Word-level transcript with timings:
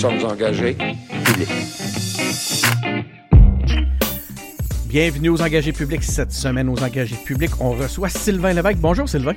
sommes 0.00 0.24
engagés 0.24 0.78
publics. 1.24 1.48
Bienvenue 4.86 5.28
aux 5.28 5.42
engagés 5.42 5.72
publics. 5.72 6.02
Cette 6.02 6.32
semaine, 6.32 6.70
aux 6.70 6.82
engagés 6.82 7.16
publics, 7.16 7.50
on 7.60 7.72
reçoit 7.72 8.08
Sylvain 8.08 8.54
Lévesque. 8.54 8.78
Bonjour, 8.78 9.06
Sylvain. 9.06 9.34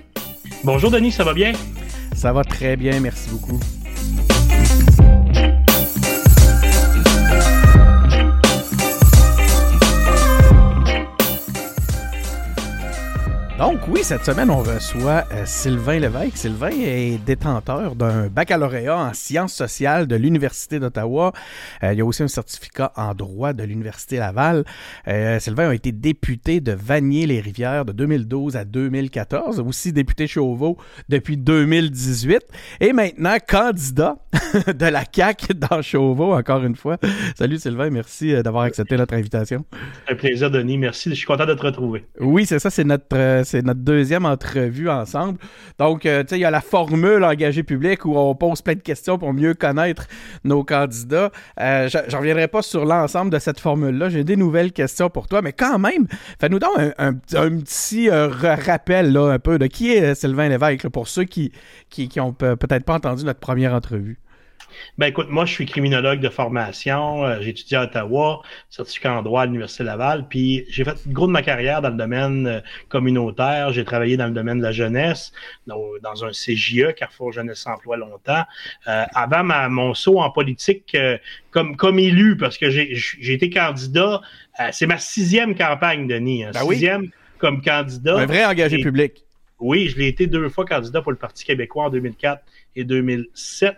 Bonjour, 0.64 0.90
Denis, 0.90 1.12
ça 1.12 1.26
va 1.26 1.34
bien? 1.34 1.52
Ça 2.16 2.32
va 2.32 2.46
très 2.46 2.78
bien, 2.78 2.98
merci 3.02 3.30
beaucoup. 3.30 3.60
Oui, 13.94 14.04
cette 14.04 14.26
semaine, 14.26 14.50
on 14.50 14.64
reçoit 14.64 15.24
euh, 15.32 15.44
Sylvain 15.46 16.00
Lévesque. 16.00 16.38
Sylvain 16.38 16.72
est 16.72 17.24
détenteur 17.24 17.96
d'un 17.96 18.28
baccalauréat 18.28 18.98
en 18.98 19.14
sciences 19.14 19.54
sociales 19.54 20.08
de 20.08 20.16
l'Université 20.16 20.80
d'Ottawa. 20.80 21.32
Euh, 21.84 21.94
il 21.94 22.00
y 22.00 22.02
a 22.02 22.06
aussi 22.06 22.24
un 22.24 22.28
certificat 22.28 22.92
en 22.96 23.14
droit 23.14 23.54
de 23.54 23.64
l'Université 23.64 24.18
Laval. 24.18 24.64
Euh, 25.08 25.40
Sylvain 25.40 25.70
a 25.70 25.76
été 25.76 25.92
député 25.92 26.60
de 26.60 26.72
Vanier-les-Rivières 26.72 27.86
de 27.86 27.92
2012 27.92 28.58
à 28.58 28.66
2014, 28.66 29.60
aussi 29.60 29.94
député 29.94 30.26
Chauveau 30.26 30.78
depuis 31.08 31.38
2018 31.38 32.42
et 32.82 32.94
maintenant 32.94 33.38
candidat 33.48 34.18
de 34.76 34.86
la 34.88 35.04
CAQ 35.12 35.54
dans 35.54 35.84
Chauveau, 35.84 36.34
encore 36.34 36.64
une 36.64 36.76
fois. 36.76 36.98
Salut 37.38 37.60
Sylvain, 37.60 37.92
merci 37.92 38.34
d'avoir 38.42 38.64
accepté 38.64 38.98
notre 38.98 39.14
invitation. 39.14 39.66
Un 40.10 40.16
plaisir, 40.16 40.50
Denis. 40.50 40.80
Merci. 40.80 41.12
Je 41.12 41.16
suis 41.16 41.28
content 41.28 41.46
de 41.46 41.54
te 41.54 41.62
retrouver. 41.62 42.06
Oui, 42.20 42.48
c'est 42.48 42.60
ça, 42.60 42.72
c'est 42.72 42.84
notre 42.84 43.44
c'est 43.44 43.62
notre 43.62 43.83
deuxième 43.84 44.26
entrevue 44.26 44.90
ensemble. 44.90 45.38
Donc, 45.80 46.06
euh, 46.06 46.24
tu 46.24 46.30
sais, 46.30 46.38
il 46.38 46.42
y 46.42 46.46
a 46.46 46.52
la 46.52 46.62
formule 46.62 47.24
engagée 47.24 47.64
public 47.64 48.06
où 48.06 48.18
on 48.18 48.36
pose 48.36 48.62
plein 48.62 48.76
de 48.76 48.82
questions 48.82 49.18
pour 49.18 49.34
mieux 49.34 49.54
connaître 49.54 50.08
nos 50.44 50.64
candidats. 50.64 51.32
Euh, 51.60 51.88
je 51.88 52.16
reviendrai 52.16 52.48
pas 52.48 52.62
sur 52.62 52.86
l'ensemble 52.86 53.32
de 53.32 53.40
cette 53.40 53.60
formule-là. 53.60 54.10
J'ai 54.10 54.24
des 54.24 54.36
nouvelles 54.36 54.72
questions 54.72 55.10
pour 55.10 55.28
toi, 55.28 55.42
mais 55.42 55.54
quand 55.54 55.80
même, 55.80 56.08
fais-nous 56.40 56.60
donc 56.60 56.72
un, 56.98 57.14
petit 57.14 58.10
euh, 58.10 58.28
rappel 58.28 59.12
là, 59.12 59.32
un 59.32 59.40
peu 59.40 59.60
de 59.60 59.68
qui 59.68 59.92
est 59.92 60.16
Sylvain 60.16 60.50
Lévesque, 60.50 60.88
pour 60.90 61.08
ceux 61.08 61.24
qui, 61.24 61.52
qui, 61.90 62.08
qui 62.08 62.20
peut-être 62.38 62.86
pas 62.86 62.96
entendu 62.96 63.26
notre 63.26 63.40
première 63.40 63.74
entrevue. 63.74 64.20
Ben 64.98 65.08
écoute, 65.08 65.28
moi 65.30 65.46
je 65.46 65.54
suis 65.54 65.66
criminologue 65.66 66.20
de 66.20 66.30
formation, 66.30 67.26
euh, 67.26 67.40
j'ai 67.42 67.50
étudié 67.50 67.78
à 67.78 67.84
Ottawa, 67.84 68.42
certificat 68.70 69.14
en 69.14 69.22
droit 69.22 69.44
à 69.44 69.46
l'Université 69.46 69.84
Laval, 69.84 70.28
puis 70.28 70.66
j'ai 70.70 70.84
fait 70.84 71.08
gros 71.08 71.28
de 71.28 71.32
ma 71.32 71.42
carrière 71.42 71.82
dans 71.82 71.90
le 71.90 71.98
domaine 71.98 72.48
euh, 72.48 72.60
communautaire, 72.90 73.72
j'ai 73.72 73.84
travaillé 73.84 74.18
dans 74.18 74.28
le 74.28 74.34
domaine 74.34 74.60
de 74.60 74.64
la 74.64 74.72
jeunesse, 74.72 75.32
dans, 75.68 76.26
un 76.26 76.32
CJE, 76.32 76.94
Carrefour 76.96 77.32
Jeunesse 77.32 77.66
Emploi 77.68 77.98
longtemps. 77.98 78.44
Euh, 78.88 79.04
avant 79.14 79.44
ma, 79.44 79.70
mon 79.70 79.94
saut 79.94 80.20
en 80.20 80.30
politique 80.30 80.96
comme, 81.52 81.76
comme 81.76 82.00
élu, 82.00 82.38
parce 82.38 82.58
que 82.58 82.70
j'ai 82.70 83.34
été 83.34 83.50
candidat, 83.50 84.22
c'est 84.72 84.86
ma 84.86 84.98
sixième 84.98 85.56
campagne, 85.56 86.08
Denis, 86.08 86.44
hein, 86.44 86.52
ben 86.54 86.62
sixième 86.70 87.10
comme 87.40 87.62
candidat. 87.62 88.20
Un 88.20 88.26
vrai 88.26 88.46
engagé 88.46 88.78
public. 88.78 89.24
Oui, 89.60 89.88
je 89.88 89.98
l'ai 89.98 90.08
été 90.08 90.28
deux 90.28 90.50
fois 90.50 90.66
candidat 90.66 91.02
pour 91.02 91.12
le 91.12 91.18
Parti 91.18 91.46
québécois 91.46 91.86
en 91.86 91.90
2004 91.90 92.44
et 92.76 92.84
2007. 92.84 93.76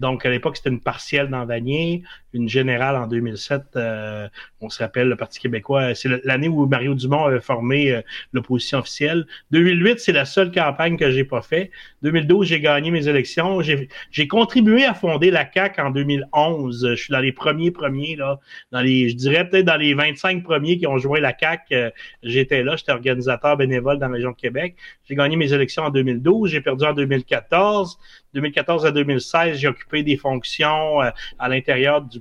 Donc, 0.00 0.26
à 0.26 0.30
l'époque, 0.30 0.56
c'était 0.56 0.70
une 0.70 0.80
partielle 0.80 1.28
dans 1.28 1.44
Vanier, 1.46 2.02
une 2.36 2.48
générale 2.48 2.96
en 2.96 3.06
2007. 3.06 3.62
Euh, 3.76 4.28
on 4.60 4.68
se 4.68 4.82
rappelle, 4.82 5.08
le 5.08 5.16
Parti 5.16 5.40
québécois, 5.40 5.94
c'est 5.94 6.08
l'année 6.24 6.48
où 6.48 6.66
Mario 6.66 6.94
Dumont 6.94 7.24
avait 7.24 7.40
formé 7.40 7.92
euh, 7.92 8.02
l'opposition 8.32 8.78
officielle. 8.78 9.26
2008, 9.50 9.98
c'est 9.98 10.12
la 10.12 10.24
seule 10.24 10.52
campagne 10.52 10.96
que 10.96 11.10
j'ai 11.10 11.24
pas 11.24 11.42
fait. 11.42 11.70
2012, 12.02 12.46
j'ai 12.46 12.60
gagné 12.60 12.90
mes 12.90 13.08
élections. 13.08 13.60
J'ai 13.62 14.28
contribué 14.28 14.84
à 14.84 14.94
fonder 14.94 15.30
la 15.30 15.44
CAC 15.44 15.78
en 15.78 15.90
2011. 15.90 16.88
Je 16.90 16.94
suis 16.94 17.12
dans 17.12 17.20
les 17.20 17.32
premiers 17.32 17.70
premiers 17.70 18.16
là, 18.16 18.38
dans 18.72 18.80
les, 18.80 19.08
je 19.08 19.16
dirais 19.16 19.48
peut-être 19.48 19.66
dans 19.66 19.76
les 19.76 19.94
25 19.94 20.42
premiers 20.42 20.78
qui 20.78 20.86
ont 20.86 20.98
joué 20.98 21.20
la 21.20 21.32
CAC. 21.32 21.62
Euh, 21.72 21.90
j'étais 22.22 22.62
là, 22.62 22.76
j'étais 22.76 22.92
organisateur 22.92 23.56
bénévole 23.56 23.98
dans 23.98 24.08
la 24.08 24.14
région 24.14 24.30
de 24.30 24.36
Québec. 24.36 24.76
J'ai 25.08 25.14
gagné 25.14 25.36
mes 25.36 25.52
élections 25.52 25.84
en 25.84 25.90
2012. 25.90 26.50
J'ai 26.50 26.60
perdu 26.60 26.84
en 26.84 26.92
2014. 26.92 27.98
2014 28.34 28.84
à 28.84 28.90
2016, 28.90 29.56
j'ai 29.56 29.68
occupé 29.68 30.02
des 30.02 30.18
fonctions 30.18 31.00
à 31.38 31.48
l'intérieur 31.48 32.02
du 32.02 32.20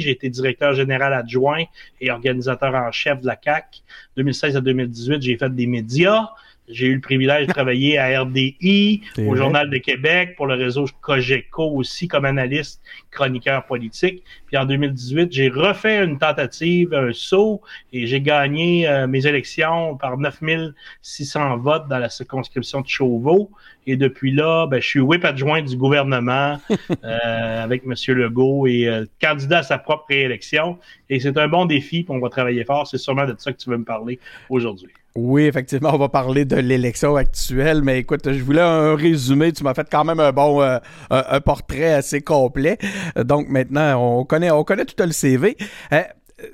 J'ai 0.00 0.10
été 0.10 0.28
directeur 0.28 0.74
général 0.74 1.12
adjoint 1.14 1.64
et 2.00 2.10
organisateur 2.10 2.74
en 2.74 2.90
chef 2.92 3.20
de 3.20 3.26
la 3.26 3.36
CAC. 3.36 3.82
2016 4.16 4.56
à 4.56 4.60
2018, 4.60 5.22
j'ai 5.22 5.36
fait 5.36 5.54
des 5.54 5.66
médias. 5.66 6.28
J'ai 6.72 6.86
eu 6.86 6.94
le 6.94 7.00
privilège 7.00 7.46
de 7.46 7.52
travailler 7.52 7.98
à 7.98 8.22
RDI, 8.22 9.02
au 9.26 9.34
Journal 9.34 9.70
de 9.70 9.78
Québec, 9.78 10.34
pour 10.36 10.46
le 10.46 10.54
réseau 10.54 10.86
Cogeco 11.00 11.70
aussi, 11.74 12.08
comme 12.08 12.24
analyste, 12.24 12.82
chroniqueur 13.10 13.64
politique. 13.66 14.22
Puis 14.46 14.56
en 14.56 14.64
2018, 14.64 15.32
j'ai 15.32 15.48
refait 15.48 16.04
une 16.04 16.18
tentative, 16.18 16.94
un 16.94 17.12
saut, 17.12 17.60
et 17.92 18.06
j'ai 18.06 18.20
gagné 18.20 18.88
euh, 18.88 19.06
mes 19.06 19.26
élections 19.26 19.96
par 19.96 20.18
9600 20.18 21.58
votes 21.58 21.88
dans 21.88 21.98
la 21.98 22.08
circonscription 22.08 22.80
de 22.80 22.88
Chauveau. 22.88 23.50
Et 23.86 23.96
depuis 23.96 24.32
là, 24.32 24.66
ben, 24.66 24.80
je 24.80 24.86
suis 24.86 25.00
whip 25.00 25.24
adjoint 25.24 25.62
du 25.62 25.76
gouvernement 25.76 26.58
euh, 27.04 27.64
avec 27.64 27.82
M. 27.84 27.94
Legault 28.14 28.66
et 28.66 28.86
euh, 28.86 29.04
candidat 29.20 29.58
à 29.58 29.62
sa 29.62 29.78
propre 29.78 30.04
réélection. 30.08 30.78
Et 31.08 31.20
c'est 31.20 31.36
un 31.38 31.48
bon 31.48 31.64
défi, 31.64 32.04
puis 32.04 32.14
on 32.14 32.20
va 32.20 32.28
travailler 32.28 32.64
fort. 32.64 32.86
C'est 32.86 32.98
sûrement 32.98 33.26
de 33.26 33.34
ça 33.38 33.52
que 33.52 33.58
tu 33.58 33.70
veux 33.70 33.78
me 33.78 33.84
parler 33.84 34.18
aujourd'hui. 34.48 34.90
Oui, 35.16 35.42
effectivement, 35.42 35.90
on 35.92 35.98
va 35.98 36.08
parler 36.08 36.44
de 36.44 36.54
l'élection 36.54 37.16
actuelle, 37.16 37.82
mais 37.82 37.98
écoute, 37.98 38.30
je 38.30 38.44
voulais 38.44 38.60
un 38.60 38.94
résumé. 38.94 39.50
Tu 39.52 39.64
m'as 39.64 39.74
fait 39.74 39.88
quand 39.90 40.04
même 40.04 40.20
un 40.20 40.30
bon 40.30 40.62
euh, 40.62 40.78
un, 41.10 41.40
portrait 41.40 41.94
assez 41.94 42.20
complet. 42.20 42.78
Donc 43.16 43.48
maintenant, 43.48 44.20
on 44.20 44.24
connaît 44.24 44.52
on 44.52 44.62
connaît 44.62 44.84
tout 44.84 44.94
le 45.04 45.10
CV. 45.10 45.56
Euh, 45.92 46.02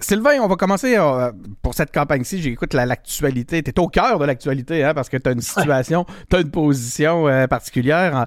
Sylvain, 0.00 0.40
on 0.40 0.48
va 0.48 0.56
commencer 0.56 0.96
euh, 0.96 1.32
pour 1.60 1.74
cette 1.74 1.92
campagne-ci. 1.92 2.40
J'écoute 2.40 2.72
l'actualité. 2.72 3.62
Tu 3.62 3.70
es 3.70 3.78
au 3.78 3.88
cœur 3.88 4.18
de 4.18 4.24
l'actualité 4.24 4.82
hein, 4.82 4.94
parce 4.94 5.10
que 5.10 5.18
tu 5.18 5.28
as 5.28 5.32
une 5.32 5.42
situation, 5.42 6.06
tu 6.30 6.36
as 6.36 6.40
une 6.40 6.50
position 6.50 7.26
particulière 7.48 8.24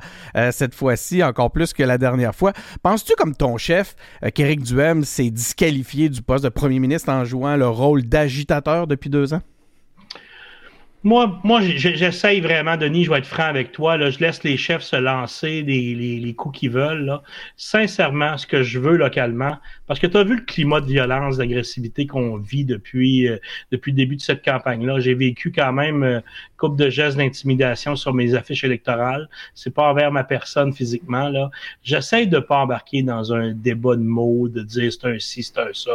cette 0.52 0.76
fois-ci, 0.76 1.24
encore 1.24 1.52
plus 1.52 1.74
que 1.74 1.82
la 1.84 1.98
dernière 1.98 2.36
fois. 2.36 2.54
Penses-tu, 2.84 3.14
comme 3.18 3.36
ton 3.36 3.58
chef, 3.58 3.96
qu'Éric 4.36 4.62
Duhem 4.62 5.04
s'est 5.04 5.32
disqualifié 5.32 6.08
du 6.08 6.22
poste 6.22 6.44
de 6.44 6.50
premier 6.50 6.80
ministre 6.80 7.12
en 7.12 7.26
jouant 7.26 7.58
le 7.58 7.68
rôle 7.68 8.04
d'agitateur 8.04 8.86
depuis 8.86 9.10
deux 9.10 9.34
ans? 9.34 9.42
Moi, 11.04 11.40
moi 11.46 11.62
j'essaye 11.62 12.42
vraiment, 12.42 12.76
Denis, 12.76 13.06
je 13.06 13.10
vais 13.10 13.20
être 13.20 13.26
franc 13.26 13.44
avec 13.46 13.72
toi. 13.72 13.96
Là, 13.96 14.10
je 14.10 14.20
laisse 14.20 14.44
les 14.44 14.58
chefs 14.58 14.82
se 14.82 14.98
lancer 14.98 15.62
les, 15.62 15.96
les, 15.96 16.20
les 16.20 16.34
coups 16.34 16.60
qu'ils 16.60 16.72
veulent. 16.72 17.06
Là. 17.06 17.24
Sincèrement, 17.56 18.38
ce 18.38 18.46
que 18.46 18.64
je 18.64 18.80
veux 18.80 18.98
localement, 18.98 19.56
parce 19.88 19.98
que 20.02 20.08
tu 20.08 20.18
as 20.18 20.24
vu 20.26 20.36
le 20.36 20.42
climat 20.42 20.82
de 20.82 20.88
violence, 20.88 21.38
d'agressivité 21.38 22.06
qu'on 22.06 22.36
vit 22.36 22.66
depuis, 22.66 23.30
euh, 23.30 23.38
depuis 23.72 23.92
le 23.92 23.96
début 23.96 24.18
de 24.18 24.22
cette 24.22 24.44
campagne-là. 24.44 25.00
J'ai 25.00 25.14
vécu 25.14 25.54
quand 25.54 25.72
même 25.72 26.04
euh, 26.04 26.20
de 26.68 26.90
gestes 26.90 27.18
d'intimidation 27.18 27.96
sur 27.96 28.14
mes 28.14 28.36
affiches 28.36 28.66
électorales. 28.66 29.30
C'est 29.56 29.74
pas 29.74 29.84
envers 29.90 30.12
ma 30.12 30.26
personne 30.26 30.74
physiquement. 30.74 31.30
là. 31.30 31.50
J'essaie 31.82 32.26
de 32.26 32.40
pas 32.40 32.58
embarquer 32.58 33.04
dans 33.04 33.34
un 33.34 33.54
débat 33.54 33.96
de 33.96 34.04
mots, 34.04 34.50
de 34.50 34.64
dire 34.64 34.92
c'est 34.92 35.08
un 35.08 35.18
ci, 35.18 35.44
c'est 35.44 35.58
un 35.60 35.74
ça. 35.74 35.92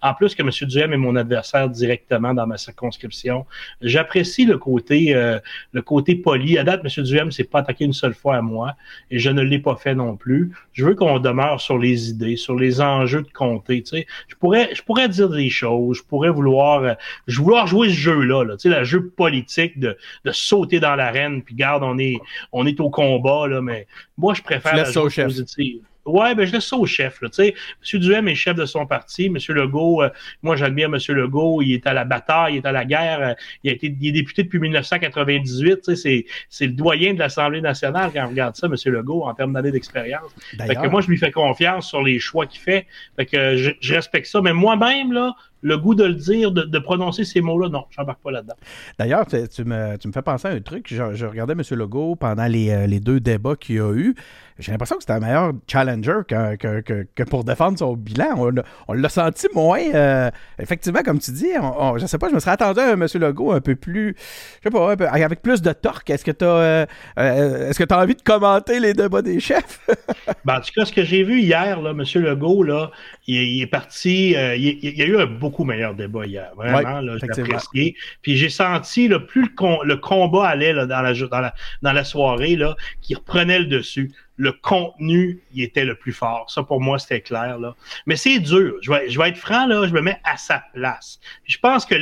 En 0.00 0.14
plus 0.14 0.36
que 0.36 0.42
M. 0.42 0.50
Duhem 0.68 0.92
est 0.92 0.96
mon 0.96 1.16
adversaire 1.16 1.68
directement 1.68 2.34
dans 2.34 2.46
ma 2.46 2.56
circonscription. 2.56 3.46
J'apprécie 3.80 4.43
le 4.44 4.58
côté 4.58 5.14
euh, 5.14 5.38
le 5.72 5.82
côté 5.82 6.14
poli. 6.14 6.58
À 6.58 6.64
date, 6.64 6.82
M. 6.84 7.04
Duhem 7.04 7.30
s'est 7.30 7.44
pas 7.44 7.60
attaqué 7.60 7.84
une 7.84 7.92
seule 7.92 8.14
fois 8.14 8.36
à 8.36 8.42
moi 8.42 8.76
et 9.10 9.18
je 9.18 9.30
ne 9.30 9.42
l'ai 9.42 9.58
pas 9.58 9.76
fait 9.76 9.94
non 9.94 10.16
plus. 10.16 10.52
Je 10.72 10.84
veux 10.84 10.94
qu'on 10.94 11.18
demeure 11.18 11.60
sur 11.60 11.78
les 11.78 12.10
idées, 12.10 12.36
sur 12.36 12.56
les 12.56 12.80
enjeux 12.80 13.22
de 13.22 13.84
sais. 13.84 14.06
Je 14.28 14.34
pourrais 14.36 14.74
je 14.74 14.82
pourrais 14.82 15.08
dire 15.08 15.28
des 15.28 15.50
choses, 15.50 15.98
je 15.98 16.02
pourrais 16.02 16.30
vouloir 16.30 16.82
euh, 16.82 16.94
je 17.26 17.40
vouloir 17.40 17.66
jouer 17.66 17.88
ce 17.88 17.94
jeu-là, 17.94 18.44
là, 18.44 18.56
tu 18.56 18.70
sais, 18.70 18.78
le 18.78 18.84
jeu 18.84 19.08
politique 19.08 19.78
de, 19.78 19.96
de 20.24 20.32
sauter 20.32 20.80
dans 20.80 20.96
l'arène, 20.96 21.42
puis 21.42 21.54
garde, 21.54 21.82
on 21.82 21.98
est 21.98 22.18
on 22.52 22.66
est 22.66 22.80
au 22.80 22.90
combat, 22.90 23.46
là, 23.48 23.60
mais 23.60 23.86
moi 24.16 24.34
je 24.34 24.42
préfère 24.42 24.76
la 24.76 24.90
chose 24.90 25.14
positive. 25.14 25.82
Ouais, 26.06 26.34
ben 26.34 26.46
je 26.46 26.52
laisse 26.52 26.66
ça 26.66 26.76
au 26.76 26.86
chef. 26.86 27.20
Là, 27.22 27.28
sais. 27.32 27.54
M. 27.92 28.00
Duhem 28.00 28.28
est 28.28 28.34
chef 28.34 28.54
de 28.54 28.66
son 28.66 28.86
parti. 28.86 29.26
M. 29.26 29.36
Legault, 29.48 30.02
euh, 30.02 30.10
moi 30.42 30.56
j'admire 30.56 30.88
M. 30.92 30.98
Legault, 31.08 31.62
il 31.62 31.72
est 31.72 31.86
à 31.86 31.94
la 31.94 32.04
bataille, 32.04 32.54
il 32.54 32.56
est 32.58 32.66
à 32.66 32.72
la 32.72 32.84
guerre. 32.84 33.20
Euh, 33.20 33.34
il 33.62 33.70
a 33.70 33.74
été 33.74 33.94
il 34.00 34.08
est 34.08 34.12
député 34.12 34.42
depuis 34.42 34.58
1998. 34.58 35.94
C'est, 35.94 36.26
c'est 36.48 36.66
le 36.66 36.72
doyen 36.72 37.14
de 37.14 37.18
l'Assemblée 37.18 37.60
nationale 37.60 38.10
quand 38.12 38.26
on 38.26 38.30
regarde 38.30 38.56
ça, 38.56 38.66
M. 38.66 38.74
Legault, 38.92 39.22
en 39.22 39.34
termes 39.34 39.52
d'années 39.52 39.72
d'expérience. 39.72 40.34
Fait 40.58 40.74
que 40.74 40.88
moi, 40.88 41.00
je 41.00 41.08
lui 41.08 41.16
fais 41.16 41.30
confiance 41.30 41.88
sur 41.88 42.02
les 42.02 42.18
choix 42.18 42.46
qu'il 42.46 42.60
fait. 42.60 42.86
Fait 43.16 43.26
que 43.26 43.56
je, 43.56 43.70
je 43.80 43.94
respecte 43.94 44.26
ça. 44.26 44.40
Mais 44.42 44.52
moi-même, 44.52 45.12
là, 45.12 45.34
le 45.64 45.78
goût 45.78 45.94
de 45.94 46.04
le 46.04 46.14
dire, 46.14 46.52
de, 46.52 46.78
prononcer 46.78 47.24
ces 47.24 47.40
mots-là, 47.40 47.70
non, 47.70 47.86
je 47.88 47.98
n'embarque 47.98 48.20
pas 48.20 48.30
là-dedans. 48.30 48.54
D'ailleurs, 48.98 49.26
tu, 49.26 49.64
me, 49.64 49.96
fais 50.12 50.22
penser 50.22 50.48
à 50.48 50.50
un 50.50 50.60
truc. 50.60 50.92
Je, 50.92 51.24
regardais 51.24 51.54
M. 51.54 51.62
Legault 51.70 52.16
pendant 52.16 52.46
les, 52.46 52.70
euh, 52.70 52.86
les 52.86 53.00
deux 53.00 53.18
débats 53.18 53.56
qu'il 53.56 53.76
y 53.76 53.80
a 53.80 53.92
eu 53.94 54.14
j'ai 54.58 54.70
l'impression 54.70 54.96
que 54.96 55.02
c'était 55.02 55.14
un 55.14 55.20
meilleur 55.20 55.52
challenger 55.66 56.20
que, 56.28 56.80
que, 56.80 57.22
pour 57.24 57.42
défendre 57.42 57.76
son 57.76 57.94
bilan. 57.94 58.52
On, 58.86 58.92
l'a 58.92 59.08
senti 59.08 59.48
moins. 59.52 59.82
Euh, 59.94 60.30
effectivement, 60.60 61.02
comme 61.02 61.18
tu 61.18 61.32
dis, 61.32 61.48
on, 61.60 61.98
je 61.98 62.06
sais 62.06 62.18
pas, 62.18 62.28
je 62.28 62.34
me 62.34 62.40
serais 62.40 62.52
attendu 62.52 62.78
à 62.78 62.90
un 62.90 62.92
M. 62.92 63.06
Legault 63.14 63.50
un 63.50 63.60
peu 63.60 63.74
plus, 63.74 64.14
je 64.62 64.68
sais 64.68 64.70
pas, 64.70 64.92
avec 64.92 65.42
plus 65.42 65.60
de 65.60 65.72
torque. 65.72 66.08
Est-ce 66.08 66.24
que 66.24 66.30
tu 66.30 66.44
as, 66.44 66.48
euh, 66.48 66.86
euh, 67.18 67.70
est-ce 67.70 67.82
que 67.82 67.92
as 67.92 67.98
envie 67.98 68.14
de 68.14 68.22
commenter 68.22 68.78
les 68.78 68.94
débats 68.94 69.22
des 69.22 69.40
chefs? 69.40 69.80
ben, 70.44 70.58
en 70.58 70.60
tout 70.60 70.70
cas, 70.76 70.84
ce 70.84 70.92
que 70.92 71.02
j'ai 71.02 71.24
vu 71.24 71.40
hier, 71.40 71.80
là, 71.80 71.90
M. 71.90 72.04
Legault, 72.22 72.62
là, 72.62 72.92
il, 73.26 73.60
est 73.60 73.66
parti, 73.66 74.36
il, 74.36 74.96
y 74.96 75.02
a 75.02 75.06
eu 75.06 75.18
un 75.18 75.26
beaucoup 75.26 75.53
meilleur 75.62 75.94
débat 75.94 76.26
hier. 76.26 76.50
Vraiment, 76.56 77.00
là, 77.00 77.16
j'ai 77.18 77.30
apprécié. 77.30 77.96
Puis 78.22 78.36
j'ai 78.36 78.48
senti, 78.48 79.06
là, 79.06 79.20
plus 79.20 79.54
le, 79.84 79.94
combat 79.94 80.48
allait 80.48 80.72
là, 80.72 80.86
dans, 80.86 81.02
la, 81.02 81.12
dans, 81.14 81.40
la, 81.40 81.54
dans 81.82 81.92
la 81.92 82.04
soirée, 82.04 82.56
là, 82.56 82.74
qu'il 83.00 83.16
reprenait 83.16 83.60
le 83.60 83.66
dessus 83.66 84.12
le 84.36 84.52
contenu, 84.52 85.40
il 85.52 85.62
était 85.62 85.84
le 85.84 85.94
plus 85.94 86.12
fort. 86.12 86.50
Ça, 86.50 86.62
pour 86.62 86.80
moi, 86.80 86.98
c'était 86.98 87.20
clair. 87.20 87.58
Là. 87.58 87.74
Mais 88.06 88.16
c'est 88.16 88.40
dur. 88.40 88.74
Je 88.82 88.90
vais, 88.90 89.08
je 89.08 89.18
vais 89.18 89.28
être 89.28 89.36
franc, 89.36 89.66
là, 89.66 89.86
je 89.86 89.92
me 89.92 90.00
mets 90.00 90.18
à 90.24 90.36
sa 90.36 90.62
place. 90.72 91.20
Je 91.44 91.58
pense 91.58 91.86
que 91.86 91.94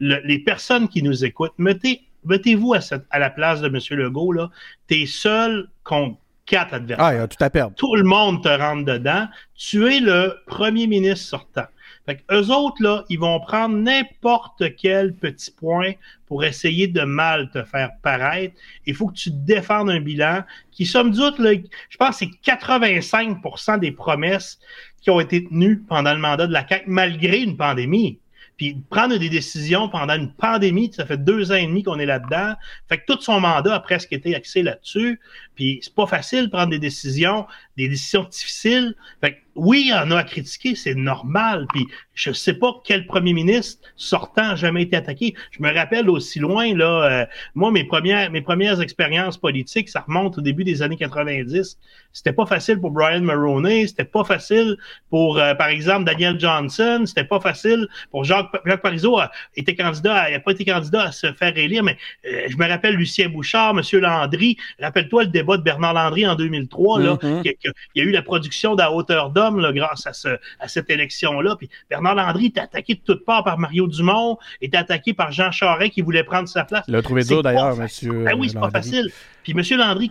les 0.00 0.38
personnes 0.40 0.88
qui 0.88 1.02
nous 1.02 1.24
écoutent, 1.24 1.54
mettez, 1.58 2.02
mettez-vous 2.24 2.74
à, 2.74 2.80
à 3.10 3.18
la 3.18 3.30
place 3.30 3.60
de 3.60 3.68
M. 3.68 3.98
Legault. 3.98 4.32
Là. 4.32 4.50
T'es 4.86 5.06
seul 5.06 5.68
contre 5.82 6.18
quatre 6.44 6.74
adversaires. 6.74 7.06
Ah, 7.06 7.14
il 7.14 7.20
a 7.20 7.28
tout 7.28 7.42
à 7.42 7.50
perdre. 7.50 7.74
Tout 7.76 7.94
le 7.94 8.04
monde 8.04 8.42
te 8.42 8.48
rentre 8.48 8.84
dedans. 8.84 9.26
Tu 9.54 9.86
es 9.86 10.00
le 10.00 10.38
premier 10.46 10.86
ministre 10.86 11.26
sortant. 11.26 11.66
Fait 12.08 12.24
eux 12.32 12.50
autres, 12.50 12.82
là, 12.82 13.04
ils 13.10 13.18
vont 13.18 13.38
prendre 13.38 13.76
n'importe 13.76 14.62
quel 14.78 15.14
petit 15.14 15.50
point 15.50 15.92
pour 16.26 16.42
essayer 16.42 16.86
de 16.86 17.02
mal 17.02 17.50
te 17.50 17.62
faire 17.64 17.90
paraître. 18.02 18.54
Il 18.86 18.94
faut 18.94 19.08
que 19.08 19.14
tu 19.14 19.30
défendes 19.30 19.90
un 19.90 20.00
bilan 20.00 20.42
qui, 20.70 20.86
somme 20.86 21.14
toute, 21.14 21.38
là, 21.38 21.52
je 21.90 21.96
pense 21.98 22.18
que 22.18 22.24
c'est 22.24 22.50
85% 22.50 23.78
des 23.80 23.92
promesses 23.92 24.58
qui 25.02 25.10
ont 25.10 25.20
été 25.20 25.44
tenues 25.44 25.80
pendant 25.86 26.14
le 26.14 26.18
mandat 26.18 26.46
de 26.46 26.52
la 26.54 26.66
CAQ, 26.66 26.84
malgré 26.86 27.42
une 27.42 27.58
pandémie. 27.58 28.18
Puis 28.56 28.82
prendre 28.88 29.18
des 29.18 29.28
décisions 29.28 29.90
pendant 29.90 30.14
une 30.14 30.32
pandémie, 30.32 30.90
ça 30.92 31.04
fait 31.04 31.22
deux 31.22 31.52
ans 31.52 31.56
et 31.56 31.66
demi 31.66 31.82
qu'on 31.82 31.98
est 31.98 32.06
là-dedans. 32.06 32.54
Fait 32.88 32.96
que 32.96 33.04
tout 33.06 33.20
son 33.20 33.38
mandat 33.38 33.74
a 33.74 33.80
presque 33.80 34.14
été 34.14 34.34
axé 34.34 34.62
là-dessus. 34.62 35.20
Puis 35.58 35.80
c'est 35.82 35.92
pas 35.92 36.06
facile 36.06 36.44
de 36.44 36.50
prendre 36.50 36.70
des 36.70 36.78
décisions, 36.78 37.44
des 37.76 37.88
décisions 37.88 38.22
difficiles. 38.22 38.94
Fait 39.20 39.32
que 39.32 39.38
oui, 39.56 39.86
il 39.86 39.90
y 39.90 39.92
en 39.92 40.08
a 40.12 40.18
à 40.18 40.22
critiquer, 40.22 40.76
c'est 40.76 40.94
normal. 40.94 41.66
Puis 41.74 41.84
je 42.14 42.32
sais 42.32 42.54
pas 42.54 42.74
quel 42.84 43.06
premier 43.06 43.32
ministre 43.32 43.82
sortant 43.96 44.50
a 44.50 44.54
jamais 44.54 44.82
été 44.82 44.94
attaqué. 44.94 45.34
Je 45.50 45.60
me 45.60 45.74
rappelle 45.74 46.08
aussi 46.10 46.38
loin, 46.38 46.74
là, 46.76 47.04
euh, 47.10 47.26
moi, 47.56 47.72
mes 47.72 47.82
premières, 47.82 48.30
mes 48.30 48.40
premières 48.40 48.80
expériences 48.80 49.36
politiques, 49.36 49.88
ça 49.88 50.04
remonte 50.06 50.38
au 50.38 50.40
début 50.40 50.62
des 50.62 50.80
années 50.82 50.96
90. 50.96 51.76
C'était 52.12 52.32
pas 52.32 52.46
facile 52.46 52.80
pour 52.80 52.92
Brian 52.92 53.20
Maroney, 53.20 53.86
c'était 53.86 54.04
pas 54.04 54.24
facile 54.24 54.76
pour, 55.10 55.38
euh, 55.38 55.54
par 55.54 55.68
exemple, 55.68 56.04
Daniel 56.04 56.38
Johnson, 56.38 57.02
c'était 57.06 57.24
pas 57.24 57.40
facile 57.40 57.86
pour 58.10 58.24
Jacques, 58.24 58.50
Jacques 58.64 58.82
Parizeau, 58.82 59.18
a 59.18 59.30
été 59.56 59.74
candidat, 59.74 60.30
il 60.30 60.32
n'a 60.34 60.40
pas 60.40 60.52
été 60.52 60.64
candidat 60.64 61.02
à 61.04 61.12
se 61.12 61.32
faire 61.32 61.56
élire, 61.56 61.82
mais 61.82 61.96
euh, 62.26 62.46
je 62.48 62.56
me 62.56 62.66
rappelle 62.66 62.94
Lucien 62.94 63.28
Bouchard, 63.28 63.74
Monsieur 63.74 64.00
Landry, 64.00 64.56
rappelle-toi 64.80 65.24
le 65.24 65.30
débat 65.30 65.47
de 65.56 65.62
Bernard 65.62 65.94
Landry 65.94 66.26
en 66.26 66.34
2003, 66.34 67.00
là, 67.00 67.14
mm-hmm. 67.14 67.54
il 67.94 68.02
y 68.02 68.04
a 68.04 68.04
eu 68.04 68.10
la 68.10 68.22
production 68.22 68.74
d'À 68.74 68.92
hauteur 68.92 69.30
d'homme, 69.30 69.60
grâce 69.72 70.06
à, 70.06 70.12
ce, 70.12 70.28
à 70.60 70.68
cette 70.68 70.90
élection-là. 70.90 71.56
Puis 71.56 71.68
Bernard 71.88 72.14
Landry 72.16 72.46
était 72.46 72.60
attaqué 72.60 72.94
de 72.94 73.00
toutes 73.00 73.24
parts 73.24 73.44
par 73.44 73.58
Mario 73.58 73.86
Dumont, 73.86 74.38
était 74.60 74.76
attaqué 74.76 75.14
par 75.14 75.32
Jean 75.32 75.50
Charest 75.50 75.92
qui 75.92 76.02
voulait 76.02 76.24
prendre 76.24 76.48
sa 76.48 76.64
place. 76.64 76.84
Il 76.88 76.92
l'a 76.92 77.02
trouvé 77.02 77.24
dur 77.24 77.42
d'ailleurs, 77.42 77.76
monsieur. 77.76 78.24
Ah 78.28 78.36
oui, 78.36 78.50
c'est 78.50 78.60
pas 78.60 78.70
facile. 78.70 79.10
Puis 79.42 79.52
M. 79.52 79.78
Landry 79.78 80.10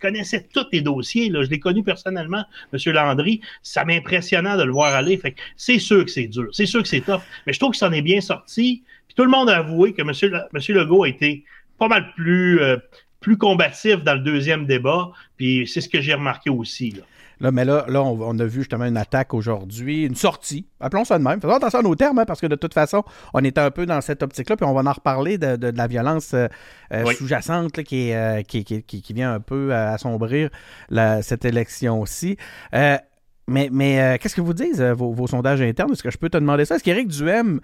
connaissait 0.00 0.46
tous 0.52 0.66
les 0.72 0.80
dossiers. 0.80 1.28
Là. 1.28 1.42
Je 1.42 1.50
l'ai 1.50 1.58
connu 1.58 1.82
personnellement, 1.82 2.44
M. 2.72 2.92
Landry. 2.92 3.40
Ça 3.62 3.84
m'impressionnait 3.84 4.56
de 4.56 4.62
le 4.62 4.72
voir 4.72 4.94
aller. 4.94 5.16
Fait 5.16 5.34
c'est 5.56 5.78
sûr 5.78 6.04
que 6.04 6.10
c'est 6.10 6.26
dur. 6.26 6.48
C'est 6.52 6.66
sûr 6.66 6.82
que 6.82 6.88
c'est 6.88 7.00
tough. 7.00 7.20
Mais 7.46 7.52
je 7.52 7.58
trouve 7.58 7.72
que 7.72 7.78
ça 7.78 7.88
en 7.88 7.92
est 7.92 8.02
bien 8.02 8.20
sorti. 8.20 8.84
Puis 9.08 9.14
tout 9.16 9.24
le 9.24 9.30
monde 9.30 9.50
a 9.50 9.56
avoué 9.58 9.92
que 9.92 10.02
M. 10.02 10.12
Monsieur 10.52 10.74
Legault 10.74 11.02
a 11.02 11.08
été 11.08 11.44
pas 11.78 11.88
mal 11.88 12.12
plus, 12.14 12.60
euh, 12.60 12.76
plus 13.20 13.36
combatif 13.36 14.02
dans 14.02 14.14
le 14.14 14.20
deuxième 14.20 14.66
débat. 14.66 15.10
Puis 15.36 15.66
c'est 15.66 15.80
ce 15.80 15.88
que 15.88 16.00
j'ai 16.00 16.14
remarqué 16.14 16.50
aussi. 16.50 16.90
Là. 16.90 17.02
Là, 17.40 17.50
mais 17.50 17.64
là, 17.64 17.86
là 17.88 18.02
on, 18.02 18.38
a 18.38 18.44
vu 18.44 18.60
justement 18.60 18.84
une 18.84 18.98
attaque 18.98 19.32
aujourd'hui, 19.32 20.04
une 20.04 20.14
sortie. 20.14 20.66
Appelons 20.78 21.04
ça 21.04 21.18
de 21.18 21.24
même. 21.24 21.40
Faisons 21.40 21.54
attention 21.54 21.78
à 21.78 21.82
nos 21.82 21.94
termes, 21.94 22.18
hein, 22.18 22.26
parce 22.26 22.40
que 22.40 22.46
de 22.46 22.54
toute 22.54 22.74
façon, 22.74 23.02
on 23.32 23.42
était 23.42 23.60
un 23.60 23.70
peu 23.70 23.86
dans 23.86 24.00
cette 24.02 24.22
optique-là, 24.22 24.56
puis 24.56 24.66
on 24.66 24.74
va 24.74 24.88
en 24.88 24.92
reparler 24.92 25.38
de, 25.38 25.72
la 25.74 25.86
violence 25.86 26.34
euh, 26.34 26.48
euh, 26.92 27.06
sous-jacente 27.12 27.78
euh, 27.78 28.42
qui, 28.42 28.64
qui, 28.64 28.82
qui, 28.82 29.12
vient 29.14 29.32
un 29.32 29.40
peu 29.40 29.74
assombrir 29.74 30.50
cette 31.22 31.46
élection-ci. 31.46 32.36
Mais, 33.50 33.68
mais 33.72 34.18
qu'est-ce 34.20 34.36
que 34.36 34.40
vous 34.40 34.54
disent, 34.54 34.80
vos, 34.80 35.26
sondages 35.26 35.60
internes? 35.60 35.92
Est-ce 35.92 36.02
que 36.02 36.10
je 36.10 36.18
peux 36.18 36.30
te 36.30 36.38
demander 36.38 36.64
ça? 36.64 36.76
Est-ce 36.76 36.84
qu'Éric 36.84 37.08
Duhem, 37.08 37.60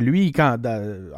lui, 0.00 0.30
quand, 0.30 0.58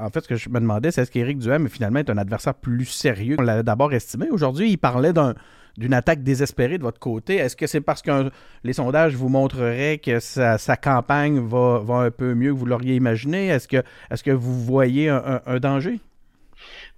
en 0.01 0.11
fait, 0.11 0.23
ce 0.23 0.29
que 0.29 0.37
je 0.37 0.49
me 0.49 0.61
demandais, 0.61 0.91
c'est 0.91 1.03
est-ce 1.03 1.11
qu'Éric 1.11 1.39
Duhem, 1.39 1.69
finalement, 1.69 1.99
est 1.99 2.11
un 2.11 2.19
adversaire 2.19 2.55
plus 2.55 2.87
sérieux? 2.87 3.37
Qu'on 3.37 3.43
l'avait 3.43 3.63
d'abord 3.63 3.93
estimé? 3.93 4.29
Aujourd'hui, 4.31 4.71
il 4.71 4.79
parlait 4.79 5.13
d'un 5.13 5.35
d'une 5.79 5.95
attaque 5.95 6.25
désespérée 6.25 6.77
de 6.77 6.83
votre 6.83 6.99
côté. 6.99 7.37
Est-ce 7.37 7.57
que 7.57 7.69
c'est 7.69 7.81
parce 7.81 8.03
que 8.03 8.31
les 8.65 8.73
sondages 8.73 9.15
vous 9.15 9.29
montreraient 9.29 9.99
que 9.99 10.19
sa, 10.19 10.59
campagne 10.77 11.39
va, 11.39 11.79
va, 11.79 11.95
un 12.01 12.11
peu 12.11 12.35
mieux 12.35 12.53
que 12.53 12.59
vous 12.59 12.67
l'auriez 12.67 12.97
imaginé? 12.97 13.47
Est-ce 13.47 13.69
que, 13.69 13.77
est 14.11 14.23
que 14.23 14.33
vous 14.33 14.61
voyez 14.65 15.09
un 15.09 15.61
danger? 15.61 16.01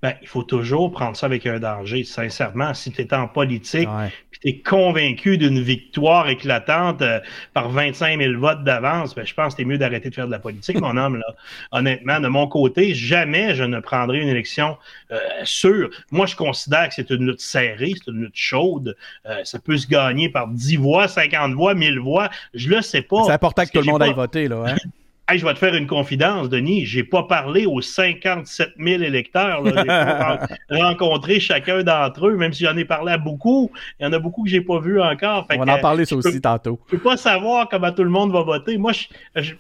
Ben, 0.02 0.14
il 0.22 0.28
faut 0.28 0.42
toujours 0.42 0.90
prendre 0.90 1.16
ça 1.16 1.26
avec 1.26 1.46
un 1.46 1.58
danger. 1.58 2.04
Sincèrement, 2.04 2.72
si 2.72 2.90
tu 2.90 3.02
es 3.02 3.14
en 3.14 3.28
politique, 3.28 3.88
puis 4.30 4.40
tu 4.40 4.48
es 4.48 4.58
convaincu 4.60 5.36
d'une 5.36 5.60
victoire 5.60 6.28
éclatante 6.28 7.02
euh, 7.02 7.20
par 7.52 7.68
25 7.68 8.20
000 8.20 8.38
votes 8.38 8.64
d'avance, 8.64 9.14
ben, 9.14 9.26
je 9.26 9.34
pense 9.34 9.54
que 9.54 9.62
c'est 9.62 9.66
mieux 9.66 9.78
d'arrêter 9.78 10.08
de 10.08 10.14
faire 10.14 10.26
de 10.26 10.32
la 10.32 10.38
politique, 10.38 10.80
mon 10.80 10.96
homme. 10.96 11.16
Là. 11.16 11.34
Honnêtement, 11.72 12.20
de 12.20 12.28
mon 12.28 12.46
côté, 12.46 12.94
jamais 12.94 13.54
je 13.54 13.64
ne 13.64 13.78
prendrai 13.80 14.20
une 14.20 14.28
élection 14.28 14.78
euh, 15.10 15.18
sûre. 15.44 15.90
Moi, 16.10 16.26
je 16.26 16.36
considère 16.36 16.88
que 16.88 16.94
c'est 16.94 17.10
une 17.10 17.26
lutte 17.26 17.40
serrée, 17.40 17.92
c'est 17.96 18.10
une 18.10 18.22
lutte 18.22 18.36
chaude. 18.36 18.96
Euh, 19.26 19.44
ça 19.44 19.58
peut 19.58 19.76
se 19.76 19.86
gagner 19.86 20.30
par 20.30 20.48
10 20.48 20.76
voix, 20.76 21.08
50 21.08 21.52
voix, 21.52 21.74
1000 21.74 21.98
voix. 21.98 22.30
Je 22.54 22.68
le 22.68 22.80
sais 22.80 23.02
pas. 23.02 23.24
C'est 23.24 23.32
important 23.32 23.64
que 23.64 23.70
tout 23.70 23.80
le 23.80 23.92
monde 23.92 24.02
aille 24.02 24.14
voter, 24.14 24.48
là. 24.48 24.64
Hein? 24.66 24.76
je 25.38 25.44
vais 25.44 25.54
te 25.54 25.58
faire 25.58 25.74
une 25.74 25.86
confidence, 25.86 26.48
Denis. 26.48 26.86
J'ai 26.86 27.04
pas 27.04 27.24
parlé 27.24 27.66
aux 27.66 27.80
57 27.80 28.74
000 28.78 29.02
électeurs. 29.02 29.64
J'ai 29.64 29.72
pas 29.72 30.46
rencontré 30.70 31.40
chacun 31.40 31.82
d'entre 31.82 32.28
eux, 32.28 32.36
même 32.36 32.52
si 32.52 32.64
j'en 32.64 32.76
ai 32.76 32.84
parlé 32.84 33.12
à 33.12 33.18
beaucoup. 33.18 33.70
Il 33.98 34.04
y 34.04 34.06
en 34.06 34.12
a 34.12 34.18
beaucoup 34.18 34.44
que 34.44 34.50
j'ai 34.50 34.60
pas 34.60 34.80
vu 34.80 35.00
encore. 35.00 35.46
On 35.50 35.64
va 35.64 35.74
en 35.74 35.78
parler 35.80 36.04
ça 36.04 36.16
aussi 36.16 36.40
tantôt. 36.40 36.80
Je 36.86 36.96
peux 36.96 37.02
pas 37.02 37.16
savoir 37.16 37.68
comment 37.68 37.92
tout 37.92 38.04
le 38.04 38.10
monde 38.10 38.32
va 38.32 38.42
voter. 38.42 38.78
Moi, 38.78 38.92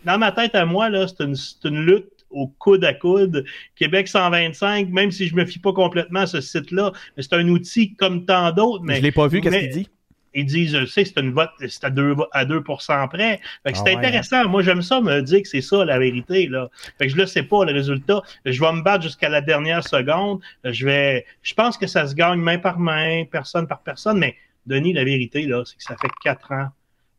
dans 0.04 0.18
ma 0.18 0.32
tête 0.32 0.54
à 0.54 0.64
moi, 0.64 0.88
là, 0.88 1.06
c'est 1.06 1.24
une, 1.24 1.36
une 1.64 1.84
lutte 1.84 2.20
au 2.30 2.46
coude 2.46 2.84
à 2.84 2.94
coude. 2.94 3.44
Québec 3.76 4.08
125, 4.08 4.88
même 4.88 5.10
si 5.10 5.26
je 5.26 5.34
me 5.34 5.44
fie 5.44 5.58
pas 5.58 5.72
complètement 5.72 6.20
à 6.20 6.26
ce 6.26 6.40
site-là, 6.40 6.92
c'est 7.18 7.32
un 7.32 7.48
outil 7.48 7.94
comme 7.94 8.24
tant 8.24 8.52
d'autres. 8.52 8.84
Mais 8.84 8.96
je 8.96 9.02
l'ai 9.02 9.12
pas 9.12 9.26
vu, 9.26 9.40
qu'est-ce 9.40 9.58
qu'il 9.58 9.70
dit? 9.70 9.88
Ils 10.34 10.46
disent, 10.46 10.76
je 10.76 10.86
sais, 10.86 11.04
c'est 11.04 11.18
une 11.18 11.32
vote, 11.32 11.50
c'est 11.58 11.84
à 11.84 11.90
2, 11.90 12.14
à 12.32 12.44
2 12.44 12.62
près. 12.62 13.40
Fait 13.64 13.72
que 13.72 13.78
c'est 13.78 13.94
ah 13.94 13.98
intéressant. 13.98 14.48
Moi, 14.48 14.62
j'aime 14.62 14.82
ça 14.82 15.00
me 15.00 15.20
dire 15.22 15.42
que 15.42 15.48
c'est 15.48 15.60
ça 15.60 15.84
la 15.84 15.98
vérité. 15.98 16.46
Là. 16.46 16.68
Fait 16.98 17.06
que 17.06 17.12
je 17.12 17.16
le 17.16 17.26
sais 17.26 17.42
pas, 17.42 17.64
le 17.64 17.72
résultat. 17.72 18.22
Je 18.44 18.60
vais 18.60 18.72
me 18.72 18.82
battre 18.82 19.02
jusqu'à 19.02 19.28
la 19.28 19.40
dernière 19.40 19.86
seconde. 19.86 20.40
Je 20.64 20.86
vais. 20.86 21.26
Je 21.42 21.54
pense 21.54 21.76
que 21.76 21.86
ça 21.86 22.06
se 22.06 22.14
gagne 22.14 22.40
main 22.40 22.58
par 22.58 22.78
main, 22.78 23.24
personne 23.24 23.66
par 23.66 23.82
personne. 23.82 24.18
Mais 24.18 24.36
Denis, 24.66 24.92
la 24.92 25.04
vérité, 25.04 25.46
là, 25.46 25.62
c'est 25.64 25.76
que 25.76 25.82
ça 25.82 25.96
fait 26.00 26.10
quatre 26.22 26.52
ans 26.52 26.68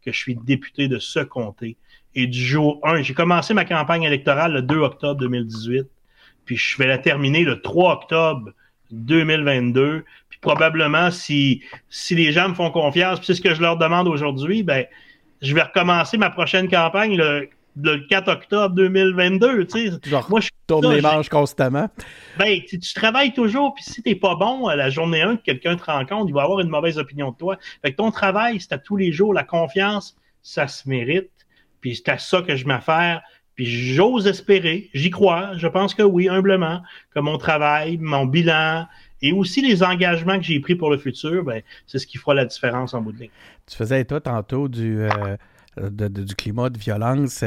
que 0.03 0.11
je 0.11 0.17
suis 0.17 0.35
député 0.35 0.87
de 0.87 0.99
ce 0.99 1.19
comté. 1.19 1.77
Et 2.15 2.27
du 2.27 2.39
jour 2.39 2.79
1, 2.83 3.03
j'ai 3.03 3.13
commencé 3.13 3.53
ma 3.53 3.65
campagne 3.65 4.03
électorale 4.03 4.53
le 4.53 4.61
2 4.61 4.77
octobre 4.77 5.19
2018. 5.19 5.85
Puis 6.45 6.57
je 6.57 6.77
vais 6.77 6.87
la 6.87 6.97
terminer 6.97 7.43
le 7.43 7.61
3 7.61 7.93
octobre 7.93 8.51
2022 8.91 10.03
probablement, 10.41 11.11
si, 11.11 11.63
si 11.89 12.15
les 12.15 12.31
gens 12.31 12.49
me 12.49 12.55
font 12.55 12.71
confiance, 12.71 13.19
puis 13.19 13.27
c'est 13.27 13.35
ce 13.35 13.41
que 13.41 13.53
je 13.53 13.61
leur 13.61 13.77
demande 13.77 14.07
aujourd'hui, 14.07 14.63
ben, 14.63 14.85
je 15.41 15.55
vais 15.55 15.61
recommencer 15.61 16.17
ma 16.17 16.29
prochaine 16.29 16.69
campagne 16.69 17.15
le, 17.15 17.49
4 18.09 18.27
octobre 18.27 18.75
2022. 18.75 19.65
Tu 19.65 19.91
sais. 19.91 20.19
Moi, 20.29 20.41
je 20.41 20.49
tourne 20.67 20.93
les 20.93 21.01
manches 21.01 21.29
constamment. 21.29 21.89
Ben, 22.37 22.59
tu, 22.67 22.79
travailles 22.93 23.33
toujours, 23.33 23.73
puis 23.73 23.83
si 23.83 24.03
t'es 24.03 24.15
pas 24.15 24.35
bon 24.35 24.67
à 24.67 24.75
la 24.75 24.89
journée 24.89 25.21
1 25.21 25.37
que 25.37 25.43
quelqu'un 25.43 25.77
te 25.77 25.85
rencontre, 25.85 26.25
il 26.27 26.33
va 26.33 26.43
avoir 26.43 26.59
une 26.59 26.69
mauvaise 26.69 26.97
opinion 26.97 27.31
de 27.31 27.37
toi. 27.37 27.57
Fait 27.81 27.91
que 27.91 27.97
ton 27.97 28.11
travail, 28.11 28.59
c'est 28.59 28.73
à 28.73 28.77
tous 28.77 28.97
les 28.97 29.11
jours. 29.11 29.33
La 29.33 29.43
confiance, 29.43 30.17
ça 30.43 30.67
se 30.67 30.89
mérite. 30.89 31.29
Puis 31.79 31.95
c'est 31.95 32.09
à 32.09 32.17
ça 32.17 32.41
que 32.41 32.55
je 32.55 32.65
m'affaire. 32.65 33.21
Puis 33.55 33.65
j'ose 33.65 34.27
espérer, 34.27 34.89
j'y 34.93 35.09
crois, 35.09 35.51
je 35.57 35.67
pense 35.67 35.93
que 35.93 36.03
oui, 36.03 36.29
humblement, 36.29 36.81
que 37.13 37.19
mon 37.19 37.37
travail, 37.37 37.97
mon 37.97 38.25
bilan, 38.25 38.87
et 39.21 39.31
aussi 39.31 39.61
les 39.61 39.83
engagements 39.83 40.37
que 40.37 40.43
j'ai 40.43 40.59
pris 40.59 40.75
pour 40.75 40.89
le 40.89 40.97
futur, 40.97 41.43
ben, 41.43 41.61
c'est 41.87 41.99
ce 41.99 42.07
qui 42.07 42.17
fera 42.17 42.33
la 42.33 42.45
différence 42.45 42.93
en 42.93 43.01
bout 43.01 43.11
de 43.11 43.19
ligne. 43.19 43.29
Tu 43.69 43.77
faisais 43.77 44.03
toi 44.05 44.19
tantôt 44.19 44.67
du, 44.67 45.01
euh, 45.01 45.37
du 45.77 46.35
climat 46.35 46.69
de 46.69 46.77
violence. 46.77 47.43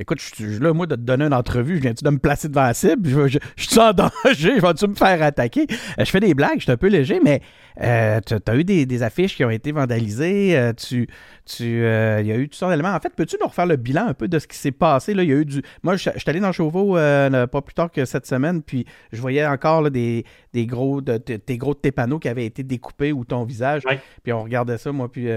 Écoute, 0.00 0.20
je 0.20 0.34
suis 0.34 0.58
là, 0.58 0.72
moi, 0.72 0.86
de 0.86 0.94
te 0.94 1.00
donner 1.00 1.26
une 1.26 1.34
entrevue, 1.34 1.76
je 1.76 1.82
viens-tu 1.82 2.04
de 2.04 2.10
me 2.10 2.18
placer 2.18 2.48
devant 2.48 2.62
la 2.62 2.74
cible? 2.74 3.08
Je, 3.08 3.28
je, 3.28 3.38
suis 3.56 3.78
en 3.78 3.92
danger? 3.92 4.10
Je 4.24 4.72
tu 4.72 4.86
me 4.88 4.94
faire 4.94 5.22
attaquer? 5.22 5.66
je 5.98 6.04
fais 6.04 6.20
des 6.20 6.34
blagues, 6.34 6.58
je 6.58 6.62
suis 6.64 6.72
un 6.72 6.76
peu 6.76 6.88
léger, 6.88 7.20
mais 7.22 7.40
tu 7.76 8.34
as 8.34 8.56
eu 8.56 8.64
des, 8.64 9.02
affiches 9.02 9.36
qui 9.36 9.44
ont 9.44 9.50
été 9.50 9.72
vandalisées. 9.72 10.72
tu, 10.76 11.06
tu, 11.44 11.64
il 11.64 12.26
y 12.26 12.32
a 12.32 12.36
eu 12.36 12.48
toutes 12.48 12.58
sortes 12.58 12.72
d'éléments. 12.72 12.94
En 12.94 13.00
fait, 13.00 13.14
peux-tu 13.14 13.36
nous 13.40 13.46
refaire 13.46 13.66
le 13.66 13.76
bilan 13.76 14.06
un 14.08 14.14
peu 14.14 14.28
de 14.28 14.38
ce 14.38 14.46
qui 14.46 14.56
s'est 14.56 14.72
passé? 14.72 15.14
Là, 15.14 15.22
il 15.22 15.28
y 15.28 15.32
a 15.32 15.36
eu 15.36 15.44
du... 15.44 15.62
Moi, 15.82 15.96
je, 15.96 16.10
suis 16.10 16.12
allé 16.26 16.40
dans 16.40 16.52
Chauveau 16.52 16.94
pas 16.94 17.62
plus 17.62 17.74
tard 17.74 17.90
que 17.90 18.04
cette 18.04 18.26
semaine, 18.26 18.62
puis 18.62 18.86
je 19.12 19.20
voyais 19.20 19.46
encore 19.46 19.90
des, 19.90 20.24
des, 20.52 20.66
gros 20.66 21.00
de, 21.00 21.18
des 21.18 21.58
gros 21.58 21.74
de 21.74 21.80
tes 21.80 21.92
panneaux 21.92 22.18
qui 22.18 22.28
avaient 22.28 22.46
été 22.46 22.62
découpés 22.62 23.12
ou 23.12 23.24
ton 23.24 23.44
visage. 23.44 23.82
Puis 24.22 24.32
on 24.32 24.42
regardait 24.42 24.78
ça, 24.78 24.92
moi, 24.92 25.10
puis 25.10 25.28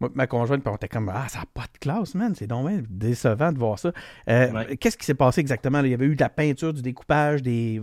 moi, 0.00 0.10
ma 0.14 0.26
conjointe, 0.26 0.62
puis 0.62 0.70
on 0.70 0.76
était 0.76 0.88
comme 0.88 1.10
Ah, 1.12 1.26
ça 1.28 1.40
n'a 1.40 1.44
pas 1.52 1.62
de 1.62 1.78
classe, 1.86 2.14
man. 2.14 2.34
C'est 2.34 2.46
donc 2.46 2.68
décevant 2.88 3.52
de 3.52 3.58
voir 3.58 3.78
ça. 3.78 3.92
Euh, 4.28 4.74
qu'est-ce 4.80 4.96
qui 4.96 5.06
s'est 5.06 5.14
passé 5.14 5.40
exactement? 5.40 5.80
Il 5.80 5.90
y 5.90 5.94
avait 5.94 6.06
eu 6.06 6.16
de 6.16 6.20
la 6.20 6.28
peinture, 6.28 6.72
du 6.72 6.82
découpage, 6.82 7.42
des. 7.42 7.80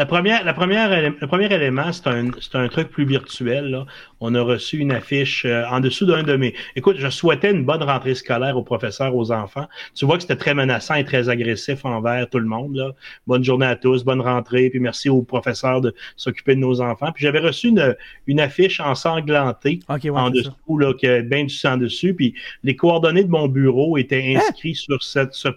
La 0.00 0.06
première, 0.06 0.42
la 0.46 0.54
première, 0.54 1.12
le 1.20 1.26
premier 1.26 1.52
élément, 1.52 1.92
c'est 1.92 2.06
un, 2.06 2.30
un, 2.54 2.68
truc 2.68 2.88
plus 2.88 3.04
virtuel. 3.04 3.66
Là. 3.66 3.84
On 4.20 4.34
a 4.34 4.40
reçu 4.40 4.78
une 4.78 4.92
affiche 4.92 5.44
euh, 5.44 5.62
en 5.70 5.80
dessous 5.80 6.06
d'un 6.06 6.22
de 6.22 6.36
mes. 6.36 6.54
Écoute, 6.74 6.96
je 6.98 7.10
souhaitais 7.10 7.50
une 7.50 7.66
bonne 7.66 7.82
rentrée 7.82 8.14
scolaire 8.14 8.56
aux 8.56 8.62
professeurs, 8.62 9.14
aux 9.14 9.30
enfants. 9.30 9.68
Tu 9.94 10.06
vois 10.06 10.16
que 10.16 10.22
c'était 10.22 10.36
très 10.36 10.54
menaçant 10.54 10.94
et 10.94 11.04
très 11.04 11.28
agressif 11.28 11.84
envers 11.84 12.30
tout 12.30 12.38
le 12.38 12.46
monde. 12.46 12.76
Là. 12.76 12.92
Bonne 13.26 13.44
journée 13.44 13.66
à 13.66 13.76
tous, 13.76 14.02
bonne 14.02 14.22
rentrée, 14.22 14.70
puis 14.70 14.80
merci 14.80 15.10
aux 15.10 15.20
professeurs 15.20 15.82
de 15.82 15.94
s'occuper 16.16 16.54
de 16.54 16.60
nos 16.60 16.80
enfants. 16.80 17.12
Puis 17.12 17.24
j'avais 17.24 17.40
reçu 17.40 17.68
une, 17.68 17.94
une 18.26 18.40
affiche 18.40 18.80
ensanglantée 18.80 19.80
en 19.86 20.30
dessous, 20.30 20.78
là, 20.78 20.94
qui 20.94 21.08
avait 21.08 21.24
bien 21.24 21.44
du 21.44 21.54
sang 21.54 21.76
dessus. 21.76 22.14
Puis 22.14 22.32
les 22.62 22.74
coordonnées 22.74 23.24
de 23.24 23.30
mon 23.30 23.48
bureau 23.48 23.98
étaient 23.98 24.34
hein? 24.34 24.40
inscrites 24.40 24.76
sur 24.76 25.02
cette, 25.02 25.34
ce 25.34 25.48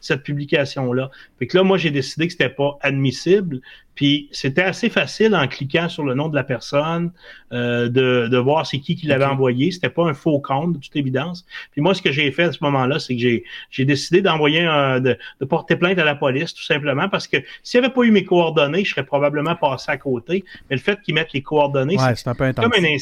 cette 0.00 0.22
publication-là. 0.22 1.10
Fait 1.38 1.46
que 1.46 1.56
là, 1.56 1.64
moi, 1.64 1.78
j'ai 1.78 1.90
décidé 1.90 2.26
que 2.26 2.32
c'était 2.32 2.48
pas 2.48 2.78
admissible. 2.80 3.60
Puis 4.00 4.30
c'était 4.32 4.62
assez 4.62 4.88
facile 4.88 5.36
en 5.36 5.46
cliquant 5.46 5.90
sur 5.90 6.04
le 6.04 6.14
nom 6.14 6.30
de 6.30 6.34
la 6.34 6.42
personne 6.42 7.12
euh, 7.52 7.90
de, 7.90 8.28
de 8.28 8.38
voir 8.38 8.66
c'est 8.66 8.78
qui 8.78 8.96
qui 8.96 9.06
l'avait 9.06 9.26
envoyé. 9.26 9.72
C'était 9.72 9.90
pas 9.90 10.08
un 10.08 10.14
faux 10.14 10.40
compte, 10.40 10.72
de 10.72 10.78
toute 10.78 10.96
évidence. 10.96 11.44
Puis 11.72 11.82
moi, 11.82 11.92
ce 11.92 12.00
que 12.00 12.10
j'ai 12.10 12.32
fait 12.32 12.44
à 12.44 12.52
ce 12.52 12.64
moment-là, 12.64 12.98
c'est 12.98 13.14
que 13.14 13.20
j'ai, 13.20 13.44
j'ai 13.70 13.84
décidé 13.84 14.22
d'envoyer 14.22 14.62
un, 14.62 15.00
de, 15.00 15.18
de, 15.40 15.44
porter 15.44 15.76
plainte 15.76 15.98
à 15.98 16.04
la 16.04 16.14
police, 16.14 16.54
tout 16.54 16.62
simplement, 16.62 17.10
parce 17.10 17.28
que 17.28 17.36
s'il 17.62 17.78
n'y 17.78 17.84
avait 17.84 17.92
pas 17.92 18.00
eu 18.04 18.10
mes 18.10 18.24
coordonnées, 18.24 18.86
je 18.86 18.90
serais 18.90 19.04
probablement 19.04 19.54
passé 19.54 19.92
à 19.92 19.98
côté. 19.98 20.46
Mais 20.70 20.76
le 20.76 20.80
fait 20.82 20.98
qu'ils 21.02 21.14
mettent 21.14 21.34
les 21.34 21.42
coordonnées, 21.42 21.98
c'est, 21.98 22.24
comme 22.54 22.72
une, 22.78 22.98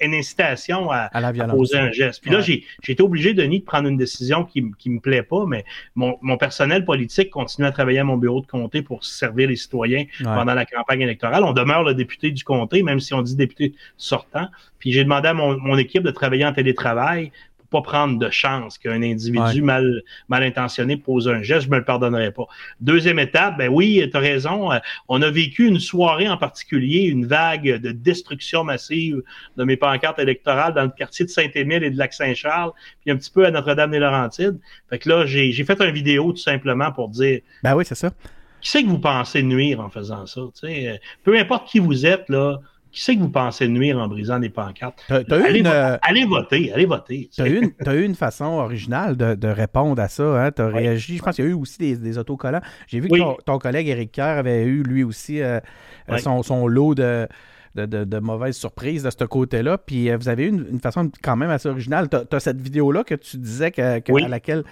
une 0.00 0.14
incitation 0.14 0.90
à, 0.90 1.08
poser 1.50 1.78
un 1.78 1.92
geste. 1.92 2.20
Puis 2.20 2.32
là, 2.32 2.40
j'ai, 2.40 2.64
j'ai 2.82 2.94
été 2.94 3.02
obligé, 3.04 3.32
Denis, 3.32 3.60
de 3.60 3.64
prendre 3.64 3.86
une 3.88 3.96
décision 3.96 4.42
qui, 4.42 4.64
qui 4.76 4.90
me 4.90 4.98
plaît 4.98 5.22
pas, 5.22 5.46
mais 5.46 5.64
mon, 5.94 6.18
mon 6.20 6.36
personnel 6.36 6.84
politique 6.84 7.30
continue 7.30 7.68
à 7.68 7.70
travailler 7.70 8.00
à 8.00 8.04
mon 8.04 8.16
bureau 8.16 8.40
de 8.40 8.46
comté 8.48 8.82
pour 8.82 9.04
servir 9.04 9.46
les 9.46 9.54
citoyens 9.54 10.04
pendant 10.34 10.54
la 10.54 10.64
campagne 10.64 11.00
électorale. 11.00 11.44
On 11.44 11.52
demeure 11.52 11.82
le 11.82 11.94
député 11.94 12.30
du 12.30 12.44
comté, 12.44 12.82
même 12.82 13.00
si 13.00 13.14
on 13.14 13.22
dit 13.22 13.36
député 13.36 13.74
sortant. 13.96 14.48
Puis 14.78 14.92
j'ai 14.92 15.04
demandé 15.04 15.28
à 15.28 15.34
mon, 15.34 15.76
équipe 15.76 16.02
de 16.02 16.10
travailler 16.10 16.44
en 16.44 16.52
télétravail 16.52 17.32
pour 17.70 17.82
pas 17.82 17.90
prendre 17.90 18.18
de 18.18 18.28
chance 18.28 18.76
qu'un 18.76 19.02
individu 19.02 19.62
mal, 19.62 20.02
mal 20.28 20.42
intentionné 20.42 20.98
pose 20.98 21.26
un 21.28 21.42
geste, 21.42 21.66
je 21.66 21.70
me 21.70 21.78
le 21.78 21.84
pardonnerai 21.84 22.30
pas. 22.30 22.46
Deuxième 22.80 23.18
étape, 23.18 23.56
ben 23.56 23.68
oui, 23.68 24.06
tu 24.10 24.16
as 24.16 24.20
raison, 24.20 24.70
euh, 24.70 24.78
on 25.08 25.22
a 25.22 25.30
vécu 25.30 25.66
une 25.66 25.80
soirée 25.80 26.28
en 26.28 26.36
particulier, 26.36 27.04
une 27.04 27.24
vague 27.24 27.80
de 27.80 27.90
destruction 27.90 28.62
massive 28.62 29.22
de 29.56 29.64
mes 29.64 29.78
pancartes 29.78 30.18
électorales 30.18 30.74
dans 30.74 30.84
le 30.84 30.90
quartier 30.90 31.24
de 31.24 31.30
Saint-Émile 31.30 31.82
et 31.82 31.90
de 31.90 31.96
Lac-Saint-Charles, 31.96 32.72
puis 33.00 33.10
un 33.10 33.16
petit 33.16 33.30
peu 33.30 33.46
à 33.46 33.50
Notre-Dame-des-Laurentides. 33.50 34.58
Fait 34.90 34.98
que 34.98 35.08
là, 35.08 35.24
j'ai 35.24 35.64
fait 35.64 35.80
une 35.80 35.92
vidéo 35.92 36.32
tout 36.32 36.38
simplement 36.38 36.92
pour 36.92 37.08
dire... 37.08 37.40
Ben 37.62 37.74
oui, 37.74 37.84
c'est 37.86 37.94
ça 37.94 38.10
qui 38.62 38.70
c'est 38.70 38.84
que 38.84 38.88
vous 38.88 38.98
pensez 38.98 39.42
nuire 39.42 39.80
en 39.80 39.90
faisant 39.90 40.24
ça? 40.26 40.40
Euh, 40.40 40.96
peu 41.24 41.36
importe 41.36 41.68
qui 41.68 41.80
vous 41.80 42.06
êtes, 42.06 42.28
là, 42.28 42.60
qui 42.92 43.02
c'est 43.02 43.16
que 43.16 43.20
vous 43.20 43.30
pensez 43.30 43.68
nuire 43.68 43.98
en 43.98 44.06
brisant 44.06 44.38
des 44.38 44.50
pancartes? 44.50 45.02
allez, 45.10 45.62
euh, 45.66 45.98
allez, 46.02 46.24
voter, 46.24 46.72
allez 46.72 46.86
voter. 46.86 47.28
Tu 47.34 47.42
as, 47.42 47.48
eu 47.94 48.04
une 48.04 48.14
façon 48.14 48.44
originale 48.44 49.16
de, 49.16 49.48
répondre 49.48 50.00
à 50.00 50.08
ça. 50.08 50.44
Hein? 50.44 50.52
Tu 50.52 50.62
as 50.62 50.68
réagi. 50.68 51.16
Je 51.16 51.22
pense 51.22 51.34
qu'il 51.34 51.44
y 51.44 51.48
a 51.48 51.50
eu 51.50 51.54
aussi 51.54 51.96
des, 51.96 52.18
autocollants. 52.18 52.60
J'ai 52.86 53.00
vu 53.00 53.08
que 53.08 53.42
ton, 53.42 53.58
collègue 53.58 53.88
Eric 53.88 54.12
Kerr 54.12 54.38
avait 54.38 54.64
eu 54.64 54.82
lui 54.82 55.02
aussi 55.02 55.42
euh, 55.42 55.58
son, 56.18 56.66
lot 56.66 56.94
de. 56.94 57.26
De, 57.74 58.18
mauvaises 58.18 58.58
surprises 58.58 59.02
de 59.02 59.08
ce 59.08 59.24
côté-là. 59.24 59.78
Puis 59.78 60.14
vous 60.14 60.28
avez 60.28 60.44
eu 60.44 60.48
une, 60.48 60.78
façon 60.78 61.10
quand 61.22 61.36
même 61.36 61.48
assez 61.48 61.70
originale. 61.70 62.10
Tu 62.10 62.36
as, 62.36 62.40
cette 62.40 62.60
vidéo-là 62.60 63.02
que 63.02 63.14
tu 63.14 63.38
disais 63.38 63.70
que, 63.70 63.80
à 64.22 64.28
laquelle 64.28 64.62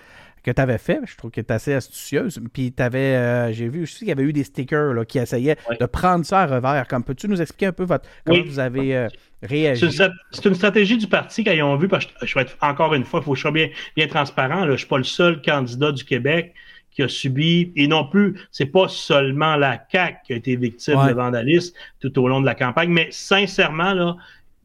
que 0.43 0.51
tu 0.51 0.61
avais 0.61 0.79
fait. 0.79 1.01
Je 1.07 1.17
trouve 1.17 1.31
qu'elle 1.31 1.45
est 1.45 1.53
assez 1.53 1.75
astucieuse. 1.75 2.41
Puis 2.53 2.73
tu 2.73 2.83
avais, 2.83 3.17
euh, 3.17 3.53
j'ai 3.53 3.69
vu 3.69 3.83
aussi 3.83 4.01
qu'il 4.01 4.09
y 4.09 4.13
avait 4.13 4.23
eu 4.23 4.33
des 4.33 4.45
stickers 4.45 4.95
là, 4.95 5.05
qui 5.05 5.19
essayaient 5.19 5.57
de 5.79 5.87
prendre 5.87 6.25
ça 6.25 6.41
à 6.43 6.47
revers. 6.47 6.87
Comme 6.89 7.05
peux-tu 7.05 7.29
nous 7.29 7.41
expliquer 7.41 7.67
un 7.67 7.73
peu 7.73 7.85
votre, 7.85 8.09
comment 8.25 8.43
vous 8.45 8.59
avez 8.59 8.97
euh, 8.97 9.09
réagi? 9.43 9.91
C'est 10.33 10.45
une 10.45 10.55
stratégie 10.55 10.97
du 10.97 11.07
parti 11.07 11.45
qu'ils 11.45 11.63
ont 11.63 11.77
vu, 11.77 11.89
parce 11.89 12.07
que 12.07 12.27
je 12.27 12.35
vais 12.35 12.43
être 12.43 12.57
encore 12.61 12.95
une 12.95 13.05
fois, 13.05 13.21
il 13.21 13.25
faut 13.25 13.33
que 13.33 13.37
je 13.37 13.43
sois 13.43 13.51
bien, 13.51 13.69
bien 13.97 14.07
transparent. 14.07 14.67
Je 14.67 14.73
ne 14.73 14.77
suis 14.77 14.87
pas 14.89 14.99
le 14.99 15.05
seul 15.05 15.43
candidat 15.43 15.93
du 15.93 16.05
Québec 16.05 16.55
qui 16.91 17.03
a 17.03 17.09
subi, 17.09 17.73
et 17.77 17.87
non 17.87 18.05
plus, 18.05 18.37
c'est 18.51 18.67
pas 18.67 18.89
seulement 18.89 19.55
la 19.55 19.81
CAQ 19.93 20.17
qui 20.27 20.33
a 20.33 20.37
été 20.37 20.57
victime 20.57 21.07
de 21.07 21.13
vandalisme 21.13 21.75
tout 22.01 22.19
au 22.19 22.27
long 22.27 22.41
de 22.41 22.47
la 22.47 22.57
campagne, 22.57 22.91
mais 22.91 23.09
sincèrement, 23.13 23.95
là, 23.95 24.17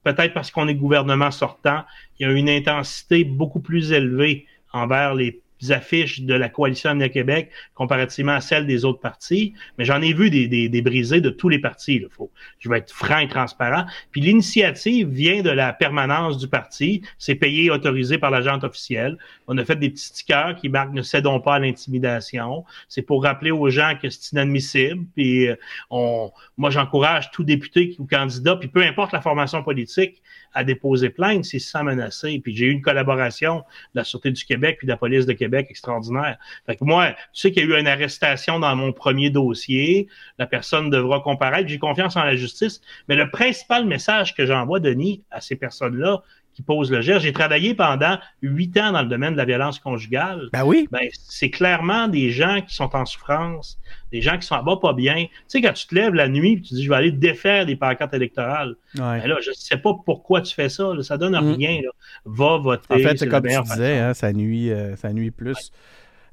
peut-être 0.04 0.34
parce 0.34 0.50
qu'on 0.50 0.68
est 0.68 0.76
gouvernement 0.76 1.30
sortant, 1.32 1.84
il 2.20 2.28
y 2.28 2.30
a 2.30 2.34
une 2.34 2.50
intensité 2.50 3.24
beaucoup 3.24 3.60
plus 3.60 3.92
élevée 3.92 4.48
envers 4.72 5.14
les 5.14 5.42
affiches 5.70 6.22
de 6.22 6.34
la 6.34 6.50
coalition 6.50 6.90
Avenir 6.90 7.12
Québec 7.12 7.50
comparativement 7.74 8.34
à 8.34 8.42
celles 8.42 8.68
des 8.68 8.86
autres 8.86 9.00
partis, 9.00 9.54
mais 9.78 9.86
j'en 9.86 10.02
ai 10.02 10.14
vu 10.14 10.30
des, 10.30 10.48
des, 10.48 10.70
des, 10.70 10.82
brisés 10.82 11.22
de 11.22 11.30
tous 11.30 11.50
les 11.50 11.60
partis. 11.60 12.00
Là, 12.00 12.08
faut, 12.12 12.32
je 12.60 12.70
vais 12.70 12.80
être 12.80 12.92
franc 12.92 13.20
et 13.20 13.28
transparent. 13.28 13.86
Puis 14.12 14.22
l'initiative 14.22 15.10
vient 15.10 15.42
de 15.42 15.50
la 15.50 15.74
permanence 15.74 16.38
du 16.38 16.48
parti. 16.48 17.02
C'est 17.18 17.36
payé 17.36 17.66
et 17.66 17.72
autorisé 17.72 18.18
par 18.18 18.32
l'agent 18.32 18.60
officielle. 18.64 19.18
On 19.48 19.58
a 19.58 19.66
fait 19.66 19.76
des 19.76 19.90
petits 19.90 20.06
stickers 20.06 20.56
qui 20.56 20.70
marquent 20.70 20.94
«Ne 20.94 21.02
cédons 21.02 21.40
pas 21.40 21.56
à 21.56 21.60
l'intimidation». 21.60 22.66
C'est 22.90 23.02
pour 23.02 23.24
rappeler 23.24 23.52
aux 23.52 23.70
gens 23.70 23.94
que 24.02 24.10
c'est 24.10 24.32
inadmissible. 24.32 25.06
Puis 25.16 25.48
euh, 25.48 25.56
on, 25.90 26.32
moi, 26.58 26.70
j'encourage 26.70 27.32
tout 27.32 27.44
député 27.44 27.96
ou 28.00 28.06
candidat, 28.06 28.56
puis 28.56 28.68
peu 28.68 28.82
importe 28.82 29.12
la 29.12 29.22
formation 29.22 29.64
politique, 29.64 30.22
à 30.56 30.64
déposer 30.64 31.10
plainte 31.10 31.46
s'il 31.46 31.62
se 31.62 31.70
sent 31.70 31.84
menacé. 31.84 32.40
Puis 32.44 32.56
j'ai 32.56 32.66
eu 32.66 32.72
une 32.72 32.82
collaboration 32.82 33.58
de 33.58 34.00
la 34.00 34.04
Sûreté 34.04 34.32
du 34.32 34.44
Québec 34.44 34.78
puis 34.80 34.88
de 34.88 34.92
la 34.92 34.98
Police 34.98 35.26
de 35.26 35.34
Québec 35.34 35.68
extraordinaire. 35.70 36.38
Fait 36.66 36.76
que 36.76 36.84
moi, 36.84 37.12
tu 37.12 37.42
sais 37.42 37.52
qu'il 37.52 37.70
y 37.70 37.74
a 37.74 37.76
eu 37.76 37.80
une 37.80 37.88
arrestation 37.88 38.60
dans 38.60 38.76
mon 38.76 38.92
premier 38.92 39.30
dossier. 39.30 40.08
La 40.40 40.48
personne 40.48 40.90
devra 40.90 41.20
comparaître. 41.20 41.70
J'ai 41.70 41.78
confiance 41.78 42.16
en 42.16 42.24
la 42.24 42.36
justice. 42.36 42.82
Mais 43.08 43.16
le 43.16 43.30
principal 43.30 43.86
message 43.86 44.34
que 44.34 44.46
j'envoie, 44.46 44.80
Denis, 44.80 45.24
à 45.30 45.42
ces 45.42 45.56
personnes-là, 45.56 46.24
qui 46.56 46.62
posent 46.62 46.90
le 46.90 47.02
geste. 47.02 47.20
J'ai 47.20 47.34
travaillé 47.34 47.76
pendant 47.76 48.18
huit 48.42 48.76
ans 48.78 48.94
dans 48.94 49.02
le 49.02 49.08
domaine 49.08 49.34
de 49.34 49.38
la 49.38 49.46
violence 49.46 49.78
conjugale. 49.78 50.50
Ben 50.54 50.64
oui. 50.64 50.88
Ben, 50.92 51.08
c'est 51.12 51.50
clairement 51.50 52.08
des 52.08 52.32
gens 52.32 52.62
qui 52.62 52.74
sont 52.74 52.96
en 52.96 53.06
souffrance, 53.06 53.78
des 54.12 54.22
gens 54.22 54.38
qui 54.38 54.48
sont 54.48 54.64
bas 54.64 54.78
pas 54.82 54.94
bien. 54.94 55.26
Tu 55.26 55.30
sais, 55.48 55.62
quand 55.62 55.74
tu 55.74 55.86
te 55.86 55.94
lèves 55.94 56.14
la 56.14 56.30
nuit 56.30 56.54
et 56.54 56.62
tu 56.62 56.74
dis 56.74 56.84
je 56.84 56.90
vais 56.90 56.96
aller 56.96 57.12
défaire 57.12 57.66
des 57.66 57.76
pancartes 57.76 58.14
électorales. 58.14 58.76
Ben 58.96 59.28
là, 59.28 59.36
je 59.46 59.52
sais 59.52 59.78
pas 59.78 59.92
pourquoi 60.06 60.42
tu 60.42 60.56
fais 60.56 60.70
ça. 60.70 60.92
ça 61.02 61.18
donne 61.18 61.34
mm. 61.34 61.54
rien. 61.56 61.82
Là. 61.84 61.90
Va 62.26 62.58
voter. 62.58 62.94
En 62.94 62.98
fait, 62.98 63.18
c'est 63.18 63.28
comme 63.28 63.44
tu 63.44 63.62
disais, 63.62 64.00
hein, 64.00 64.14
ça, 64.14 64.32
nuit, 64.32 64.72
euh, 64.72 64.96
ça 64.96 65.12
nuit 65.12 65.32
plus. 65.32 65.72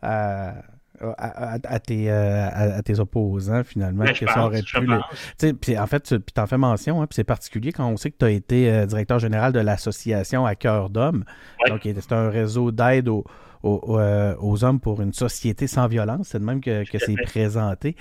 à 0.00 0.54
à, 1.00 1.80
tes, 1.80 2.10
euh, 2.10 2.48
à, 2.52 2.82
tes, 2.82 3.00
opposants, 3.00 3.64
finalement, 3.64 4.04
ben, 4.04 4.12
que 4.12 4.26
ça 4.26 4.44
aurait 4.44 4.62
pu. 4.62 5.54
Puis 5.60 5.78
en 5.78 5.86
fait, 5.86 6.02
tu 6.02 6.40
en 6.40 6.46
fais 6.46 6.58
mention, 6.58 7.02
hein, 7.02 7.06
puis 7.06 7.16
c'est 7.16 7.24
particulier 7.24 7.72
quand 7.72 7.88
on 7.88 7.96
sait 7.96 8.10
que 8.10 8.18
tu 8.18 8.24
as 8.24 8.30
été 8.30 8.70
euh, 8.70 8.86
directeur 8.86 9.18
général 9.18 9.52
de 9.52 9.60
l'association 9.60 10.46
à 10.46 10.54
cœur 10.54 10.90
d'homme. 10.90 11.24
Donc, 11.68 11.80
c'est 11.84 12.12
un 12.12 12.28
réseau 12.28 12.70
d'aide 12.70 13.08
aux, 13.08 13.24
euh, 13.64 14.34
aux, 14.40 14.64
hommes 14.64 14.80
pour 14.80 15.00
une 15.00 15.12
société 15.12 15.66
sans 15.66 15.86
violence. 15.86 16.28
C'est 16.28 16.38
de 16.38 16.44
même 16.44 16.60
que, 16.60 16.88
que 16.88 16.98
c'est 16.98 17.16
présenté. 17.22 17.96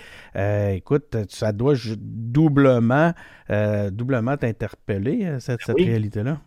écoute, 0.74 1.18
ça 1.30 1.52
doit 1.52 1.76
doublement, 1.98 3.14
doublement 3.92 4.38
t'interpeller, 4.38 5.38
cette, 5.40 5.62
cette 5.62 5.78
réalité-là. 5.78 6.40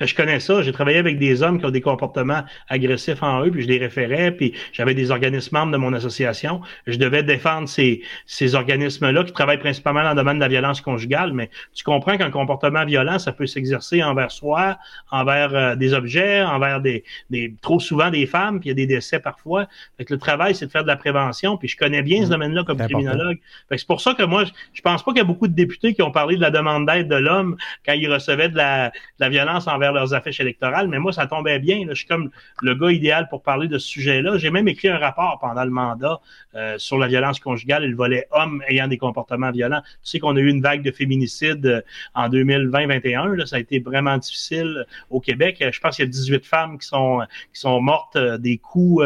Je 0.00 0.14
connais 0.14 0.40
ça. 0.40 0.62
J'ai 0.62 0.72
travaillé 0.72 0.98
avec 0.98 1.18
des 1.18 1.42
hommes 1.42 1.58
qui 1.58 1.66
ont 1.66 1.70
des 1.70 1.80
comportements 1.80 2.42
agressifs 2.68 3.22
en 3.22 3.44
eux, 3.44 3.50
puis 3.50 3.62
je 3.62 3.68
les 3.68 3.78
référais, 3.78 4.30
puis 4.32 4.54
j'avais 4.72 4.94
des 4.94 5.10
organismes 5.10 5.56
membres 5.56 5.72
de 5.72 5.76
mon 5.76 5.92
association. 5.92 6.60
Je 6.86 6.96
devais 6.96 7.22
défendre 7.22 7.68
ces, 7.68 8.02
ces 8.26 8.54
organismes-là 8.54 9.24
qui 9.24 9.32
travaillent 9.32 9.58
principalement 9.58 10.02
dans 10.02 10.10
le 10.10 10.16
domaine 10.16 10.36
de 10.36 10.42
la 10.42 10.48
violence 10.48 10.80
conjugale, 10.80 11.32
mais 11.32 11.50
tu 11.74 11.84
comprends 11.84 12.16
qu'un 12.16 12.30
comportement 12.30 12.84
violent, 12.84 13.18
ça 13.18 13.32
peut 13.32 13.46
s'exercer 13.46 14.02
envers 14.02 14.30
soi, 14.30 14.78
envers 15.10 15.54
euh, 15.54 15.76
des 15.76 15.94
objets, 15.94 16.42
envers 16.42 16.80
des, 16.80 17.04
des 17.30 17.54
trop 17.60 17.80
souvent 17.80 18.10
des 18.10 18.26
femmes, 18.26 18.60
puis 18.60 18.68
il 18.68 18.70
y 18.70 18.72
a 18.72 18.74
des 18.74 18.86
décès 18.86 19.18
parfois. 19.18 19.66
Fait 19.96 20.04
que 20.04 20.12
le 20.12 20.20
travail, 20.20 20.54
c'est 20.54 20.66
de 20.66 20.70
faire 20.70 20.82
de 20.82 20.88
la 20.88 20.96
prévention, 20.96 21.56
puis 21.56 21.68
je 21.68 21.76
connais 21.76 22.02
bien 22.02 22.22
ce 22.22 22.26
mmh. 22.26 22.30
domaine-là 22.30 22.64
comme 22.64 22.78
criminologue. 22.78 23.38
c'est 23.70 23.86
pour 23.86 24.00
ça 24.00 24.14
que 24.14 24.22
moi, 24.22 24.44
je 24.72 24.82
pense 24.82 25.02
pas 25.02 25.12
qu'il 25.12 25.18
y 25.18 25.22
a 25.22 25.24
beaucoup 25.24 25.48
de 25.48 25.54
députés 25.54 25.94
qui 25.94 26.02
ont 26.02 26.10
parlé 26.10 26.36
de 26.36 26.40
la 26.40 26.50
demande 26.50 26.86
d'aide 26.86 27.08
de 27.08 27.16
l'homme 27.16 27.56
quand 27.84 27.92
il 27.92 28.12
recevait 28.12 28.48
de 28.48 28.56
la, 28.56 28.88
de 28.88 28.92
la 29.20 29.28
violence 29.28 29.66
envers 29.66 29.77
envers 29.78 29.92
leurs 29.92 30.12
affiches 30.12 30.40
électorales, 30.40 30.88
mais 30.88 30.98
moi, 30.98 31.12
ça 31.12 31.26
tombait 31.26 31.60
bien. 31.60 31.86
Je 31.88 31.94
suis 31.94 32.06
comme 32.06 32.30
le 32.62 32.74
gars 32.74 32.90
idéal 32.90 33.28
pour 33.28 33.42
parler 33.42 33.68
de 33.68 33.78
ce 33.78 33.86
sujet-là. 33.88 34.36
J'ai 34.38 34.50
même 34.50 34.66
écrit 34.66 34.88
un 34.88 34.98
rapport 34.98 35.38
pendant 35.40 35.64
le 35.64 35.70
mandat 35.70 36.20
euh, 36.56 36.76
sur 36.78 36.98
la 36.98 37.06
violence 37.06 37.38
conjugale 37.38 37.84
et 37.84 37.86
le 37.86 37.96
volet 37.96 38.26
homme 38.32 38.62
ayant 38.68 38.88
des 38.88 38.98
comportements 38.98 39.52
violents. 39.52 39.82
Tu 40.02 40.10
sais 40.10 40.18
qu'on 40.18 40.36
a 40.36 40.40
eu 40.40 40.48
une 40.48 40.60
vague 40.60 40.82
de 40.82 40.90
féminicide 40.90 41.64
euh, 41.66 41.80
en 42.14 42.28
2020-21. 42.28 43.46
Ça 43.46 43.56
a 43.56 43.58
été 43.60 43.78
vraiment 43.78 44.18
difficile 44.18 44.84
au 45.10 45.20
Québec. 45.20 45.64
Je 45.72 45.80
pense 45.80 45.96
qu'il 45.96 46.04
y 46.04 46.08
a 46.08 46.10
18 46.10 46.44
femmes 46.44 46.78
qui 46.78 46.86
sont 46.86 47.20
qui 47.54 47.60
sont 47.60 47.80
mortes 47.80 48.18
des 48.18 48.58
coups, 48.58 49.04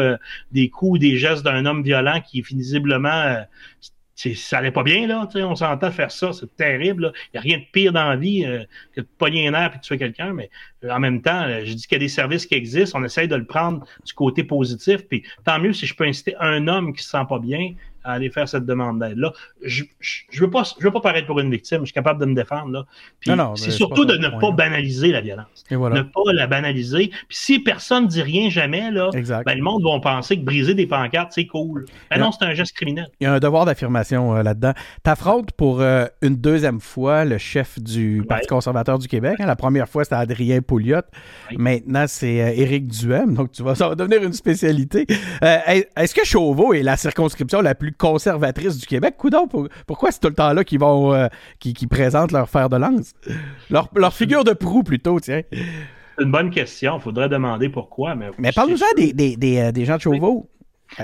des 0.51 0.69
coups, 0.69 0.99
des 0.99 1.17
gestes 1.17 1.43
d'un 1.43 1.65
homme 1.65 1.83
violent 1.83 2.19
qui 2.21 2.41
visiblement 2.41 3.43
ça 4.15 4.57
allait 4.57 4.71
pas 4.71 4.83
bien, 4.83 5.07
là. 5.07 5.27
On 5.35 5.55
s'entend 5.55 5.91
faire 5.91 6.11
ça, 6.11 6.31
c'est 6.33 6.55
terrible. 6.55 7.11
Il 7.33 7.37
n'y 7.37 7.39
a 7.39 7.41
rien 7.41 7.57
de 7.57 7.65
pire 7.71 7.91
dans 7.91 8.07
la 8.09 8.15
vie 8.15 8.45
euh, 8.45 8.63
que 8.93 9.01
de 9.01 9.07
pogner 9.17 9.47
un 9.47 9.53
air 9.53 9.71
et 9.73 9.77
de 9.77 9.81
tuer 9.81 9.97
quelqu'un, 9.97 10.33
mais 10.33 10.49
euh, 10.83 10.91
en 10.91 10.99
même 10.99 11.21
temps, 11.21 11.43
euh, 11.43 11.61
je 11.65 11.73
dis 11.73 11.83
qu'il 11.83 11.95
y 11.95 11.95
a 11.95 11.99
des 11.99 12.09
services 12.09 12.45
qui 12.45 12.55
existent, 12.55 12.99
on 12.99 13.03
essaye 13.03 13.27
de 13.27 13.35
le 13.35 13.45
prendre 13.45 13.85
du 14.05 14.13
côté 14.13 14.43
positif. 14.43 15.07
Puis 15.07 15.23
tant 15.43 15.59
mieux 15.59 15.73
si 15.73 15.85
je 15.85 15.95
peux 15.95 16.05
inciter 16.05 16.35
un 16.39 16.67
homme 16.67 16.93
qui 16.93 17.03
se 17.03 17.09
sent 17.09 17.25
pas 17.27 17.39
bien 17.39 17.73
à 18.03 18.13
aller 18.13 18.29
faire 18.29 18.47
cette 18.47 18.65
demande 18.65 18.99
d'aide-là. 18.99 19.31
Je, 19.61 19.83
je, 19.99 20.41
veux 20.41 20.49
pas, 20.49 20.63
je 20.79 20.83
veux 20.83 20.91
pas 20.91 21.01
paraître 21.01 21.27
pour 21.27 21.39
une 21.39 21.51
victime, 21.51 21.79
je 21.79 21.85
suis 21.85 21.93
capable 21.93 22.19
de 22.19 22.25
me 22.25 22.35
défendre, 22.35 22.71
là. 22.71 22.85
Puis 23.19 23.31
c'est 23.55 23.71
surtout 23.71 24.05
de 24.05 24.17
ne 24.17 24.29
pas 24.39 24.51
banaliser 24.51 25.11
la 25.11 25.21
violence. 25.21 25.63
Ne 25.71 26.01
pas 26.01 26.33
la 26.33 26.47
banaliser. 26.47 27.07
Puis 27.27 27.37
si 27.37 27.59
personne 27.59 28.07
dit 28.07 28.21
rien 28.21 28.49
jamais, 28.49 28.91
là, 28.91 29.09
ben, 29.45 29.55
le 29.55 29.63
monde 29.63 29.83
va 29.83 29.99
penser 29.99 30.37
que 30.37 30.43
briser 30.43 30.73
des 30.73 30.87
pancartes, 30.87 31.31
c'est 31.33 31.45
cool. 31.45 31.85
Ben 32.09 32.19
non, 32.19 32.31
c'est 32.31 32.45
un 32.45 32.53
geste 32.53 32.75
criminel. 32.75 33.07
Il 33.19 33.25
y 33.25 33.27
a 33.27 33.33
un 33.33 33.39
devoir 33.39 33.65
d'affirmation 33.65 34.35
euh, 34.35 34.43
là-dedans. 34.43 34.73
T'affrontes 35.03 35.51
pour 35.53 35.81
euh, 35.81 36.05
une 36.21 36.35
deuxième 36.35 36.79
fois 36.79 37.25
le 37.25 37.37
chef 37.37 37.79
du 37.79 38.23
Parti 38.27 38.47
conservateur 38.47 38.99
du 38.99 39.07
Québec. 39.07 39.35
Hein. 39.39 39.45
La 39.45 39.55
première 39.55 39.87
fois, 39.87 40.03
c'était 40.03 40.15
Adrien 40.15 40.61
Pouliot. 40.61 41.01
Maintenant, 41.57 42.05
c'est 42.07 42.41
euh, 42.41 42.61
Éric 42.61 42.87
Duhem. 42.87 43.33
Donc, 43.33 43.51
tu 43.51 43.63
vas, 43.63 43.75
ça 43.75 43.89
va 43.89 43.95
devenir 43.95 44.23
une 44.23 44.33
spécialité. 44.33 45.05
Est-ce 45.41 46.13
que 46.13 46.25
Chauveau 46.25 46.73
est 46.73 46.83
la 46.83 46.97
circonscription 46.97 47.61
la 47.61 47.75
plus 47.75 47.92
conservatrice 47.93 48.77
du 48.77 48.85
Québec. 48.85 49.15
Coudon, 49.17 49.47
pourquoi 49.87 50.11
c'est 50.11 50.19
tout 50.19 50.29
le 50.29 50.35
temps 50.35 50.53
là 50.53 50.63
qu'ils 50.63 50.79
vont 50.79 51.13
euh, 51.13 51.27
qui, 51.59 51.87
présentent 51.87 52.31
leur 52.31 52.49
fer 52.49 52.69
de 52.69 52.77
lance? 52.77 53.13
Leur, 53.69 53.89
leur 53.95 54.13
figure 54.13 54.43
de 54.43 54.53
proue 54.53 54.83
plutôt, 54.83 55.19
tiens. 55.19 55.41
C'est 56.17 56.23
une 56.23 56.31
bonne 56.31 56.51
question. 56.51 56.97
Il 56.97 57.01
faudrait 57.01 57.29
demander 57.29 57.69
pourquoi. 57.69 58.15
Mais, 58.15 58.29
mais 58.37 58.51
parle-nous-en 58.51 58.95
des, 58.95 59.13
des, 59.13 59.35
des, 59.35 59.59
euh, 59.59 59.71
des, 59.71 59.85
gens 59.85 59.95
de 59.95 60.01
Chauveau. 60.01 60.49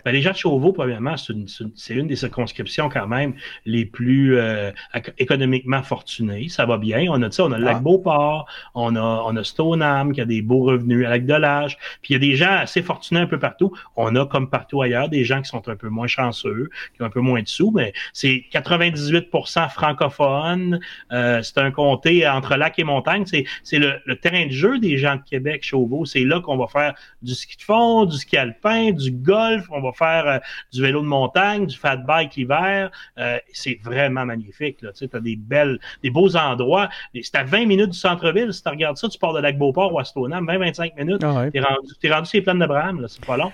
Ben, 0.06 0.12
les 0.12 0.22
gens 0.22 0.32
de 0.32 0.38
Chauveau, 0.38 0.74
premièrement, 0.74 1.16
c'est 1.18 1.96
une, 1.96 2.08
des 2.08 2.16
circonscriptions 2.16 2.90
quand 2.90 3.08
même 3.08 3.34
les 3.66 3.86
plus 3.86 4.38
euh, 4.38 4.72
économiquement 5.18 5.82
fortunées. 5.84 6.50
Ça 6.50 6.66
va 6.66 6.78
bien. 6.78 7.08
On 7.10 7.22
a 7.22 7.32
ça, 7.32 7.46
on 7.46 7.52
a 7.52 7.58
le 7.58 7.66
lac 7.66 7.78
ah. 7.78 7.82
Beauport, 7.82 8.48
on 8.76 8.96
a, 8.96 9.24
on 9.26 9.36
a 9.36 9.44
Stoneham 9.44 10.14
qui 10.14 10.22
a 10.22 10.26
des 10.26 10.42
beaux 10.42 10.64
revenus, 10.64 11.04
lac 11.04 11.26
de 11.26 11.34
l'âge. 11.34 11.78
Puis 12.02 12.12
il 12.12 12.14
y 12.14 12.16
a 12.16 12.20
des 12.20 12.36
gens 12.36 12.52
assez 12.52 12.82
fortunés 12.82 13.22
un 13.22 13.28
peu 13.28 13.40
partout. 13.40 13.72
On 13.96 14.16
a, 14.16 14.26
comme 14.26 14.50
partout 14.50 14.82
ailleurs, 14.82 15.10
des 15.10 15.24
gens 15.24 15.42
qui 15.42 15.50
sont 15.50 15.68
un 15.70 15.76
peu 15.76 15.90
moins 15.90 16.08
chanceux, 16.08 16.70
qui 16.96 17.02
ont 17.02 17.06
un 17.06 17.10
peu 17.10 17.22
moins 17.22 17.42
de 17.42 17.48
sous, 17.48 17.72
mais 17.72 17.94
c'est 18.14 18.44
98% 18.52 19.70
francophones. 19.70 20.80
Euh, 21.12 21.42
c'est 21.42 21.58
un 21.58 21.72
comté 21.72 22.28
entre 22.28 22.56
lac 22.56 22.78
et 22.80 22.84
montagne. 22.84 23.26
C'est 23.26 23.80
le, 23.80 24.00
le 24.06 24.16
terrain 24.16 24.46
de 24.46 24.52
jeu 24.52 24.80
des 24.80 24.98
gens 24.98 25.16
de 25.16 25.22
Québec, 25.22 25.64
Chauveau. 25.64 26.06
C'est 26.06 26.24
là 26.24 26.42
qu'on 26.42 26.58
va 26.58 26.68
faire 26.68 26.94
du 27.22 27.34
ski 27.34 27.58
de 27.58 27.64
fond, 27.64 28.06
du 28.06 28.18
ski 28.18 28.38
alpin, 28.38 28.92
du 28.92 29.12
golf 29.12 29.66
on 29.79 29.79
va 29.82 29.92
faire 29.92 30.28
euh, 30.28 30.38
du 30.72 30.82
vélo 30.82 31.02
de 31.02 31.08
montagne, 31.08 31.66
du 31.66 31.78
fat 31.78 31.98
bike 31.98 32.36
l'hiver. 32.36 32.92
Euh, 33.18 33.38
c'est 33.52 33.80
vraiment 33.84 34.26
magnifique. 34.26 34.78
Tu 34.78 35.10
as 35.12 35.20
des 35.20 35.36
belles, 35.36 35.80
des 36.04 36.10
beaux 36.10 36.36
endroits. 36.36 36.90
C'est 37.22 37.36
à 37.36 37.44
20 37.44 37.66
minutes 37.66 37.92
du 37.92 37.98
centre-ville. 37.98 38.54
Si 38.54 38.64
tu 38.64 38.70
regardes 38.70 38.98
ça, 38.98 39.10
tu 39.10 39.18
pars 39.20 39.34
de 39.34 39.40
Lac-Beauport 39.40 39.94
ou 39.94 40.00
à 40.00 40.04
Stoneham, 40.04 40.46
20-25 40.46 40.96
minutes. 40.98 41.24
Ah 41.24 41.46
tu 41.52 41.58
es 41.58 41.62
rendu, 41.62 41.94
es 42.02 42.12
rendu 42.12 42.28
sur 42.28 42.38
les 42.38 42.42
plaines 42.42 42.60
d'Abraham. 42.60 43.06
C'est 43.08 43.26
pas 43.26 43.38
long. 43.38 43.52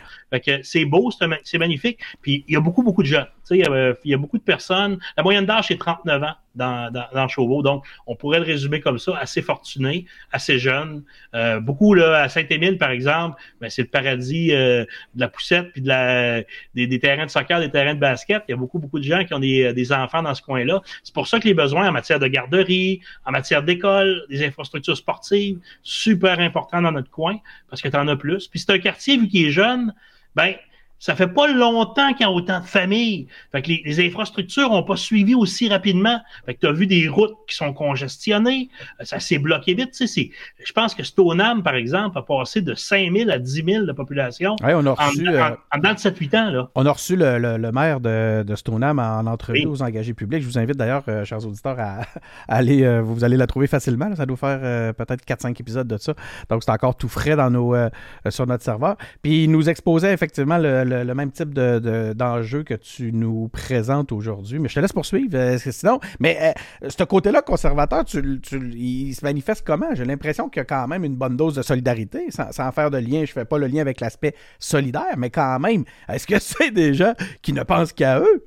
c'est 0.63 0.85
beau, 0.85 1.11
c'est 1.43 1.57
magnifique. 1.57 1.99
Puis 2.21 2.43
il 2.47 2.53
y 2.53 2.57
a 2.57 2.61
beaucoup, 2.61 2.83
beaucoup 2.83 3.03
de 3.03 3.07
jeunes. 3.07 3.27
Tu 3.47 3.55
sais, 3.55 3.69
il 4.03 4.09
y, 4.09 4.13
a, 4.13 4.17
beaucoup 4.17 4.37
de 4.37 4.43
personnes. 4.43 4.97
La 5.17 5.23
moyenne 5.23 5.45
d'âge, 5.45 5.65
c'est 5.67 5.77
39 5.77 6.23
ans 6.23 6.33
dans, 6.55 6.91
dans, 6.91 7.27
Chauveau. 7.27 7.61
Donc, 7.61 7.85
on 8.07 8.15
pourrait 8.15 8.39
le 8.39 8.45
résumer 8.45 8.79
comme 8.79 8.97
ça, 8.97 9.17
assez 9.17 9.41
fortuné, 9.41 10.05
assez 10.31 10.57
jeune. 10.57 11.03
Euh, 11.33 11.59
beaucoup 11.59 11.93
là, 11.93 12.23
à 12.23 12.29
Saint-Émile, 12.29 12.77
par 12.77 12.91
exemple, 12.91 13.39
ben, 13.59 13.69
c'est 13.69 13.83
le 13.83 13.87
paradis 13.89 14.49
de 14.49 14.87
la 15.15 15.27
poussette 15.27 15.71
puis 15.73 15.81
de 15.81 16.45
des, 16.73 16.99
terrains 16.99 17.25
de 17.25 17.31
soccer, 17.31 17.59
des 17.59 17.69
terrains 17.69 17.95
de 17.95 17.99
basket. 17.99 18.43
Il 18.47 18.51
y 18.51 18.53
a 18.53 18.57
beaucoup, 18.57 18.79
beaucoup 18.79 18.99
de 18.99 19.03
gens 19.03 19.23
qui 19.25 19.33
ont 19.33 19.39
des, 19.39 19.91
enfants 19.91 20.23
dans 20.23 20.33
ce 20.33 20.41
coin-là. 20.41 20.81
C'est 21.03 21.13
pour 21.13 21.27
ça 21.27 21.39
que 21.39 21.47
les 21.47 21.53
besoins 21.53 21.87
en 21.87 21.91
matière 21.91 22.19
de 22.19 22.27
garderie, 22.27 23.01
en 23.25 23.31
matière 23.31 23.61
d'école, 23.61 24.23
des 24.29 24.43
infrastructures 24.43 24.97
sportives, 24.97 25.59
super 25.83 26.39
importants 26.39 26.81
dans 26.81 26.91
notre 26.91 27.11
coin, 27.11 27.37
parce 27.69 27.81
que 27.81 27.87
tu 27.87 27.97
en 27.97 28.07
as 28.07 28.15
plus. 28.15 28.47
Puis 28.47 28.59
c'est 28.59 28.71
un 28.71 28.79
quartier, 28.79 29.17
vu 29.17 29.27
qu'il 29.27 29.45
est 29.45 29.51
jeune, 29.51 29.93
ben 30.35 30.55
ça 30.99 31.15
fait 31.15 31.27
pas 31.27 31.47
longtemps 31.51 32.13
qu'il 32.13 32.21
y 32.21 32.29
a 32.29 32.31
autant 32.31 32.59
de 32.59 32.65
familles. 32.65 33.27
Fait 33.51 33.61
que 33.61 33.71
les, 33.71 34.05
infrastructures 34.05 34.71
ont 34.71 34.83
pas 34.83 34.95
suivi 34.95 35.35
aussi 35.35 35.67
rapidement. 35.69 36.19
Fait 36.45 36.53
que 36.53 36.61
tu 36.61 36.67
as 36.67 36.71
vu 36.71 36.87
des 36.87 37.07
routes 37.07 37.35
qui 37.47 37.55
sont 37.55 37.73
congestionnées. 37.73 38.69
Euh, 38.99 39.05
ça 39.05 39.19
s'est 39.19 39.37
bloqué 39.37 39.73
vite. 39.73 39.91
Tu 39.91 40.07
sais, 40.07 40.29
je 40.63 40.73
pense 40.73 40.95
que 40.95 41.03
Stoneham, 41.03 41.63
par 41.63 41.75
exemple, 41.75 42.17
a 42.17 42.21
passé 42.21 42.61
de 42.61 42.73
5 42.73 43.11
000 43.11 43.29
à 43.29 43.39
10 43.39 43.63
000 43.65 43.85
de 43.85 43.91
population 43.91 44.55
on 44.63 44.85
a 44.85 44.91
reçu, 44.93 45.27
en, 45.27 45.33
euh, 45.33 45.49
en, 45.73 45.79
de 45.79 45.85
7-8 45.85 46.37
ans. 46.37 46.49
Là. 46.51 46.69
On 46.75 46.85
a 46.85 46.91
reçu 46.91 47.15
le, 47.15 47.57
le, 47.57 47.71
maire 47.71 47.99
de, 47.99 48.43
de, 48.43 48.55
Stoneham 48.55 48.99
en 48.99 49.25
entrevue 49.25 49.65
aux 49.65 49.81
engagés 49.81 50.13
publics. 50.13 50.41
Je 50.41 50.47
vous 50.47 50.57
invite 50.57 50.77
d'ailleurs, 50.77 51.03
euh, 51.07 51.25
chers 51.25 51.45
auditeurs, 51.45 51.79
à, 51.79 52.01
aller, 52.47 53.01
vous 53.01 53.23
allez 53.23 53.37
la 53.37 53.47
trouver 53.47 53.67
facilement. 53.67 54.15
Ça 54.15 54.25
doit 54.25 54.37
faire 54.37 54.93
peut-être 54.93 55.25
4-5 55.25 55.59
épisodes 55.59 55.87
de 55.87 55.97
ça. 55.97 56.13
Donc, 56.49 56.63
c'est 56.63 56.71
encore 56.71 56.95
tout 56.95 57.09
frais 57.09 57.35
dans 57.35 57.49
nos, 57.49 57.75
sur 58.29 58.47
notre 58.47 58.63
serveur. 58.63 58.95
Puis, 59.21 59.43
il 59.43 59.51
nous 59.51 59.69
exposait 59.69 60.13
effectivement 60.13 60.57
le 60.57 60.85
le, 60.85 60.94
même 61.03 61.31
type 61.31 61.53
d'enjeu 61.53 62.63
que 62.63 62.73
tu 62.73 63.11
nous 63.11 63.47
présentes 63.49 64.11
aujourd'hui. 64.11 64.59
Mais 64.59 64.69
je 64.69 64.75
te 64.75 64.79
laisse 64.79 64.93
poursuivre, 64.93 65.35
euh, 65.35 65.57
sinon. 65.57 65.99
Mais 66.19 66.37
euh, 66.83 66.89
ce 66.89 67.03
côté-là, 67.03 67.41
conservateur, 67.41 68.05
tu, 68.05 68.39
il 68.73 69.13
se 69.13 69.23
manifeste 69.23 69.63
comment? 69.65 69.93
J'ai 69.93 70.05
l'impression 70.05 70.49
qu'il 70.49 70.59
y 70.59 70.61
a 70.61 70.65
quand 70.65 70.87
même 70.87 71.03
une 71.03 71.15
bonne 71.15 71.37
dose 71.37 71.55
de 71.55 71.61
solidarité, 71.61 72.27
sans, 72.29 72.71
faire 72.71 72.91
de 72.91 72.97
lien. 72.97 73.25
Je 73.25 73.31
fais 73.31 73.45
pas 73.45 73.57
le 73.57 73.67
lien 73.67 73.81
avec 73.81 73.99
l'aspect 73.99 74.35
solidaire, 74.59 75.15
mais 75.17 75.29
quand 75.29 75.59
même, 75.59 75.83
est-ce 76.09 76.27
que 76.27 76.35
c'est 76.39 76.71
des 76.71 76.93
gens 76.93 77.13
qui 77.41 77.53
ne 77.53 77.63
pensent 77.63 77.93
qu'à 77.93 78.19
eux? 78.19 78.45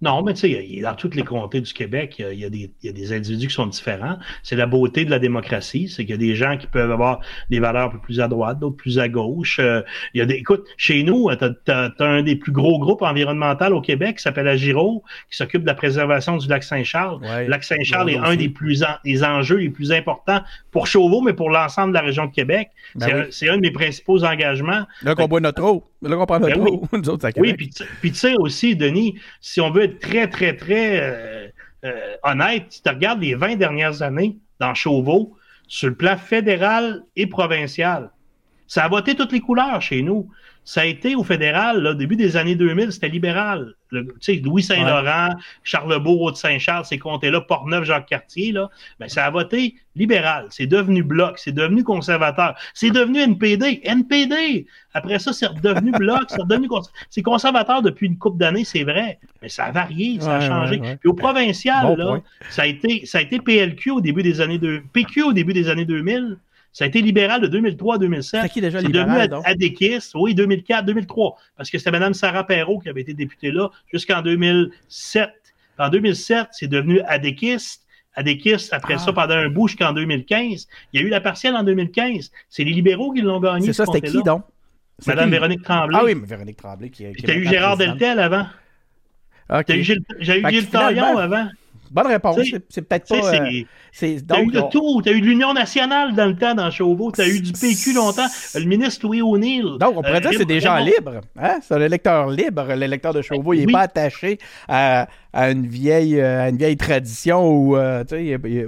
Non, 0.00 0.22
mais 0.22 0.34
tu 0.34 0.40
sais, 0.40 0.80
dans 0.82 0.94
toutes 0.94 1.16
les 1.16 1.24
comtés 1.24 1.60
du 1.60 1.72
Québec, 1.72 2.16
il 2.18 2.38
y, 2.38 2.44
a 2.44 2.50
des, 2.50 2.70
il 2.82 2.86
y 2.86 2.88
a 2.88 2.92
des 2.92 3.12
individus 3.12 3.48
qui 3.48 3.54
sont 3.54 3.66
différents. 3.66 4.18
C'est 4.44 4.54
la 4.54 4.66
beauté 4.66 5.04
de 5.04 5.10
la 5.10 5.18
démocratie, 5.18 5.88
c'est 5.88 6.04
qu'il 6.04 6.10
y 6.10 6.14
a 6.14 6.18
des 6.18 6.36
gens 6.36 6.56
qui 6.56 6.68
peuvent 6.68 6.90
avoir 6.90 7.20
des 7.50 7.58
valeurs 7.58 7.86
un 7.86 7.90
peu 7.90 7.98
plus 7.98 8.20
à 8.20 8.28
droite, 8.28 8.60
d'autres 8.60 8.76
plus 8.76 8.98
à 9.00 9.08
gauche. 9.08 9.58
Euh, 9.58 9.82
il 10.14 10.18
y 10.18 10.20
a 10.20 10.26
des, 10.26 10.34
écoute, 10.34 10.66
chez 10.76 11.02
nous, 11.02 11.28
tu 11.34 11.72
as, 11.72 11.92
un 11.98 12.22
des 12.22 12.36
plus 12.36 12.52
gros 12.52 12.78
groupes 12.78 13.02
environnementaux 13.02 13.66
au 13.66 13.80
Québec 13.80 14.18
qui 14.18 14.22
s'appelle 14.22 14.46
Agiro, 14.46 15.02
qui 15.30 15.36
s'occupe 15.36 15.62
de 15.62 15.66
la 15.66 15.74
préservation 15.74 16.36
du 16.36 16.46
lac 16.48 16.62
Saint-Charles. 16.62 17.20
le 17.22 17.48
lac 17.48 17.64
Saint-Charles 17.64 18.10
est 18.10 18.18
un 18.18 18.36
des 18.36 18.48
plus 18.48 18.84
des 19.04 19.24
enjeux 19.24 19.56
les 19.56 19.70
plus 19.70 19.90
importants 19.90 20.42
pour 20.70 20.86
Chauveau, 20.86 21.22
mais 21.22 21.32
pour 21.32 21.50
l'ensemble 21.50 21.90
de 21.90 21.94
la 21.94 22.02
région 22.02 22.26
de 22.26 22.32
Québec. 22.32 22.70
Ben 22.94 23.26
c'est 23.30 23.48
un, 23.48 23.56
de 23.56 23.62
mes 23.62 23.70
principaux 23.70 24.24
engagements. 24.24 24.84
Là 25.02 25.14
qu'on 25.14 25.26
boit 25.26 25.40
notre 25.40 25.62
eau. 25.62 25.84
Là 26.02 26.16
qu'on 26.16 26.26
prend 26.26 26.38
notre 26.38 26.56
ben 26.56 26.68
eau. 26.68 26.82
Oui, 27.38 27.54
oui 27.54 27.54
puis 27.54 27.70
tu 28.12 28.14
sais 28.14 28.34
aussi, 28.38 28.76
Denis, 28.76 29.16
si 29.40 29.60
on 29.60 29.70
veut 29.70 29.87
très, 29.88 30.28
très, 30.28 30.56
très 30.56 31.00
euh, 31.00 31.48
euh, 31.84 32.16
honnête, 32.22 32.66
si 32.70 32.82
tu 32.82 32.88
regardes 32.88 33.22
les 33.22 33.34
20 33.34 33.56
dernières 33.56 34.02
années 34.02 34.36
dans 34.60 34.74
Chauveau, 34.74 35.36
sur 35.66 35.88
le 35.88 35.94
plan 35.94 36.16
fédéral 36.16 37.02
et 37.16 37.26
provincial, 37.26 38.10
ça 38.68 38.84
a 38.84 38.88
voté 38.88 39.16
toutes 39.16 39.32
les 39.32 39.40
couleurs 39.40 39.82
chez 39.82 40.02
nous 40.02 40.30
ça 40.68 40.82
a 40.82 40.84
été 40.84 41.16
au 41.16 41.24
fédéral, 41.24 41.80
là, 41.80 41.94
début 41.94 42.14
des 42.14 42.36
années 42.36 42.54
2000, 42.54 42.92
c'était 42.92 43.08
libéral. 43.08 43.72
Tu 43.90 44.04
sais, 44.20 44.34
Louis 44.34 44.62
Saint-Laurent, 44.62 45.30
Charlebourg, 45.62 46.20
Haute-Saint-Charles, 46.20 46.84
ces 46.84 46.98
comtés-là, 46.98 47.40
Portneuf, 47.40 47.84
Jacques-Cartier, 47.84 48.52
là, 48.52 48.68
ben, 49.00 49.08
ça 49.08 49.24
a 49.24 49.30
voté 49.30 49.76
libéral. 49.96 50.48
C'est 50.50 50.66
devenu 50.66 51.02
bloc, 51.02 51.38
c'est 51.38 51.52
devenu 51.52 51.84
conservateur. 51.84 52.54
C'est 52.74 52.90
devenu 52.90 53.18
NPD. 53.18 53.80
NPD! 53.82 54.66
Après 54.92 55.18
ça, 55.18 55.32
c'est 55.32 55.46
redevenu 55.46 55.90
bloc, 55.92 56.24
c'est 56.28 56.42
redevenu 56.42 56.68
C'est 57.08 57.22
conservateur 57.22 57.80
depuis 57.80 58.06
une 58.06 58.18
couple 58.18 58.36
d'années, 58.36 58.64
c'est 58.64 58.84
vrai. 58.84 59.20
Mais 59.40 59.48
ça 59.48 59.64
a 59.64 59.72
varié, 59.72 60.20
ça 60.20 60.36
a 60.36 60.46
changé. 60.46 60.82
Puis 61.00 61.08
au 61.08 61.14
provincial, 61.14 61.96
là, 61.96 62.20
ça 62.50 62.62
a 62.62 62.66
été, 62.66 63.06
ça 63.06 63.18
a 63.18 63.20
été 63.22 63.38
PLQ 63.38 63.90
au 63.90 64.00
début 64.02 64.22
des 64.22 64.42
années 64.42 64.58
2000, 64.58 64.82
PQ 64.92 65.22
au 65.22 65.32
début 65.32 65.54
des 65.54 65.70
années 65.70 65.86
2000. 65.86 66.36
Ça 66.78 66.84
a 66.84 66.86
été 66.86 67.02
libéral 67.02 67.40
de 67.40 67.48
2003 67.48 67.96
à 67.96 67.98
2007. 67.98 68.40
C'est 68.40 68.48
qui 68.50 68.60
déjà 68.60 68.80
libéral, 68.80 69.28
devenu 69.28 69.42
Adéquiste, 69.44 70.12
oui, 70.14 70.32
2004, 70.32 70.86
2003. 70.86 71.34
Parce 71.56 71.70
que 71.70 71.78
c'était 71.78 71.90
Mme 71.90 72.14
Sarah 72.14 72.46
Perrault 72.46 72.78
qui 72.78 72.88
avait 72.88 73.00
été 73.00 73.14
députée 73.14 73.50
là 73.50 73.68
jusqu'en 73.92 74.22
2007. 74.22 75.28
En 75.76 75.88
2007, 75.88 76.46
c'est 76.52 76.68
devenu 76.68 77.00
Adéquiste. 77.00 77.84
Adéquiste, 78.14 78.72
après 78.72 78.94
ah. 78.94 78.98
ça, 78.98 79.12
pendant 79.12 79.34
un 79.34 79.48
bout 79.48 79.66
jusqu'en 79.66 79.92
2015. 79.92 80.68
Il 80.92 81.00
y 81.00 81.02
a 81.02 81.06
eu 81.08 81.08
la 81.08 81.20
partielle 81.20 81.56
en 81.56 81.64
2015. 81.64 82.30
C'est 82.48 82.62
les 82.62 82.70
libéraux 82.70 83.12
qui 83.12 83.22
l'ont 83.22 83.40
gagné. 83.40 83.66
C'est 83.66 83.72
ça, 83.72 83.84
c'était 83.84 84.08
qui 84.08 84.22
donc? 84.22 84.44
Madame 85.04 85.30
Véronique 85.30 85.62
Tremblay. 85.62 85.98
Ah 86.00 86.04
oui, 86.04 86.14
Véronique 86.14 86.58
Tremblay 86.58 86.90
qui, 86.90 87.12
qui 87.12 87.28
as 87.28 87.34
eu 87.34 87.44
Gérard 87.44 87.76
Deltel 87.76 88.20
avant. 88.20 88.46
Okay. 89.50 89.82
J'ai 89.82 89.94
eu 89.96 90.48
Gilles 90.48 90.68
Taillon 90.68 91.18
avant. 91.18 91.48
Bonne 91.90 92.06
réponse. 92.06 92.38
C'est 92.68 92.82
peut-être 92.82 93.08
pas. 93.08 93.34
Euh, 93.34 93.62
T'as 94.26 94.42
eu 94.42 94.46
de 94.50 94.70
tout. 94.70 95.02
T'as 95.02 95.12
eu 95.12 95.20
de 95.20 95.26
l'Union 95.26 95.52
nationale 95.52 96.14
dans 96.14 96.26
le 96.26 96.36
temps 96.36 96.54
dans 96.54 96.70
Chauveau. 96.70 97.10
T'as 97.10 97.26
eu 97.26 97.40
du 97.40 97.52
PQ 97.52 97.94
longtemps. 97.94 98.26
Le 98.54 98.64
ministre 98.64 99.06
Louis 99.06 99.22
O'Neill. 99.22 99.76
Donc, 99.80 99.96
on 99.96 100.02
pourrait 100.02 100.20
dire 100.20 100.30
que 100.30 100.38
c'est 100.38 100.44
des 100.44 100.60
gens 100.60 100.76
libres. 100.76 101.20
Hein? 101.40 101.58
C'est 101.62 101.74
un 101.74 101.80
électeur 101.80 102.28
libre. 102.28 102.74
L'électeur 102.74 103.12
de 103.12 103.22
Chauveau, 103.22 103.54
il 103.54 103.66
n'est 103.66 103.72
pas 103.72 103.80
attaché 103.80 104.38
à, 104.68 105.08
une 105.34 105.66
vieille, 105.66 106.20
euh, 106.20 106.44
à 106.44 106.48
une 106.48 106.56
vieille 106.56 106.76
tradition 106.76 107.48
ou, 107.48 107.76
euh, 107.76 108.04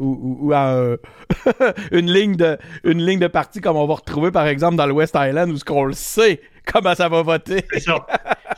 ou, 0.01 0.39
ou, 0.41 0.53
à 0.53 0.97
une, 1.93 2.11
ligne 2.11 2.37
de, 2.37 2.59
une 2.85 3.05
ligne 3.05 3.21
de 3.21 3.27
parti 3.27 3.61
comme 3.61 3.77
on 3.77 3.87
va 3.87 3.95
retrouver, 3.95 4.31
par 4.31 4.47
exemple, 4.47 4.77
dans 4.77 4.87
le 4.87 4.93
West 4.93 5.17
Island 5.19 5.51
où 5.51 5.57
ce 5.57 5.65
qu'on 5.65 5.85
le 5.85 5.93
sait 5.93 6.41
comment 6.73 6.95
ça 6.95 7.09
va 7.09 7.23
voter. 7.23 7.65
C'est 7.73 7.81
ça. 7.81 8.07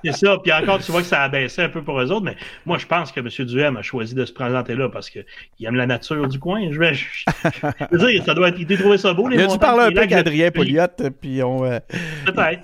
C'est 0.04 0.12
ça. 0.12 0.38
Puis 0.42 0.52
encore, 0.52 0.80
tu 0.80 0.90
vois 0.90 1.02
que 1.02 1.06
ça 1.06 1.22
a 1.22 1.28
baissé 1.28 1.62
un 1.62 1.68
peu 1.68 1.82
pour 1.82 2.00
eux 2.00 2.10
autres, 2.10 2.24
mais 2.24 2.36
moi, 2.66 2.78
je 2.78 2.86
pense 2.86 3.12
que 3.12 3.20
M. 3.20 3.28
Duhem 3.46 3.76
a 3.76 3.82
choisi 3.82 4.14
de 4.14 4.24
se 4.24 4.32
présenter 4.32 4.74
là 4.74 4.88
parce 4.88 5.10
qu'il 5.10 5.24
aime 5.60 5.76
la 5.76 5.86
nature 5.86 6.26
du 6.28 6.38
coin. 6.38 6.70
Je 6.70 6.78
vais, 6.78 6.94
je, 6.94 7.24
veux 7.92 8.10
dire, 8.10 8.24
ça 8.24 8.34
doit 8.34 8.48
être. 8.48 8.58
Il 8.58 8.72
a 8.72 8.76
trouvé 8.76 8.98
ça 8.98 9.14
beau, 9.14 9.28
les 9.28 9.36
Il 9.36 9.42
a 9.42 9.46
dû 9.46 9.58
parler 9.58 9.84
un 9.84 9.92
peu 9.92 9.98
avec 9.98 10.12
Adrien 10.12 10.50
Pouliot, 10.50 10.86
puis 11.20 11.42
on. 11.42 11.64
Euh, 11.64 11.78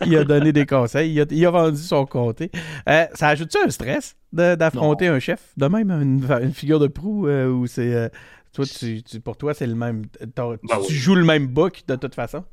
il 0.06 0.16
a 0.16 0.24
donné 0.24 0.52
des 0.52 0.66
conseils. 0.66 1.24
Il 1.30 1.46
a, 1.46 1.50
vendu 1.50 1.78
son 1.78 2.06
comté. 2.06 2.50
Euh, 2.88 3.06
ça 3.14 3.28
ajoute-tu 3.28 3.58
un 3.64 3.70
stress 3.70 4.16
d'affronter 4.32 5.06
un 5.08 5.18
chef, 5.18 5.40
de 5.56 5.66
même 5.66 5.90
une, 5.90 6.52
figure 6.52 6.80
de 6.80 6.88
proue 6.88 7.28
euh, 7.28 7.48
où 7.48 7.66
c'est. 7.66 8.10
toi, 8.52 8.64
tu, 8.66 9.02
pour 9.20 9.36
toi, 9.36 9.54
c'est 9.54 9.66
le 9.66 9.74
même. 9.74 10.02
Ben 10.36 10.58
tu 10.86 10.94
joues 10.94 11.14
le 11.14 11.24
même 11.24 11.46
book 11.46 11.82
de 11.86 11.96
toute 11.96 12.14
façon? 12.14 12.44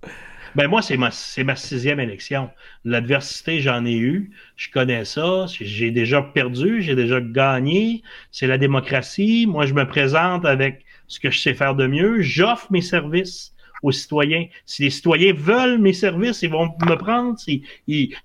Ben 0.55 0.69
moi, 0.69 0.81
c'est 0.81 0.95
ma, 0.95 1.09
ma 1.43 1.55
sixième 1.57 1.99
élection. 1.99 2.49
L'adversité, 2.85 3.59
j'en 3.59 3.85
ai 3.85 3.97
eu. 3.97 4.31
Je 4.55 4.69
connais 4.71 5.03
ça. 5.03 5.47
J'ai 5.49 5.91
déjà 5.91 6.21
perdu, 6.21 6.81
j'ai 6.81 6.95
déjà 6.95 7.19
gagné. 7.19 8.03
C'est 8.31 8.47
la 8.47 8.57
démocratie. 8.57 9.47
Moi, 9.47 9.65
je 9.65 9.73
me 9.73 9.85
présente 9.85 10.45
avec 10.45 10.85
ce 11.07 11.19
que 11.19 11.29
je 11.29 11.39
sais 11.39 11.53
faire 11.53 11.75
de 11.75 11.87
mieux. 11.87 12.21
J'offre 12.21 12.67
mes 12.71 12.81
services 12.81 13.53
aux 13.83 13.91
citoyens. 13.91 14.45
Si 14.65 14.83
les 14.83 14.89
citoyens 14.89 15.33
veulent 15.33 15.77
mes 15.77 15.91
services, 15.91 16.41
ils 16.41 16.49
vont 16.49 16.67
me 16.67 16.95
prendre. 16.95 17.37
C'est 17.37 17.61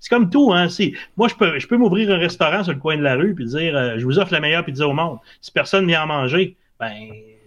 comme 0.09 0.29
tout. 0.29 0.53
Hein? 0.53 0.67
Moi, 1.17 1.27
je 1.27 1.35
peux, 1.35 1.59
je 1.59 1.67
peux 1.67 1.77
m'ouvrir 1.77 2.11
un 2.11 2.17
restaurant 2.17 2.63
sur 2.63 2.71
le 2.71 2.79
coin 2.79 2.95
de 2.95 3.03
la 3.03 3.15
rue 3.15 3.35
puis 3.35 3.45
dire 3.45 3.75
euh, 3.75 3.95
je 3.97 4.05
vous 4.05 4.19
offre 4.19 4.31
la 4.31 4.39
meilleure 4.39 4.63
pizza 4.63 4.87
au 4.87 4.93
monde. 4.93 5.19
Si 5.41 5.51
personne 5.51 5.85
vient 5.85 6.03
en 6.03 6.07
manger, 6.07 6.55
ben 6.79 6.95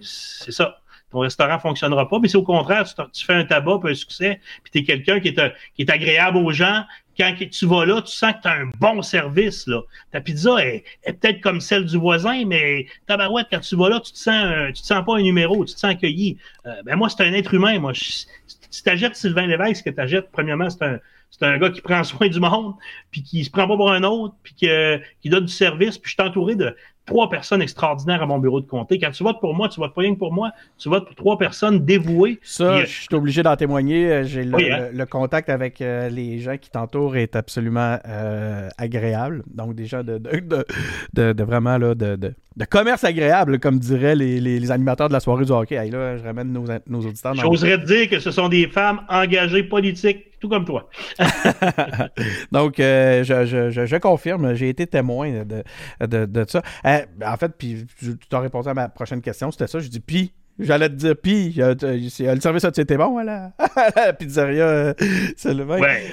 c'est 0.00 0.52
ça 0.52 0.78
ton 1.14 1.20
restaurant 1.20 1.58
fonctionnera 1.60 2.08
pas. 2.08 2.18
Mais 2.18 2.28
c'est 2.28 2.36
au 2.36 2.42
contraire, 2.42 2.84
tu, 3.12 3.24
fais 3.24 3.34
un 3.34 3.44
tabac, 3.44 3.78
puis 3.82 3.92
un 3.92 3.94
succès, 3.94 4.40
puis 4.64 4.72
tu 4.72 4.78
es 4.78 4.82
quelqu'un 4.82 5.20
qui 5.20 5.28
est, 5.28 5.38
euh, 5.38 5.48
qui 5.76 5.82
est 5.82 5.90
agréable 5.90 6.38
aux 6.38 6.50
gens. 6.50 6.84
Quand 7.16 7.32
tu 7.38 7.66
vas 7.66 7.86
là, 7.86 8.02
tu 8.02 8.10
sens 8.10 8.32
que 8.32 8.42
tu 8.42 8.48
as 8.48 8.54
un 8.54 8.70
bon 8.80 9.00
service. 9.00 9.68
Là. 9.68 9.82
Ta 10.10 10.20
pizza 10.20 10.56
est, 10.66 10.82
peut-être 11.06 11.40
comme 11.40 11.60
celle 11.60 11.84
du 11.84 11.96
voisin, 11.96 12.44
mais 12.44 12.86
tabarouette, 13.06 13.46
quand 13.48 13.60
tu 13.60 13.76
vas 13.76 13.88
là, 13.88 14.00
tu 14.00 14.10
te 14.10 14.18
sens, 14.18 14.72
tu 14.74 14.82
te 14.82 14.86
sens 14.86 15.04
pas 15.04 15.16
un 15.16 15.22
numéro, 15.22 15.64
tu 15.64 15.74
te 15.74 15.78
sens 15.78 15.92
accueilli. 15.92 16.36
Euh, 16.66 16.82
ben 16.84 16.96
moi, 16.96 17.08
c'est 17.08 17.22
un 17.22 17.32
être 17.32 17.54
humain. 17.54 17.78
Moi, 17.78 17.92
si 17.94 18.82
tu 18.82 18.90
achètes 18.90 19.14
Sylvain 19.14 19.46
Lévesque, 19.46 19.76
ce 19.76 19.82
que 19.84 19.90
tu 19.90 20.00
achètes, 20.00 20.32
premièrement, 20.32 20.68
c'est 20.68 20.82
un, 20.82 20.98
c'est 21.30 21.44
un 21.44 21.56
gars 21.58 21.70
qui 21.70 21.80
prend 21.80 22.02
soin 22.04 22.26
du 22.26 22.40
monde, 22.40 22.74
puis 23.12 23.22
qui 23.22 23.44
se 23.44 23.50
prend 23.50 23.68
pas 23.68 23.76
pour 23.76 23.92
un 23.92 24.02
autre, 24.02 24.34
puis 24.42 24.54
qui 24.54 25.28
donne 25.28 25.44
du 25.44 25.52
service. 25.52 25.98
Puis 25.98 26.10
je 26.10 26.20
suis 26.20 26.28
entouré 26.28 26.56
de 26.56 26.74
trois 27.06 27.28
personnes 27.28 27.60
extraordinaires 27.60 28.22
à 28.22 28.26
mon 28.26 28.38
bureau 28.38 28.60
de 28.60 28.66
comté. 28.66 28.98
Quand 28.98 29.10
tu 29.10 29.22
votes 29.22 29.40
pour 29.40 29.54
moi, 29.54 29.68
tu 29.68 29.80
votes 29.80 29.94
pas 29.94 30.00
rien 30.00 30.14
que 30.14 30.18
pour 30.18 30.32
moi, 30.32 30.52
tu 30.78 30.88
votes 30.88 31.06
pour 31.06 31.14
trois 31.14 31.38
personnes 31.38 31.84
dévouées. 31.84 32.38
Ça, 32.42 32.64
euh, 32.64 32.80
je 32.86 33.02
suis 33.02 33.14
obligé 33.14 33.42
d'en 33.42 33.56
témoigner. 33.56 34.10
Euh, 34.10 34.24
j'ai 34.24 34.42
hein? 34.42 34.88
le, 34.92 35.04
contact 35.04 35.50
avec 35.50 35.80
euh, 35.80 36.08
les 36.08 36.38
gens 36.38 36.56
qui 36.56 36.70
t'entourent 36.70 37.16
est 37.16 37.36
absolument 37.36 37.98
agréable. 38.78 39.42
Donc, 39.46 39.74
des 39.74 39.86
gens 39.86 40.02
de, 40.02 40.18
de, 40.18 41.42
vraiment 41.42 41.76
là, 41.76 41.94
de, 41.94 42.34
commerce 42.70 43.04
agréable, 43.04 43.58
comme 43.58 43.78
diraient 43.78 44.16
les, 44.16 44.70
animateurs 44.70 45.08
de 45.08 45.12
la 45.12 45.20
soirée 45.20 45.44
du 45.44 45.52
hockey. 45.52 45.76
là, 45.90 46.16
je 46.16 46.24
ramène 46.24 46.52
nos, 46.52 46.64
nos 46.88 47.00
auditeurs. 47.00 47.34
J'oserais 47.34 47.78
te 47.78 47.86
dire 47.86 48.08
que 48.08 48.18
ce 48.18 48.30
sont 48.30 48.48
des 48.48 48.66
femmes 48.66 49.00
engagées 49.08 49.62
politiques 49.62 50.30
tout 50.40 50.48
comme 50.48 50.64
toi. 50.66 50.90
Donc, 52.52 52.74
je, 52.78 53.70
je, 53.70 53.86
je, 53.86 53.96
confirme, 53.96 54.54
j'ai 54.54 54.68
été 54.68 54.86
témoin 54.86 55.44
de, 55.44 55.64
de, 56.06 56.26
de 56.26 56.44
ça. 56.46 56.62
En 57.24 57.36
fait, 57.36 57.52
puis 57.56 57.86
tu 57.98 58.16
t'as 58.28 58.40
répondu 58.40 58.68
à 58.68 58.74
ma 58.74 58.88
prochaine 58.88 59.20
question, 59.20 59.50
c'était 59.50 59.66
ça. 59.66 59.78
Je 59.78 59.88
dis, 59.88 60.00
puis, 60.00 60.32
J'allais 60.58 60.88
te 60.88 60.94
dire, 60.94 61.16
puis, 61.20 61.52
le 61.56 62.40
service 62.40 62.64
a 62.64 62.68
été 62.68 62.96
bon 62.96 63.18
à 63.18 63.24
la, 63.24 64.12
pizzeria 64.18 64.64
euh, 64.64 64.94
c'est 65.36 65.52
le 65.52 65.66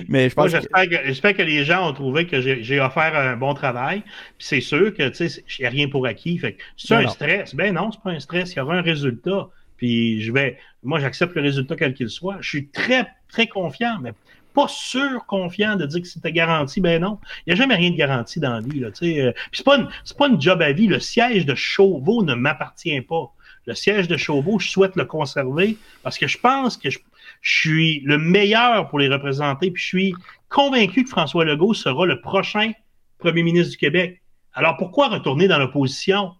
Mais 0.10 0.30
je 0.30 0.36
pense 0.36 0.50
j'espère 0.50 0.90
que... 0.90 0.96
j'espère 1.06 1.36
que 1.36 1.44
les 1.44 1.64
gens 1.64 1.88
ont 1.88 1.94
trouvé 1.94 2.26
que 2.26 2.42
j'ai 2.42 2.80
offert 2.80 3.16
un 3.16 3.38
bon 3.38 3.54
travail. 3.54 4.02
Puis 4.02 4.48
c'est 4.48 4.62
sûr 4.62 4.94
que, 4.96 5.10
tu 5.10 5.30
sais, 5.30 5.44
il 5.60 5.62
n'y 5.62 5.68
a 5.68 5.70
rien 5.70 5.88
pour 5.90 6.08
acquis. 6.08 6.40
Fait 6.40 6.58
c'est 6.76 6.96
un 6.96 7.08
stress. 7.08 7.54
Ben 7.54 7.76
non, 7.76 7.92
c'est 7.92 8.02
pas 8.02 8.12
un 8.12 8.20
stress. 8.20 8.54
Il 8.54 8.58
y 8.58 8.62
aura 8.62 8.76
un 8.76 8.82
résultat. 8.82 9.48
Puis 9.78 10.22
je 10.22 10.32
vais, 10.32 10.58
moi, 10.82 11.00
j'accepte 11.00 11.36
le 11.36 11.42
résultat 11.42 11.76
quel 11.76 11.94
qu'il 11.94 12.10
soit. 12.10 12.38
Je 12.42 12.50
suis 12.50 12.68
très, 12.70 13.08
très 13.30 13.46
confiant, 13.46 14.00
mais 14.02 14.14
pas 14.54 14.68
sûr 14.68 15.26
confiant 15.26 15.76
de 15.76 15.86
dire 15.86 16.02
que 16.02 16.08
c'était 16.08 16.32
garanti. 16.32 16.82
Ben 16.82 17.02
non, 17.02 17.20
il 17.46 17.50
n'y 17.50 17.54
a 17.54 17.56
jamais 17.56 17.76
rien 17.76 17.92
de 17.92 17.96
garanti 17.96 18.40
dans 18.40 18.54
la 18.54 18.62
vie. 18.62 18.80
Là, 18.80 18.90
euh, 19.04 19.34
c'est 19.52 19.66
pas, 19.66 19.78
une, 19.78 19.88
pas 20.18 20.28
une 20.28 20.42
job 20.42 20.62
à 20.62 20.72
vie. 20.72 20.88
Le 20.88 21.00
siège 21.00 21.46
de 21.46 21.56
Chauveau 21.56 22.24
ne 22.24 22.34
m'appartient 22.34 23.02
pas. 23.02 23.32
Le 23.68 23.76
siège 23.76 24.08
de 24.08 24.18
Chauveau, 24.18 24.60
je 24.60 24.70
souhaite 24.70 24.96
le 24.96 25.06
conserver 25.06 25.78
parce 26.04 26.18
que 26.18 26.28
je 26.28 26.38
pense 26.38 26.78
que 26.78 26.90
je, 26.90 27.00
suis 27.42 28.02
le 28.02 28.18
meilleur 28.18 28.90
pour 28.90 29.00
les 29.00 29.08
représenter. 29.08 29.72
Puis 29.72 29.82
je 29.82 29.88
suis 29.88 30.16
convaincu 30.50 31.04
que 31.04 31.10
François 31.10 31.46
Legault 31.46 31.74
sera 31.74 32.06
le 32.06 32.22
prochain 32.22 32.72
premier 33.18 33.44
ministre 33.44 33.72
du 33.72 33.78
Québec. 33.78 34.22
Alors 34.54 34.78
pourquoi 34.78 35.08
retourner 35.08 35.48
dans 35.48 35.58
l'opposition 35.58 36.34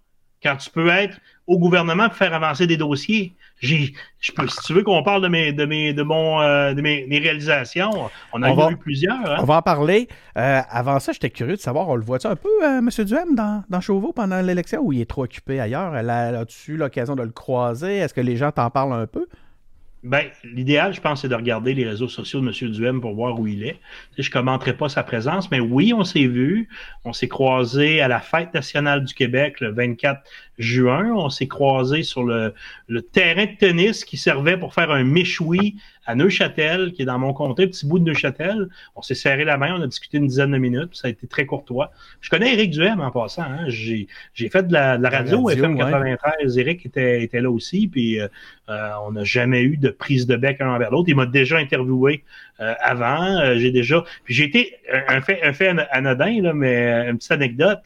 quand 0.44 0.58
tu 0.58 0.70
peux 0.70 0.90
être 0.90 1.20
au 1.48 1.58
gouvernement 1.60 2.10
pour 2.10 2.18
faire 2.18 2.34
avancer 2.34 2.68
des 2.68 2.78
dossiers? 2.78 3.34
J'ai, 3.62 3.94
je 4.20 4.32
peux, 4.32 4.48
si 4.48 4.58
tu 4.66 4.74
veux 4.74 4.84
qu'on 4.84 5.04
parle 5.04 5.22
de 5.22 5.28
mes, 5.28 5.54
de 5.54 5.66
mes, 5.66 5.94
de 5.94 6.02
mon, 6.02 6.42
euh, 6.42 6.74
de 6.74 6.82
mes, 6.82 7.06
réalisations, 7.20 8.10
on 8.34 8.42
a 8.42 8.72
eu 8.72 8.78
plusieurs. 8.78 9.16
Hein. 9.16 9.38
On 9.40 9.44
va 9.44 9.58
en 9.58 9.62
parler. 9.62 10.08
Euh, 10.38 10.62
avant 10.70 11.00
ça, 11.00 11.12
j'étais 11.12 11.30
curieux 11.30 11.56
de 11.56 11.62
savoir, 11.62 11.88
on 11.88 11.96
le 11.96 12.04
voit-tu 12.04 12.28
un 12.28 12.36
peu, 12.36 12.50
euh, 12.64 12.80
M. 12.80 12.90
Duhem, 13.06 13.36
dans, 13.36 13.64
dans 13.70 13.80
Chauveau 13.80 14.14
pendant 14.14 14.42
l'élection, 14.42 14.82
ou 14.82 14.94
il 14.94 15.02
est 15.02 15.10
trop 15.10 15.24
occupé 15.24 15.60
ailleurs? 15.60 15.94
As-tu 15.94 16.76
l'occasion 16.76 17.16
de 17.16 17.24
le 17.24 17.32
croiser? 17.32 17.98
Est-ce 17.98 18.14
que 18.14 18.22
les 18.22 18.36
gens 18.36 18.52
t'en 18.52 18.70
parlent 18.72 18.94
un 18.94 19.08
peu? 19.08 19.28
Ben, 20.04 20.32
l'idéal, 20.44 20.96
je 20.96 21.00
pense, 21.02 21.22
c'est 21.22 21.28
de 21.28 21.36
regarder 21.36 21.76
les 21.76 21.88
réseaux 21.88 22.08
sociaux 22.08 22.42
de 22.42 22.48
M. 22.48 22.72
Duhem 22.72 23.02
pour 23.02 23.14
voir 23.14 23.40
où 23.40 23.46
il 23.46 23.64
est. 23.64 23.80
Je 24.18 24.28
ne 24.28 24.34
commenterai 24.34 24.76
pas 24.76 24.90
sa 24.90 25.04
présence, 25.04 25.52
mais 25.52 25.60
oui, 25.60 25.94
on 25.94 26.04
s'est 26.04 26.26
vu. 26.26 26.70
On 27.06 27.14
s'est 27.14 27.28
croisé 27.28 28.02
à 28.02 28.08
la 28.08 28.20
Fête 28.20 28.52
nationale 28.56 29.06
du 29.06 29.14
Québec 29.14 29.60
le 29.60 29.72
24 29.72 30.24
juin. 30.58 31.12
On 31.14 31.30
s'est 31.30 31.48
croisé 31.48 32.02
sur 32.02 32.24
le, 32.24 32.54
terrain 33.14 33.46
de 33.46 33.56
tennis 33.58 34.04
qui 34.04 34.18
servait 34.18 34.58
pour 34.58 34.74
faire 34.74 34.90
un 34.90 35.04
méchoui 35.04 35.78
à 36.12 36.16
Neuchâtel, 36.16 36.92
qui 36.92 37.04
est 37.04 37.06
dans 37.06 37.20
mon 37.20 37.32
comté, 37.32 37.68
petit 37.68 37.86
bout 37.86 37.98
de 37.98 38.04
Neuchâtel. 38.04 38.68
On 38.98 39.02
s'est 39.02 39.16
serré 39.16 39.46
la 39.46 39.58
main, 39.58 39.76
on 39.80 39.82
a 39.82 39.88
discuté 39.88 40.18
une 40.18 40.28
dizaine 40.28 40.52
de 40.52 40.58
minutes, 40.58 40.90
ça 40.94 41.08
a 41.08 41.12
été 41.12 41.26
très 41.26 41.46
courtois. 41.46 41.92
Je 42.20 42.30
connais 42.30 42.54
Éric 42.54 42.72
Duhem 42.72 43.00
en 43.00 43.12
passant. 43.12 43.44
Hein. 43.44 43.66
J'ai, 43.68 44.08
fait 44.52 44.68
de 44.68 44.74
la, 44.74 44.98
radio, 45.10 45.50
FM 45.50 45.78
93. 45.78 46.58
Éric 46.58 46.86
était, 46.86 47.24
était 47.24 47.40
là 47.40 47.50
aussi, 47.50 47.88
puis 47.88 48.20
euh, 48.20 48.28
euh, 48.68 48.90
on 49.06 49.14
n'a 49.14 49.24
jamais 49.24 49.62
eu 49.62 49.78
de 49.78 49.90
prise 49.90 50.28
de 50.28 50.36
bec 50.36 50.60
un 50.60 50.70
envers 50.70 50.92
l'autre. 50.92 51.08
Il 51.08 51.16
m'a 51.16 51.26
déjà 51.26 51.58
interviewé 51.58 52.24
euh, 52.60 52.74
avant. 52.82 53.56
j'ai 53.56 53.72
déjà. 53.72 54.04
Puis 54.26 54.34
j'ai 54.34 54.44
été 54.44 54.76
un 55.08 55.22
fait, 55.22 55.42
un 55.44 55.54
fait 55.54 55.74
anodin, 55.92 56.42
là, 56.42 56.54
mais 56.54 57.10
une 57.10 57.18
petite 57.18 57.32
anecdote 57.32 57.80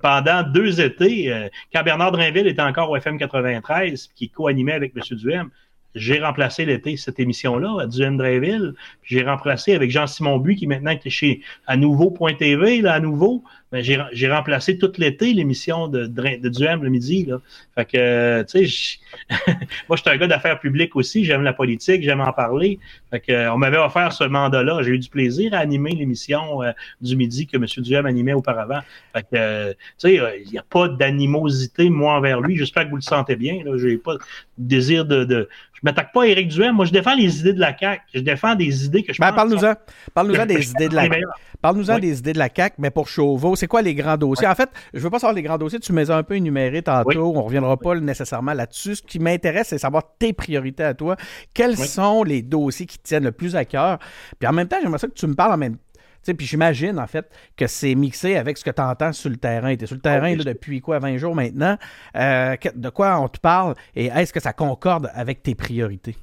pendant 0.00 0.42
deux 0.42 0.82
étés, 0.82 1.48
quand 1.72 1.82
Bernard 1.82 2.12
Drinville 2.12 2.46
était 2.46 2.60
encore 2.60 2.90
au 2.90 2.96
FM 2.96 3.16
93, 3.16 4.10
qui 4.14 4.28
co-animait 4.28 4.74
avec 4.74 4.92
M. 4.94 5.16
Duhem, 5.16 5.48
j'ai 5.94 6.20
remplacé 6.20 6.64
l'été 6.64 6.96
cette 6.96 7.20
émission-là 7.20 7.82
à 7.82 7.86
Dreyville. 7.86 8.74
J'ai 9.02 9.22
remplacé 9.22 9.74
avec 9.74 9.90
Jean-Simon 9.90 10.38
Buis, 10.38 10.56
qui 10.56 10.66
maintenant 10.66 10.90
est 10.92 11.10
chez 11.10 11.40
à 11.66 11.76
nouveau.tv, 11.76 12.80
là, 12.80 12.94
à 12.94 13.00
nouveau. 13.00 13.44
Ben, 13.74 13.82
j'ai 13.82 14.30
remplacé 14.30 14.78
tout 14.78 14.92
l'été 14.98 15.34
l'émission 15.34 15.88
de, 15.88 16.06
de 16.06 16.48
Duhem 16.48 16.84
le 16.84 16.90
midi. 16.90 17.24
Là. 17.24 17.40
Fait 17.74 17.84
que, 17.84 18.42
tu 18.44 18.68
sais, 18.68 18.98
moi, 19.88 19.96
je 19.96 20.02
suis 20.02 20.10
un 20.10 20.16
gars 20.16 20.28
d'affaires 20.28 20.60
publiques 20.60 20.94
aussi. 20.94 21.24
J'aime 21.24 21.42
la 21.42 21.52
politique, 21.52 22.04
j'aime 22.04 22.20
en 22.20 22.32
parler. 22.32 22.78
Fait 23.10 23.18
que, 23.18 23.50
on 23.50 23.58
m'avait 23.58 23.78
offert 23.78 24.12
ce 24.12 24.22
mandat-là. 24.22 24.80
J'ai 24.82 24.90
eu 24.90 24.98
du 25.00 25.08
plaisir 25.08 25.54
à 25.54 25.58
animer 25.58 25.90
l'émission 25.90 26.62
euh, 26.62 26.70
du 27.00 27.16
midi 27.16 27.48
que 27.48 27.56
M. 27.56 27.66
Duhem 27.78 28.06
animait 28.06 28.34
auparavant. 28.34 28.78
Fait 29.12 29.24
que, 29.24 29.72
tu 29.72 29.76
sais, 29.98 30.20
il 30.44 30.52
n'y 30.52 30.58
a 30.58 30.62
pas 30.62 30.86
d'animosité, 30.86 31.90
moi, 31.90 32.14
envers 32.14 32.40
lui. 32.40 32.56
J'espère 32.56 32.84
que 32.84 32.90
vous 32.90 32.96
le 32.96 33.02
sentez 33.02 33.34
bien. 33.34 33.58
Je 33.76 33.88
n'ai 33.88 33.96
pas 33.96 34.14
de 34.14 34.20
désir 34.56 35.04
de, 35.04 35.24
de 35.24 35.48
m'attaque 35.84 36.12
pas 36.12 36.22
à 36.22 36.26
Éric 36.26 36.48
Duhem. 36.48 36.74
Moi, 36.74 36.86
je 36.86 36.92
défends 36.92 37.14
les 37.14 37.40
idées 37.40 37.52
de 37.52 37.60
la 37.60 37.76
CAQ. 37.76 38.02
Je 38.14 38.20
défends 38.20 38.54
des 38.54 38.86
idées 38.86 39.02
que 39.04 39.12
je 39.12 39.20
ben, 39.20 39.32
Parle-nous-en. 39.32 39.74
Parle-nous-en 40.14 40.46
des 40.54 40.70
idées 40.70 40.88
de 40.88 40.94
la 40.94 41.08
Parle-nous-en 41.60 41.98
des 41.98 42.18
idées 42.18 42.32
de 42.32 42.38
la 42.38 42.48
CAQ, 42.54 42.76
mais 42.78 42.90
pour 42.90 43.06
Chauveau, 43.06 43.54
c'est 43.64 43.68
quoi 43.68 43.80
les 43.80 43.94
grands 43.94 44.18
dossiers? 44.18 44.46
En 44.46 44.54
fait, 44.54 44.68
je 44.92 45.00
veux 45.00 45.08
pas 45.08 45.18
savoir 45.18 45.32
les 45.32 45.40
grands 45.40 45.56
dossiers. 45.56 45.80
Tu 45.80 45.94
mets 45.94 46.10
un 46.10 46.22
peu 46.22 46.36
énuméré 46.36 46.82
tantôt. 46.82 47.32
On 47.34 47.42
reviendra 47.42 47.78
pas 47.78 47.94
nécessairement 47.94 48.52
là-dessus. 48.52 48.96
Ce 48.96 49.02
qui 49.02 49.18
m'intéresse, 49.18 49.68
c'est 49.68 49.78
savoir 49.78 50.02
tes 50.18 50.34
priorités 50.34 50.84
à 50.84 50.92
toi. 50.92 51.16
Quels 51.54 51.78
sont 51.78 52.24
les 52.24 52.42
dossiers 52.42 52.84
qui 52.84 52.98
te 52.98 53.04
tiennent 53.04 53.24
le 53.24 53.32
plus 53.32 53.56
à 53.56 53.64
cœur? 53.64 53.98
Puis 54.38 54.46
en 54.46 54.52
même 54.52 54.68
temps, 54.68 54.76
j'aimerais 54.82 54.98
ça 54.98 55.08
que 55.08 55.14
tu 55.14 55.26
me 55.26 55.34
parles 55.34 55.54
en 55.54 55.56
même 55.56 55.78
sais, 56.24 56.34
puis 56.34 56.46
j'imagine, 56.46 56.98
en 56.98 57.06
fait, 57.06 57.30
que 57.56 57.66
c'est 57.66 57.94
mixé 57.94 58.36
avec 58.36 58.58
ce 58.58 58.64
que 58.64 58.70
tu 58.70 58.82
entends 58.82 59.12
sur 59.12 59.30
le 59.30 59.36
terrain. 59.36 59.74
Tu 59.76 59.84
es 59.84 59.86
sur 59.86 59.96
le 59.96 60.02
terrain 60.02 60.32
Ah, 60.32 60.36
là, 60.36 60.44
depuis 60.44 60.80
quoi, 60.80 60.98
20 60.98 61.18
jours 61.18 61.34
maintenant. 61.34 61.76
Euh, 62.16 62.56
de 62.74 62.88
quoi 62.90 63.18
on 63.18 63.28
te 63.28 63.38
parle 63.38 63.74
et 63.94 64.06
est-ce 64.06 64.32
que 64.32 64.40
ça 64.40 64.52
concorde 64.52 65.10
avec 65.14 65.42
tes 65.42 65.54
priorités? 65.54 66.16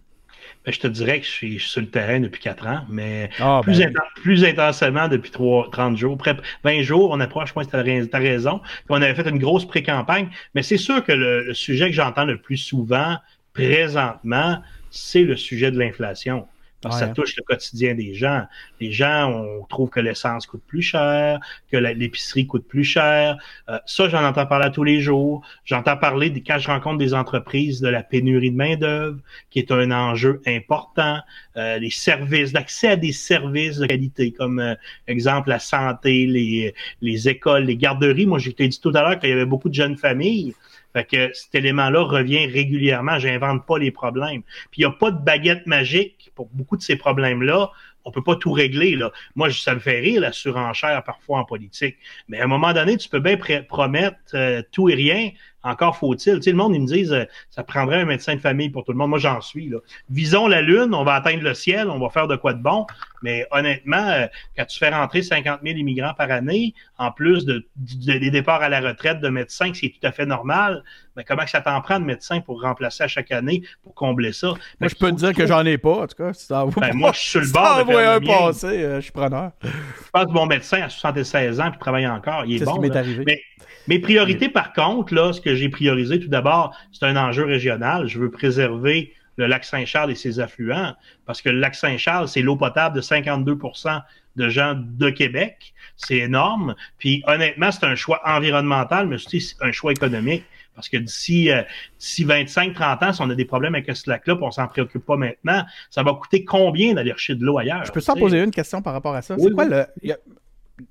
Ben, 0.65 0.73
je 0.73 0.79
te 0.79 0.87
dirais 0.87 1.19
que 1.19 1.25
je 1.25 1.31
suis, 1.31 1.53
je 1.59 1.63
suis 1.63 1.71
sur 1.71 1.81
le 1.81 1.89
terrain 1.89 2.19
depuis 2.19 2.41
quatre 2.41 2.65
ans, 2.67 2.85
mais 2.89 3.29
Ah, 3.39 3.61
plus, 3.61 3.79
ben, 3.79 3.89
inten- 3.91 4.21
plus 4.21 4.43
intensément 4.45 5.07
depuis 5.07 5.31
trois- 5.31 5.69
30 5.71 5.97
jours. 5.97 6.17
Près 6.17 6.35
20 6.63 6.81
jours, 6.83 7.11
on 7.11 7.19
approche, 7.19 7.49
je 7.49 7.53
pense 7.53 7.65
que 7.67 7.71
tu 7.71 8.15
as 8.15 8.19
raison. 8.19 8.59
Puis 8.59 8.85
on 8.89 8.95
avait 8.95 9.15
fait 9.15 9.27
une 9.29 9.39
grosse 9.39 9.65
pré-campagne. 9.67 10.29
Mais 10.55 10.63
c'est 10.63 10.77
sûr 10.77 11.03
que 11.03 11.11
le, 11.11 11.43
le 11.45 11.53
sujet 11.53 11.87
que 11.89 11.95
j'entends 11.95 12.25
le 12.25 12.37
plus 12.39 12.57
souvent, 12.57 13.17
présentement, 13.53 14.61
c'est 14.89 15.23
le 15.23 15.35
sujet 15.35 15.71
de 15.71 15.79
l'inflation. 15.79 16.47
Parce 16.81 16.95
que 16.99 17.01
Ouais. 17.01 17.07
ça 17.09 17.13
touche 17.13 17.35
le 17.37 17.43
quotidien 17.43 17.93
des 17.95 18.13
gens. 18.15 18.43
Les 18.79 18.91
gens, 18.91 19.31
on 19.31 19.65
trouve 19.65 19.89
que 19.89 19.99
l'essence 19.99 20.45
coûte 20.47 20.63
plus 20.65 20.81
cher, 20.81 21.39
que 21.71 21.77
l'épicerie 21.77 22.47
coûte 22.47 22.67
plus 22.67 22.83
cher. 22.83 23.37
Euh, 23.69 23.77
ça, 23.85 24.09
j'en 24.09 24.23
entends 24.25 24.45
parler 24.47 24.65
à 24.65 24.69
tous 24.71 24.83
les 24.83 24.99
jours. 24.99 25.41
J'entends 25.63 25.95
parler, 25.97 26.29
des- 26.31 26.41
quand 26.41 26.57
je 26.57 26.67
rencontre 26.67 26.97
des 26.97 27.13
entreprises, 27.13 27.81
de 27.81 27.87
la 27.87 28.01
pénurie 28.03 28.51
de 28.51 28.55
main-d'œuvre, 28.55 29.19
qui 29.51 29.59
est 29.59 29.71
un 29.71 29.91
enjeu 29.91 30.41
important. 30.47 31.19
Euh, 31.57 31.77
les 31.77 31.89
services, 31.91 32.51
l'accès 32.53 32.87
à 32.89 32.95
des 32.95 33.11
services 33.11 33.77
de 33.77 33.85
qualité, 33.85 34.31
comme 34.31 34.59
euh, 34.59 34.75
exemple 35.07 35.49
la 35.49 35.59
santé, 35.59 36.25
les, 36.25 36.73
les 37.01 37.29
écoles, 37.29 37.65
les 37.65 37.77
garderies. 37.77 38.25
Moi, 38.25 38.39
j'ai 38.39 38.53
dit 38.53 38.79
tout 38.81 38.91
à 38.95 39.01
l'heure 39.01 39.19
qu'il 39.19 39.29
y 39.29 39.33
avait 39.33 39.45
beaucoup 39.45 39.69
de 39.69 39.73
jeunes 39.75 39.97
familles. 39.97 40.53
Fait 40.93 41.05
que 41.05 41.33
cet 41.33 41.55
élément-là 41.55 42.01
revient 42.01 42.45
régulièrement. 42.47 43.19
J'invente 43.19 43.65
pas 43.65 43.77
les 43.77 43.91
problèmes. 43.91 44.41
Puis 44.71 44.81
il 44.81 44.81
n'y 44.81 44.85
a 44.85 44.91
pas 44.91 45.11
de 45.11 45.23
baguette 45.23 45.67
magique 45.67 46.31
pour 46.35 46.49
beaucoup 46.53 46.77
de 46.77 46.81
ces 46.81 46.95
problèmes-là. 46.95 47.71
On 48.03 48.11
peut 48.11 48.23
pas 48.23 48.35
tout 48.35 48.51
régler. 48.51 48.95
Là. 48.95 49.11
Moi, 49.35 49.51
ça 49.51 49.75
me 49.75 49.79
fait 49.79 49.99
rire, 49.99 50.21
la 50.21 50.31
surenchère 50.31 51.03
parfois 51.03 51.39
en 51.39 51.45
politique. 51.45 51.97
Mais 52.27 52.39
à 52.39 52.45
un 52.45 52.47
moment 52.47 52.73
donné, 52.73 52.97
tu 52.97 53.09
peux 53.09 53.19
bien 53.19 53.35
pr- 53.35 53.65
promettre 53.67 54.17
euh, 54.33 54.63
tout 54.71 54.89
et 54.89 54.95
rien. 54.95 55.29
Encore 55.63 55.95
faut-il. 55.97 56.35
Tu 56.37 56.41
sais, 56.43 56.51
le 56.51 56.57
monde, 56.57 56.73
ils 56.75 56.81
me 56.81 56.87
disent, 56.87 57.13
euh, 57.13 57.25
ça 57.49 57.63
prendrait 57.63 58.01
un 58.01 58.05
médecin 58.05 58.35
de 58.35 58.39
famille 58.41 58.69
pour 58.69 58.83
tout 58.83 58.91
le 58.91 58.97
monde. 58.97 59.09
Moi, 59.11 59.19
j'en 59.19 59.41
suis. 59.41 59.69
Là. 59.69 59.77
Visons 60.09 60.47
la 60.47 60.61
Lune, 60.61 60.93
on 60.93 61.03
va 61.03 61.13
atteindre 61.15 61.43
le 61.43 61.53
ciel, 61.53 61.89
on 61.89 61.99
va 61.99 62.09
faire 62.09 62.27
de 62.27 62.35
quoi 62.35 62.53
de 62.53 62.61
bon. 62.61 62.85
Mais 63.23 63.45
honnêtement, 63.51 64.07
euh, 64.09 64.25
quand 64.57 64.65
tu 64.65 64.79
fais 64.79 64.89
rentrer 64.89 65.21
50 65.21 65.59
000 65.63 65.77
immigrants 65.77 66.13
par 66.17 66.31
année, 66.31 66.73
en 66.97 67.11
plus 67.11 67.45
de, 67.45 67.65
de- 67.75 68.17
des 68.17 68.31
départs 68.31 68.61
à 68.63 68.69
la 68.69 68.79
retraite 68.81 69.19
de 69.19 69.29
médecins, 69.29 69.71
c'est 69.73 69.89
tout 69.89 70.07
à 70.07 70.11
fait 70.11 70.25
normal, 70.25 70.83
mais 71.15 71.23
comment 71.23 71.43
que 71.43 71.49
ça 71.51 71.61
t'en 71.61 71.79
prend 71.81 71.99
de 71.99 72.05
médecins 72.05 72.41
pour 72.41 72.61
remplacer 72.63 73.03
à 73.03 73.07
chaque 73.07 73.31
année, 73.31 73.61
pour 73.83 73.93
combler 73.93 74.33
ça? 74.33 74.53
moi, 74.79 74.89
je 74.89 74.95
peux 74.95 75.11
te 75.11 75.17
dire 75.17 75.33
que 75.33 75.45
j'en 75.45 75.63
ai 75.65 75.77
pas, 75.77 75.91
en 76.03 76.07
tout 76.07 76.15
cas. 76.15 76.33
Si 76.33 76.47
Ben, 76.49 76.67
pas- 76.71 76.93
moi, 76.93 77.11
je 77.13 77.19
suis 77.19 77.29
sur 77.29 77.39
le 77.41 77.45
si 77.47 77.53
bord 77.53 77.85
de 77.85 77.91
faire 77.91 78.11
un 78.13 78.19
mien. 78.19 78.27
passé, 78.27 78.67
euh, 78.67 78.95
je 78.95 79.01
suis 79.01 79.11
preneur. 79.11 79.51
Je 79.63 79.69
pense 80.11 80.25
que 80.25 80.31
mon 80.31 80.47
médecin 80.47 80.81
a 80.81 80.89
76 80.89 81.59
ans 81.61 81.69
puis 81.69 81.79
travaille 81.79 82.07
encore. 82.07 82.45
Il 82.45 82.55
est 82.55 82.65
ce 82.65 82.71
qui 82.71 82.79
m'est 82.79 82.95
arrivé. 82.95 83.23
Mais 83.27 83.41
mes 83.87 83.99
priorités, 83.99 84.49
par 84.49 84.73
contre, 84.73 85.13
là, 85.13 85.31
ce 85.33 85.41
que 85.41 85.50
j'ai 85.55 85.69
priorisé 85.69 86.19
tout 86.19 86.27
d'abord, 86.27 86.75
c'est 86.91 87.05
un 87.05 87.17
enjeu 87.17 87.45
régional. 87.45 88.07
Je 88.07 88.19
veux 88.19 88.31
préserver 88.31 89.13
le 89.37 89.47
lac 89.47 89.63
Saint-Charles 89.63 90.11
et 90.11 90.15
ses 90.15 90.39
affluents, 90.39 90.93
parce 91.25 91.41
que 91.41 91.49
le 91.49 91.59
lac 91.59 91.75
Saint-Charles, 91.75 92.27
c'est 92.27 92.41
l'eau 92.41 92.55
potable 92.55 92.95
de 92.95 93.01
52% 93.01 94.01
de 94.35 94.49
gens 94.49 94.75
de 94.75 95.09
Québec. 95.09 95.73
C'est 95.97 96.17
énorme. 96.17 96.75
Puis 96.97 97.23
honnêtement, 97.27 97.71
c'est 97.71 97.85
un 97.85 97.95
choix 97.95 98.21
environnemental, 98.25 99.07
mais 99.07 99.17
c'est 99.17 99.37
aussi 99.37 99.55
un 99.61 99.71
choix 99.71 99.91
économique. 99.91 100.43
Parce 100.73 100.87
que 100.87 100.97
d'ici 100.97 101.51
euh, 101.51 101.63
d'ici 101.99 102.25
25-30 102.25 103.05
ans, 103.05 103.13
si 103.13 103.21
on 103.21 103.29
a 103.29 103.35
des 103.35 103.45
problèmes 103.45 103.75
avec 103.75 103.93
ce 103.95 104.09
lac-là, 104.09 104.37
on 104.41 104.51
s'en 104.51 104.67
préoccupe 104.67 105.05
pas 105.05 105.17
maintenant, 105.17 105.65
ça 105.89 106.01
va 106.01 106.13
coûter 106.13 106.45
combien 106.45 106.93
d'aller 106.93 107.09
chercher 107.11 107.35
de 107.35 107.43
l'eau 107.43 107.57
ailleurs? 107.57 107.83
Je 107.83 107.91
peux 107.91 107.99
sais? 107.99 108.13
poser 108.17 108.41
une 108.41 108.51
question 108.51 108.81
par 108.81 108.93
rapport 108.93 109.13
à 109.13 109.21
ça? 109.21 109.35
Oui, 109.35 109.47
c'est 109.49 109.53
quoi 109.53 109.65
oui. 109.65 109.71
le. 110.01 110.15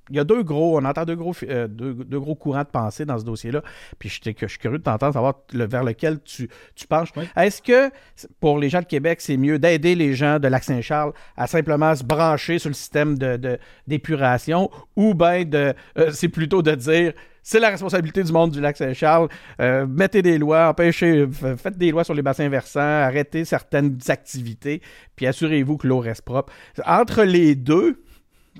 Il 0.09 0.15
y, 0.15 0.19
a, 0.19 0.23
deux 0.23 0.43
gros. 0.43 0.79
On 0.79 0.85
entend 0.85 1.05
deux 1.05 1.15
gros, 1.15 1.33
euh, 1.43 1.67
deux, 1.67 1.93
deux 1.93 2.19
gros 2.19 2.35
courants 2.35 2.63
de 2.63 2.69
pensée 2.69 3.05
dans 3.05 3.17
ce 3.17 3.23
dossier-là. 3.23 3.61
Puis 3.99 4.09
je, 4.09 4.31
je 4.39 4.47
suis 4.47 4.57
curieux 4.59 4.77
de 4.77 4.83
t'entendre, 4.83 5.13
savoir 5.13 5.35
le, 5.53 5.65
vers 5.65 5.83
lequel 5.83 6.21
tu, 6.23 6.49
tu 6.75 6.87
penches. 6.87 7.09
Oui. 7.15 7.23
Est-ce 7.35 7.61
que 7.61 7.91
pour 8.39 8.59
les 8.59 8.69
gens 8.69 8.81
de 8.81 8.85
Québec, 8.85 9.21
c'est 9.21 9.37
mieux 9.37 9.59
d'aider 9.59 9.95
les 9.95 10.13
gens 10.13 10.39
de 10.39 10.47
Lac-Saint-Charles 10.47 11.13
à 11.37 11.47
simplement 11.47 11.95
se 11.95 12.03
brancher 12.03 12.59
sur 12.59 12.69
le 12.69 12.75
système 12.75 13.17
de, 13.17 13.37
de- 13.37 13.57
d'épuration 13.87 14.69
ou 14.95 15.13
bien 15.13 15.45
de, 15.45 15.73
euh, 15.97 16.11
c'est 16.11 16.29
plutôt 16.29 16.61
de 16.61 16.75
dire. 16.75 17.13
C'est 17.43 17.59
la 17.59 17.69
responsabilité 17.69 18.23
du 18.23 18.31
monde 18.31 18.51
du 18.51 18.61
lac 18.61 18.77
Saint-Charles. 18.77 19.27
Euh, 19.59 19.87
mettez 19.87 20.21
des 20.21 20.37
lois, 20.37 20.69
empêchez, 20.69 21.27
faites 21.31 21.75
des 21.75 21.89
lois 21.89 22.03
sur 22.03 22.13
les 22.13 22.21
bassins 22.21 22.47
versants, 22.49 22.79
arrêtez 22.79 23.45
certaines 23.45 23.97
activités, 24.09 24.79
puis 25.15 25.25
assurez-vous 25.25 25.77
que 25.77 25.87
l'eau 25.87 25.97
reste 25.97 26.21
propre. 26.21 26.53
Entre 26.85 27.23
les 27.23 27.55
deux, 27.55 28.03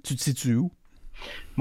tu 0.04 0.15
te 0.15 0.22
situes 0.22 0.56
où? 0.56 0.72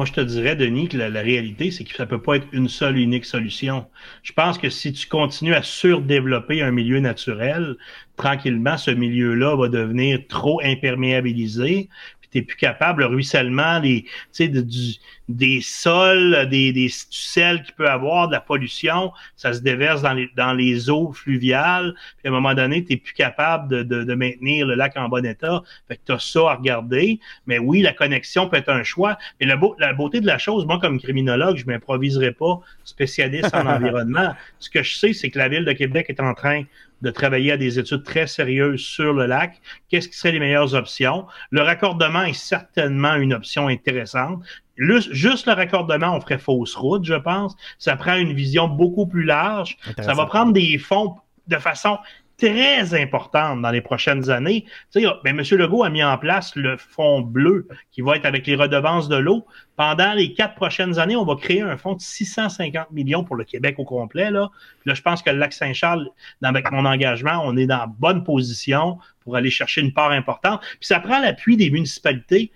Moi, 0.00 0.06
je 0.06 0.14
te 0.14 0.20
dirais, 0.22 0.56
Denis, 0.56 0.88
que 0.88 0.96
la, 0.96 1.20
réalité, 1.20 1.70
c'est 1.70 1.84
que 1.84 1.94
ça 1.94 2.06
peut 2.06 2.22
pas 2.22 2.36
être 2.36 2.46
une 2.52 2.70
seule 2.70 2.96
unique 2.96 3.26
solution. 3.26 3.84
Je 4.22 4.32
pense 4.32 4.56
que 4.56 4.70
si 4.70 4.94
tu 4.94 5.06
continues 5.06 5.52
à 5.52 5.62
surdévelopper 5.62 6.62
un 6.62 6.70
milieu 6.70 7.00
naturel, 7.00 7.76
tranquillement, 8.16 8.78
ce 8.78 8.92
milieu-là 8.92 9.54
va 9.56 9.68
devenir 9.68 10.20
trop 10.26 10.58
imperméabilisé. 10.64 11.90
T'es 12.30 12.42
plus 12.42 12.56
capable, 12.56 13.02
le 13.02 13.06
ruissellement, 13.06 13.78
les, 13.80 14.02
tu 14.04 14.10
sais, 14.32 14.48
de- 14.48 14.60
du, 14.60 14.94
des 15.28 15.60
sols, 15.60 16.48
des, 16.48 16.72
des, 16.72 16.86
du 16.86 16.88
sel 17.10 17.62
qu'il 17.62 17.74
peut 17.74 17.88
avoir, 17.88 18.28
de 18.28 18.32
la 18.32 18.40
pollution, 18.40 19.12
ça 19.36 19.52
se 19.52 19.60
déverse 19.60 20.02
dans 20.02 20.12
les, 20.12 20.28
dans 20.36 20.52
les 20.52 20.90
eaux 20.90 21.12
fluviales. 21.12 21.94
Puis 22.18 22.26
à 22.26 22.28
un 22.28 22.32
moment 22.32 22.54
donné, 22.54 22.84
t'es 22.84 22.96
plus 22.96 23.14
capable 23.14 23.68
de, 23.68 23.82
de, 23.82 24.04
de 24.04 24.14
maintenir 24.14 24.66
le 24.66 24.74
lac 24.74 24.96
en 24.96 25.08
bon 25.08 25.24
état. 25.24 25.62
Fait 25.88 25.96
que 25.96 26.02
t'as 26.04 26.18
ça 26.18 26.40
à 26.50 26.54
regarder. 26.56 27.20
Mais 27.46 27.58
oui, 27.58 27.82
la 27.82 27.92
connexion 27.92 28.48
peut 28.48 28.56
être 28.56 28.68
un 28.70 28.82
choix. 28.82 29.18
Mais 29.40 29.46
la, 29.46 29.56
beau- 29.56 29.76
la 29.78 29.92
beauté 29.92 30.20
de 30.20 30.26
la 30.26 30.38
chose, 30.38 30.66
moi, 30.66 30.78
comme 30.80 31.00
criminologue, 31.00 31.56
je 31.56 31.66
m'improviserai 31.66 32.32
pas 32.32 32.60
spécialiste 32.84 33.54
en 33.54 33.66
environnement. 33.66 34.34
Ce 34.58 34.70
que 34.70 34.82
je 34.82 34.96
sais, 34.96 35.12
c'est 35.12 35.30
que 35.30 35.38
la 35.38 35.48
Ville 35.48 35.64
de 35.64 35.72
Québec 35.72 36.06
est 36.08 36.20
en 36.20 36.34
train 36.34 36.62
de 37.02 37.10
travailler 37.10 37.52
à 37.52 37.56
des 37.56 37.78
études 37.78 38.02
très 38.02 38.26
sérieuses 38.26 38.80
sur 38.80 39.12
le 39.12 39.26
lac. 39.26 39.60
Qu'est-ce 39.88 40.08
qui 40.08 40.16
serait 40.16 40.32
les 40.32 40.40
meilleures 40.40 40.74
options? 40.74 41.26
Le 41.50 41.62
raccordement 41.62 42.22
est 42.22 42.32
certainement 42.32 43.14
une 43.14 43.32
option 43.32 43.68
intéressante. 43.68 44.42
Le- 44.76 45.00
juste 45.00 45.46
le 45.46 45.52
raccordement, 45.52 46.16
on 46.16 46.20
ferait 46.20 46.38
fausse 46.38 46.74
route, 46.74 47.04
je 47.04 47.14
pense. 47.14 47.54
Ça 47.78 47.96
prend 47.96 48.16
une 48.16 48.32
vision 48.32 48.68
beaucoup 48.68 49.06
plus 49.06 49.24
large. 49.24 49.76
Ça 50.02 50.14
va 50.14 50.26
prendre 50.26 50.52
des 50.52 50.78
fonds 50.78 51.16
de 51.48 51.56
façon 51.56 51.98
très 52.40 52.94
importante 53.00 53.60
dans 53.60 53.70
les 53.70 53.82
prochaines 53.82 54.30
années. 54.30 54.64
Tu 54.92 55.02
sais, 55.02 55.06
ben, 55.24 55.38
M. 55.38 55.44
Legault 55.58 55.84
a 55.84 55.90
mis 55.90 56.02
en 56.02 56.16
place 56.16 56.56
le 56.56 56.76
fonds 56.78 57.20
bleu 57.20 57.68
qui 57.92 58.00
va 58.00 58.16
être 58.16 58.24
avec 58.24 58.46
les 58.46 58.56
redevances 58.56 59.08
de 59.08 59.16
l'eau. 59.16 59.46
Pendant 59.76 60.14
les 60.14 60.32
quatre 60.32 60.54
prochaines 60.54 60.98
années, 60.98 61.16
on 61.16 61.24
va 61.24 61.36
créer 61.36 61.60
un 61.60 61.76
fonds 61.76 61.94
de 61.94 62.00
650 62.00 62.90
millions 62.92 63.24
pour 63.24 63.36
le 63.36 63.44
Québec 63.44 63.76
au 63.78 63.84
complet. 63.84 64.30
Là, 64.30 64.50
je 64.86 65.02
pense 65.02 65.22
que 65.22 65.30
le 65.30 65.38
lac 65.38 65.52
Saint-Charles, 65.52 66.08
avec 66.42 66.70
mon 66.70 66.84
engagement, 66.84 67.42
on 67.44 67.56
est 67.56 67.66
dans 67.66 67.86
bonne 67.86 68.24
position 68.24 68.98
pour 69.20 69.36
aller 69.36 69.50
chercher 69.50 69.82
une 69.82 69.92
part 69.92 70.10
importante. 70.10 70.60
Puis 70.62 70.86
ça 70.86 70.98
prend 71.00 71.20
l'appui 71.20 71.56
des 71.56 71.70
municipalités 71.70 72.50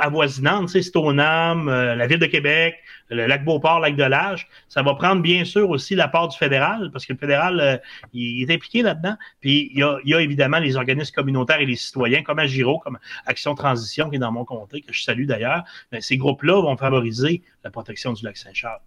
avoisinantes, 0.00 0.70
sais, 0.70 0.82
Stoneham, 0.82 1.68
euh, 1.68 1.94
la 1.94 2.06
Ville 2.06 2.18
de 2.18 2.26
Québec, 2.26 2.76
le 3.08 3.26
lac 3.26 3.44
Beauport, 3.44 3.80
lac 3.80 3.96
de 3.96 4.04
l'Age. 4.04 4.48
Ça 4.68 4.82
va 4.82 4.94
prendre 4.94 5.22
bien 5.22 5.44
sûr 5.44 5.68
aussi 5.70 5.94
la 5.94 6.08
part 6.08 6.28
du 6.28 6.36
fédéral, 6.36 6.90
parce 6.92 7.06
que 7.06 7.12
le 7.12 7.18
fédéral, 7.18 7.60
euh, 7.60 7.76
il 8.12 8.42
est 8.42 8.54
impliqué 8.54 8.82
là-dedans. 8.82 9.16
Puis 9.40 9.70
il 9.72 9.78
y, 9.78 9.82
a, 9.82 9.98
il 10.04 10.10
y 10.10 10.14
a 10.14 10.20
évidemment 10.20 10.58
les 10.58 10.76
organismes 10.76 11.14
communautaires 11.14 11.60
et 11.60 11.66
les 11.66 11.76
citoyens, 11.76 12.22
comme 12.22 12.38
Agiro, 12.38 12.78
comme 12.78 12.98
Action 13.26 13.54
Transition, 13.54 14.10
qui 14.10 14.16
est 14.16 14.20
dans 14.20 14.32
mon 14.32 14.44
comté, 14.44 14.82
que 14.82 14.92
je 14.92 15.02
salue 15.02 15.26
d'ailleurs. 15.26 15.64
Mais 15.92 16.00
ces 16.00 16.16
groupes-là 16.16 16.60
vont 16.60 16.76
favoriser 16.76 17.42
la 17.64 17.70
protection 17.70 18.12
du 18.12 18.24
lac 18.24 18.36
Saint-Charles. 18.36 18.80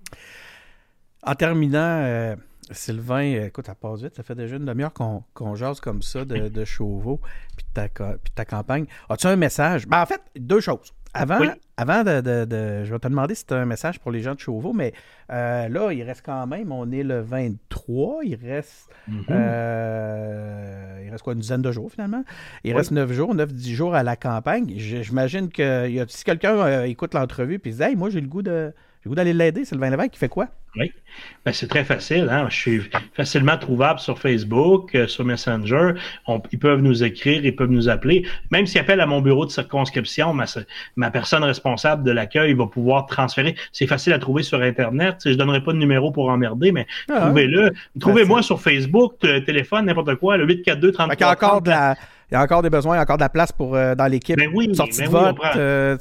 En 1.23 1.35
terminant, 1.35 1.79
euh, 1.79 2.35
Sylvain, 2.71 3.33
euh, 3.35 3.45
écoute, 3.47 3.65
ça 3.67 3.75
passe 3.75 4.01
vite. 4.01 4.15
Ça 4.15 4.23
fait 4.23 4.35
déjà 4.35 4.55
une 4.55 4.65
demi-heure 4.65 4.93
qu'on 4.93 5.23
qu'on 5.33 5.55
jase 5.55 5.79
comme 5.79 6.01
ça 6.01 6.25
de, 6.25 6.47
de 6.49 6.65
Chauveau 6.65 7.19
puis 7.57 7.65
de 7.65 7.73
ta, 7.73 7.87
puis 7.89 8.31
ta 8.33 8.45
campagne. 8.45 8.85
As-tu 9.09 9.27
un 9.27 9.35
message? 9.35 9.87
Ben, 9.87 10.01
en 10.01 10.05
fait, 10.05 10.21
deux 10.37 10.59
choses. 10.61 10.93
Avant, 11.15 11.39
Oui. 11.41 11.47
avant 11.77 12.03
de, 12.03 12.21
de- 12.21 12.45
de- 12.45 12.83
Je 12.85 12.91
vais 12.91 12.97
te 12.97 13.07
demander 13.07 13.35
si 13.35 13.45
tu 13.45 13.53
as 13.53 13.57
un 13.57 13.65
message 13.65 13.99
pour 13.99 14.09
les 14.09 14.21
gens 14.21 14.33
de 14.33 14.39
Chauveau, 14.39 14.73
mais 14.73 14.93
euh, 15.31 15.69
là, 15.69 15.91
il 15.93 16.01
reste 16.01 16.23
quand 16.25 16.47
même, 16.47 16.71
on 16.71 16.91
est 16.91 17.03
le 17.03 17.21
23, 17.21 18.21
il 18.23 18.33
reste. 18.35 18.89
Mhm. 19.07 19.25
euh, 19.29 21.01
il 21.05 21.09
reste 21.11 21.23
quoi, 21.23 21.33
une 21.33 21.39
dizaine 21.39 21.61
de 21.61 21.71
jours 21.71 21.91
finalement? 21.91 22.23
Il 22.63 22.71
Oui. 22.71 22.77
reste 22.77 22.91
9 22.91 23.11
jours, 23.11 23.35
9-10 23.35 23.73
jours 23.75 23.95
à 23.95 24.01
la 24.03 24.15
campagne. 24.15 24.73
J'imagine 24.75 25.49
que 25.49 25.87
il 25.87 25.93
y 25.95 25.99
a- 25.99 26.05
si 26.07 26.23
quelqu'un 26.23 26.55
euh, 26.57 26.83
écoute 26.85 27.13
l'entrevue 27.13 27.61
et 27.63 27.69
dit 27.71 27.83
Hey, 27.83 27.95
moi 27.95 28.09
j'ai 28.09 28.21
le 28.21 28.27
goût 28.27 28.41
de. 28.41 28.73
J'ai 29.03 29.09
goût 29.09 29.15
d'aller 29.15 29.33
l'aider, 29.33 29.65
Sylvain 29.65 29.89
Lévesque, 29.89 30.11
qui 30.11 30.17
fait 30.19 30.29
quoi? 30.29 30.47
Oui. 30.77 30.89
Ben, 31.45 31.51
c'est 31.53 31.67
très 31.67 31.83
facile. 31.83 32.29
Hein? 32.31 32.47
Je 32.49 32.55
suis 32.55 32.81
facilement 33.15 33.57
trouvable 33.57 33.99
sur 33.99 34.17
Facebook, 34.17 34.95
euh, 34.95 35.07
sur 35.07 35.25
Messenger. 35.25 35.91
On- 36.25 36.41
ils 36.53 36.57
peuvent 36.57 36.79
nous 36.79 37.03
écrire, 37.03 37.43
ils 37.45 37.53
peuvent 37.55 37.69
nous 37.69 37.89
appeler. 37.89 38.25
Même 38.49 38.65
s'ils 38.65 38.79
appellent 38.79 39.01
à 39.01 39.05
mon 39.05 39.19
bureau 39.21 39.45
de 39.45 39.51
circonscription, 39.51 40.33
ma, 40.33 40.45
ma 40.95 41.11
personne 41.11 41.43
responsable 41.43 42.03
de 42.03 42.11
l'accueil 42.11 42.53
va 42.53 42.65
pouvoir 42.65 43.05
transférer. 43.05 43.55
C'est 43.73 43.87
facile 43.87 44.13
à 44.13 44.19
trouver 44.19 44.41
sur 44.41 44.61
Internet. 44.61 45.17
Je 45.25 45.33
donnerai 45.33 45.61
pas 45.61 45.73
de 45.73 45.77
numéro 45.79 46.11
pour 46.11 46.29
emmerder, 46.29 46.71
mais 46.71 46.87
Ah, 47.11 47.21
trouvez-le. 47.25 47.71
Trouvez-moi 47.99 48.41
sur 48.41 48.61
Facebook, 48.61 49.15
téléphone, 49.45 49.85
n'importe 49.87 50.15
quoi, 50.15 50.37
le 50.37 50.45
842 50.45 50.87
Fait 50.87 50.93
33 50.93 51.15
qu'il 51.17 51.25
y 51.25 51.29
a 51.29 51.31
encore 51.33 51.61
de 51.61 51.69
la- 51.69 51.95
il 52.31 52.35
y 52.35 52.37
a 52.37 52.41
encore 52.41 52.61
des 52.63 52.69
besoins, 52.69 52.95
il 52.95 52.97
y 52.97 52.99
a 52.99 53.03
encore 53.03 53.17
de 53.17 53.23
la 53.23 53.29
place 53.29 53.51
pour 53.51 53.75
euh, 53.75 53.93
dans 53.95 54.07
l'équipe. 54.07 54.37
Ben 54.37 54.49
oui, 54.53 54.73
sortie 54.73 55.01
ben 55.01 55.09
de 55.11 55.15
oui, 55.15 55.21
vote. 55.21 55.37
euh, 55.57 55.97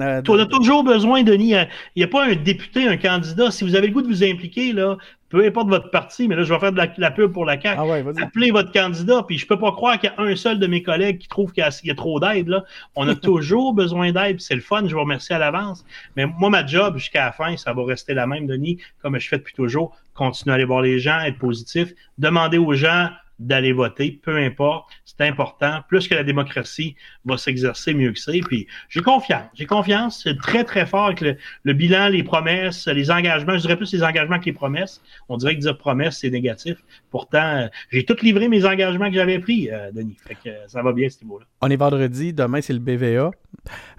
Euh, 0.00 0.22
On 0.28 0.38
a 0.38 0.46
toujours 0.46 0.84
besoin, 0.84 1.22
Denis. 1.22 1.52
Il 1.52 1.68
n'y 1.96 2.04
a, 2.04 2.08
pas 2.08 2.26
un 2.26 2.34
député, 2.34 2.86
un 2.86 2.96
candidat. 2.96 3.50
Si 3.50 3.64
vous 3.64 3.74
avez 3.74 3.88
le 3.88 3.92
goût 3.92 4.02
de 4.02 4.06
vous 4.06 4.24
impliquer, 4.24 4.72
là, 4.72 4.96
peu 5.28 5.44
importe 5.44 5.68
votre 5.68 5.90
parti, 5.90 6.26
mais 6.26 6.36
là, 6.36 6.42
je 6.42 6.52
vais 6.52 6.58
faire 6.58 6.72
de 6.72 6.80
la, 6.96 7.10
pub 7.10 7.32
pour 7.32 7.44
la 7.44 7.60
CAQ. 7.60 7.76
Ah 7.78 7.86
ouais. 7.86 8.04
Appelez 8.22 8.50
votre 8.50 8.72
candidat, 8.72 9.22
puis 9.26 9.38
je 9.38 9.46
peux 9.46 9.58
pas 9.58 9.72
croire 9.72 9.98
qu'il 9.98 10.10
y 10.10 10.20
a 10.20 10.22
un 10.22 10.36
seul 10.36 10.58
de 10.58 10.66
mes 10.66 10.82
collègues 10.82 11.18
qui 11.18 11.28
trouve 11.28 11.52
qu'il 11.52 11.64
y, 11.84 11.90
a 11.90 11.94
trop 11.94 12.18
d'aide. 12.20 12.48
Là. 12.48 12.64
On 12.96 13.06
a 13.08 13.14
toujours 13.14 13.74
besoin 13.74 14.12
d'aide, 14.12 14.40
c'est 14.40 14.54
le 14.54 14.60
fun, 14.60 14.86
je 14.86 14.94
vous 14.94 15.00
remercie 15.00 15.32
à 15.32 15.38
l'avance. 15.38 15.84
Mais 16.16 16.26
moi, 16.26 16.48
ma 16.50 16.64
job, 16.64 16.96
jusqu'à 16.96 17.26
la 17.26 17.32
fin, 17.32 17.56
ça 17.56 17.72
va 17.72 17.84
rester 17.84 18.14
la 18.14 18.26
même, 18.26 18.46
Denis, 18.46 18.78
comme 19.02 19.18
je 19.18 19.28
fais 19.28 19.38
depuis 19.38 19.54
toujours. 19.54 19.96
Continuer 20.14 20.52
à 20.52 20.54
aller 20.56 20.64
voir 20.64 20.82
les 20.82 20.98
gens, 20.98 21.20
être 21.20 21.38
positif, 21.38 21.92
demander 22.16 22.58
aux 22.58 22.72
gens 22.72 23.08
d'aller 23.38 23.72
voter, 23.72 24.18
peu 24.22 24.36
importe, 24.36 24.90
c'est 25.04 25.26
important. 25.26 25.80
Plus 25.88 26.08
que 26.08 26.14
la 26.14 26.24
démocratie 26.24 26.96
va 27.24 27.36
s'exercer, 27.36 27.94
mieux 27.94 28.12
que 28.12 28.18
c'est. 28.18 28.40
Puis 28.40 28.66
j'ai 28.88 29.00
confiance, 29.00 29.46
j'ai 29.54 29.66
confiance. 29.66 30.22
C'est 30.24 30.36
très, 30.38 30.64
très 30.64 30.86
fort 30.86 31.06
avec 31.06 31.20
le, 31.20 31.72
bilan, 31.72 32.08
les 32.08 32.22
promesses, 32.22 32.86
les 32.88 33.10
engagements. 33.10 33.54
Je 33.54 33.62
dirais 33.62 33.76
plus 33.76 33.92
les 33.92 34.02
engagements 34.02 34.38
que 34.38 34.46
les 34.46 34.52
promesses. 34.52 35.00
On 35.28 35.36
dirait 35.36 35.54
que 35.54 35.60
dire 35.60 35.76
promesse, 35.78 36.18
c'est 36.18 36.30
négatif. 36.30 36.78
Pourtant, 37.10 37.68
j'ai 37.90 38.04
tout 38.04 38.16
livré 38.22 38.48
mes 38.48 38.64
engagements 38.64 39.08
que 39.08 39.14
j'avais 39.14 39.38
pris, 39.38 39.70
euh, 39.70 39.90
Denis. 39.92 40.16
Fait 40.26 40.34
que 40.34 40.50
ça 40.66 40.82
va 40.82 40.92
bien, 40.92 41.08
ce 41.08 41.22
niveau-là. 41.22 41.46
On 41.60 41.70
est 41.70 41.76
vendredi, 41.76 42.32
demain, 42.32 42.60
c'est 42.60 42.72
le 42.72 42.78
BVA. 42.78 43.30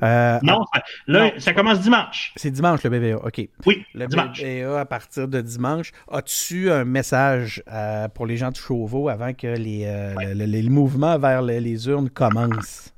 Euh, 0.01 0.39
non, 0.43 0.63
ça, 0.73 0.81
là, 1.07 1.31
ça 1.39 1.53
commence 1.53 1.81
dimanche. 1.81 2.31
C'est 2.37 2.51
dimanche, 2.51 2.83
le 2.83 2.89
BVA, 2.89 3.17
OK. 3.17 3.49
Oui, 3.65 3.85
le 3.93 4.07
dimanche. 4.07 4.41
BVA 4.41 4.79
à 4.79 4.85
partir 4.85 5.27
de 5.27 5.41
dimanche. 5.41 5.91
As-tu 6.09 6.71
un 6.71 6.85
message 6.85 7.61
euh, 7.71 8.07
pour 8.07 8.25
les 8.25 8.37
gens 8.37 8.51
de 8.51 8.55
Chauveau 8.55 9.09
avant 9.09 9.33
que 9.33 9.47
les, 9.47 9.83
euh, 9.85 10.13
le, 10.33 10.69
mouvement 10.69 11.19
vers 11.19 11.41
les, 11.41 11.87
urnes 11.87 12.09
commence? 12.09 12.93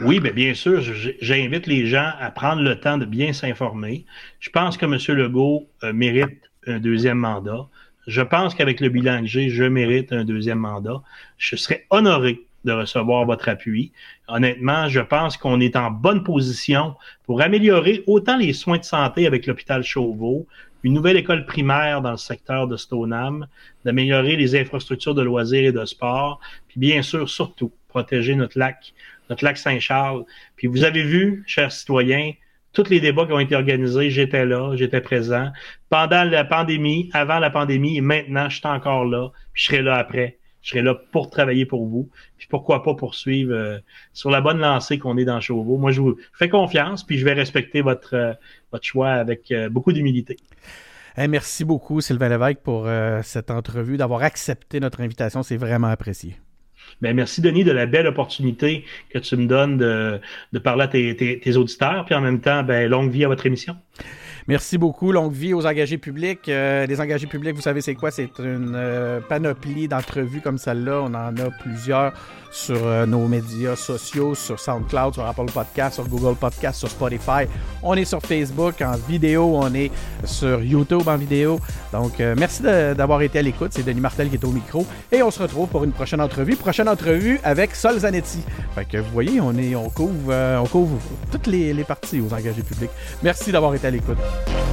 Oui, 0.00 0.18
bien, 0.18 0.32
bien 0.32 0.54
sûr, 0.54 0.82
j'invite 1.20 1.68
les 1.68 1.86
gens 1.86 2.10
à 2.18 2.32
prendre 2.32 2.62
le 2.62 2.80
temps 2.80 2.98
de 2.98 3.04
bien 3.04 3.32
s'informer. 3.32 4.04
Je 4.40 4.50
pense 4.50 4.76
que 4.76 4.86
M. 4.86 5.16
Legault 5.16 5.68
euh, 5.84 5.92
mérite 5.92 6.50
un 6.66 6.80
deuxième 6.80 7.18
mandat. 7.18 7.68
Je 8.08 8.22
pense 8.22 8.56
qu'avec 8.56 8.80
le 8.80 8.88
bilan 8.88 9.20
que 9.20 9.26
j'ai, 9.26 9.50
je 9.50 9.62
mérite 9.62 10.12
un 10.12 10.24
deuxième 10.24 10.58
mandat. 10.58 11.00
Je 11.38 11.54
serais 11.54 11.86
honoré 11.90 12.40
de 12.64 12.72
recevoir 12.72 13.24
votre 13.24 13.48
appui. 13.48 13.92
Honnêtement, 14.28 14.88
je 14.88 15.00
pense 15.00 15.36
qu'on 15.36 15.60
est 15.60 15.76
en 15.76 15.90
bonne 15.90 16.22
position 16.24 16.94
pour 17.24 17.40
améliorer 17.42 18.02
autant 18.06 18.36
les 18.36 18.52
soins 18.52 18.78
de 18.78 18.84
santé 18.84 19.26
avec 19.26 19.46
l'hôpital 19.46 19.82
Chauveau, 19.82 20.46
une 20.82 20.94
nouvelle 20.94 21.16
école 21.16 21.44
primaire 21.46 22.00
dans 22.00 22.12
le 22.12 22.16
secteur 22.16 22.66
de 22.66 22.76
Stoneham, 22.76 23.46
d'améliorer 23.84 24.36
les 24.36 24.58
infrastructures 24.58 25.14
de 25.14 25.22
loisirs 25.22 25.68
et 25.68 25.72
de 25.72 25.84
sport, 25.84 26.40
puis 26.68 26.80
bien 26.80 27.02
sûr, 27.02 27.28
surtout, 27.28 27.72
protéger 27.88 28.34
notre 28.34 28.58
lac, 28.58 28.94
notre 29.28 29.44
lac 29.44 29.58
Saint-Charles. 29.58 30.24
Puis 30.56 30.66
vous 30.66 30.84
avez 30.84 31.02
vu, 31.02 31.44
chers 31.46 31.72
citoyens, 31.72 32.32
tous 32.72 32.88
les 32.88 33.00
débats 33.00 33.26
qui 33.26 33.32
ont 33.32 33.40
été 33.40 33.56
organisés, 33.56 34.10
j'étais 34.10 34.46
là, 34.46 34.74
j'étais 34.76 35.00
présent. 35.00 35.50
Pendant 35.88 36.24
la 36.24 36.44
pandémie, 36.44 37.10
avant 37.12 37.40
la 37.40 37.50
pandémie 37.50 37.96
et 37.96 38.00
maintenant, 38.00 38.48
je 38.48 38.56
suis 38.56 38.66
encore 38.66 39.04
là, 39.04 39.30
puis 39.52 39.62
je 39.62 39.66
serai 39.66 39.82
là 39.82 39.96
après. 39.96 40.38
Je 40.62 40.70
serai 40.70 40.82
là 40.82 40.94
pour 40.94 41.30
travailler 41.30 41.66
pour 41.66 41.86
vous. 41.86 42.08
Puis 42.38 42.46
pourquoi 42.48 42.82
pas 42.82 42.94
poursuivre 42.94 43.52
euh, 43.54 43.78
sur 44.12 44.30
la 44.30 44.40
bonne 44.40 44.58
lancée 44.58 44.98
qu'on 44.98 45.16
est 45.16 45.24
dans 45.24 45.40
Chauveau. 45.40 45.78
Moi, 45.78 45.90
je 45.90 46.00
vous 46.00 46.18
fais 46.34 46.48
confiance, 46.48 47.04
puis 47.04 47.18
je 47.18 47.24
vais 47.24 47.32
respecter 47.32 47.80
votre, 47.80 48.14
euh, 48.14 48.32
votre 48.72 48.84
choix 48.84 49.10
avec 49.10 49.50
euh, 49.50 49.68
beaucoup 49.68 49.92
d'humilité. 49.92 50.36
merci 51.16 51.64
beaucoup, 51.64 52.00
Sylvain 52.00 52.28
Lévesque, 52.28 52.60
pour 52.62 52.88
cette 53.22 53.50
entrevue, 53.50 53.96
d'avoir 53.96 54.22
accepté 54.22 54.80
notre 54.80 55.00
invitation. 55.00 55.42
C'est 55.42 55.56
vraiment 55.56 55.88
apprécié. 55.88 56.36
Ben, 57.00 57.14
merci, 57.14 57.40
Denis, 57.40 57.64
de 57.64 57.72
la 57.72 57.86
belle 57.86 58.06
opportunité 58.06 58.84
que 59.10 59.18
tu 59.18 59.36
me 59.36 59.46
donnes 59.46 59.76
de, 59.76 60.20
de 60.52 60.58
parler 60.58 60.84
à 60.84 60.88
tes, 60.88 61.40
tes, 61.40 61.56
auditeurs, 61.56 62.04
puis 62.04 62.14
en 62.14 62.20
même 62.20 62.40
temps, 62.40 62.62
ben, 62.62 62.88
longue 62.88 63.10
vie 63.10 63.24
à 63.24 63.28
votre 63.28 63.46
émission. 63.46 63.76
Merci 64.48 64.78
beaucoup. 64.78 65.12
Longue 65.12 65.32
vie 65.32 65.54
aux 65.54 65.66
engagés 65.66 65.98
publics. 65.98 66.48
Euh, 66.48 66.86
les 66.86 67.00
engagés 67.00 67.26
publics, 67.26 67.54
vous 67.54 67.60
savez 67.60 67.80
c'est 67.80 67.94
quoi? 67.94 68.10
C'est 68.10 68.38
une 68.38 68.72
euh, 68.74 69.20
panoplie 69.20 69.88
d'entrevues 69.88 70.40
comme 70.40 70.58
celle-là. 70.58 71.02
On 71.02 71.14
en 71.14 71.36
a 71.36 71.50
plusieurs 71.62 72.12
sur 72.50 72.78
euh, 72.84 73.06
nos 73.06 73.28
médias 73.28 73.76
sociaux, 73.76 74.34
sur 74.34 74.58
SoundCloud, 74.58 75.14
sur 75.14 75.24
Apple 75.24 75.50
Podcast, 75.52 75.94
sur 75.94 76.08
Google 76.08 76.36
Podcast, 76.36 76.78
sur 76.80 76.88
Spotify. 76.88 77.46
On 77.82 77.94
est 77.94 78.04
sur 78.04 78.20
Facebook 78.20 78.82
en 78.82 78.96
vidéo, 79.08 79.52
on 79.54 79.72
est 79.74 79.90
sur 80.24 80.62
YouTube 80.62 81.06
en 81.06 81.16
vidéo. 81.16 81.60
Donc, 81.92 82.18
merci 82.18 82.62
d'avoir 82.62 83.22
été 83.22 83.38
à 83.38 83.42
l'écoute. 83.42 83.72
C'est 83.72 83.84
Denis 83.84 84.00
Martel 84.00 84.28
qui 84.28 84.36
est 84.36 84.44
au 84.44 84.50
micro. 84.50 84.84
Et 85.12 85.22
on 85.22 85.30
se 85.30 85.40
retrouve 85.40 85.68
pour 85.68 85.84
une 85.84 85.92
prochaine 85.92 86.20
entrevue. 86.20 86.56
Prochaine 86.56 86.88
entrevue 86.88 87.40
avec 87.44 87.74
Sol 87.74 87.98
Zanetti. 87.98 88.42
Fait 88.74 88.84
que 88.84 88.98
vous 88.98 89.10
voyez, 89.12 89.40
on, 89.40 89.54
est, 89.56 89.74
on, 89.74 89.88
couvre, 89.88 90.32
on 90.60 90.66
couvre 90.66 90.98
toutes 91.30 91.46
les, 91.46 91.72
les 91.72 91.84
parties 91.84 92.20
aux 92.20 92.32
engagés 92.34 92.62
publics. 92.62 92.90
Merci 93.22 93.52
d'avoir 93.52 93.74
été 93.74 93.86
à 93.86 93.90
l'écoute. 93.90 94.18
Thank 94.46 94.68
you. 94.68 94.69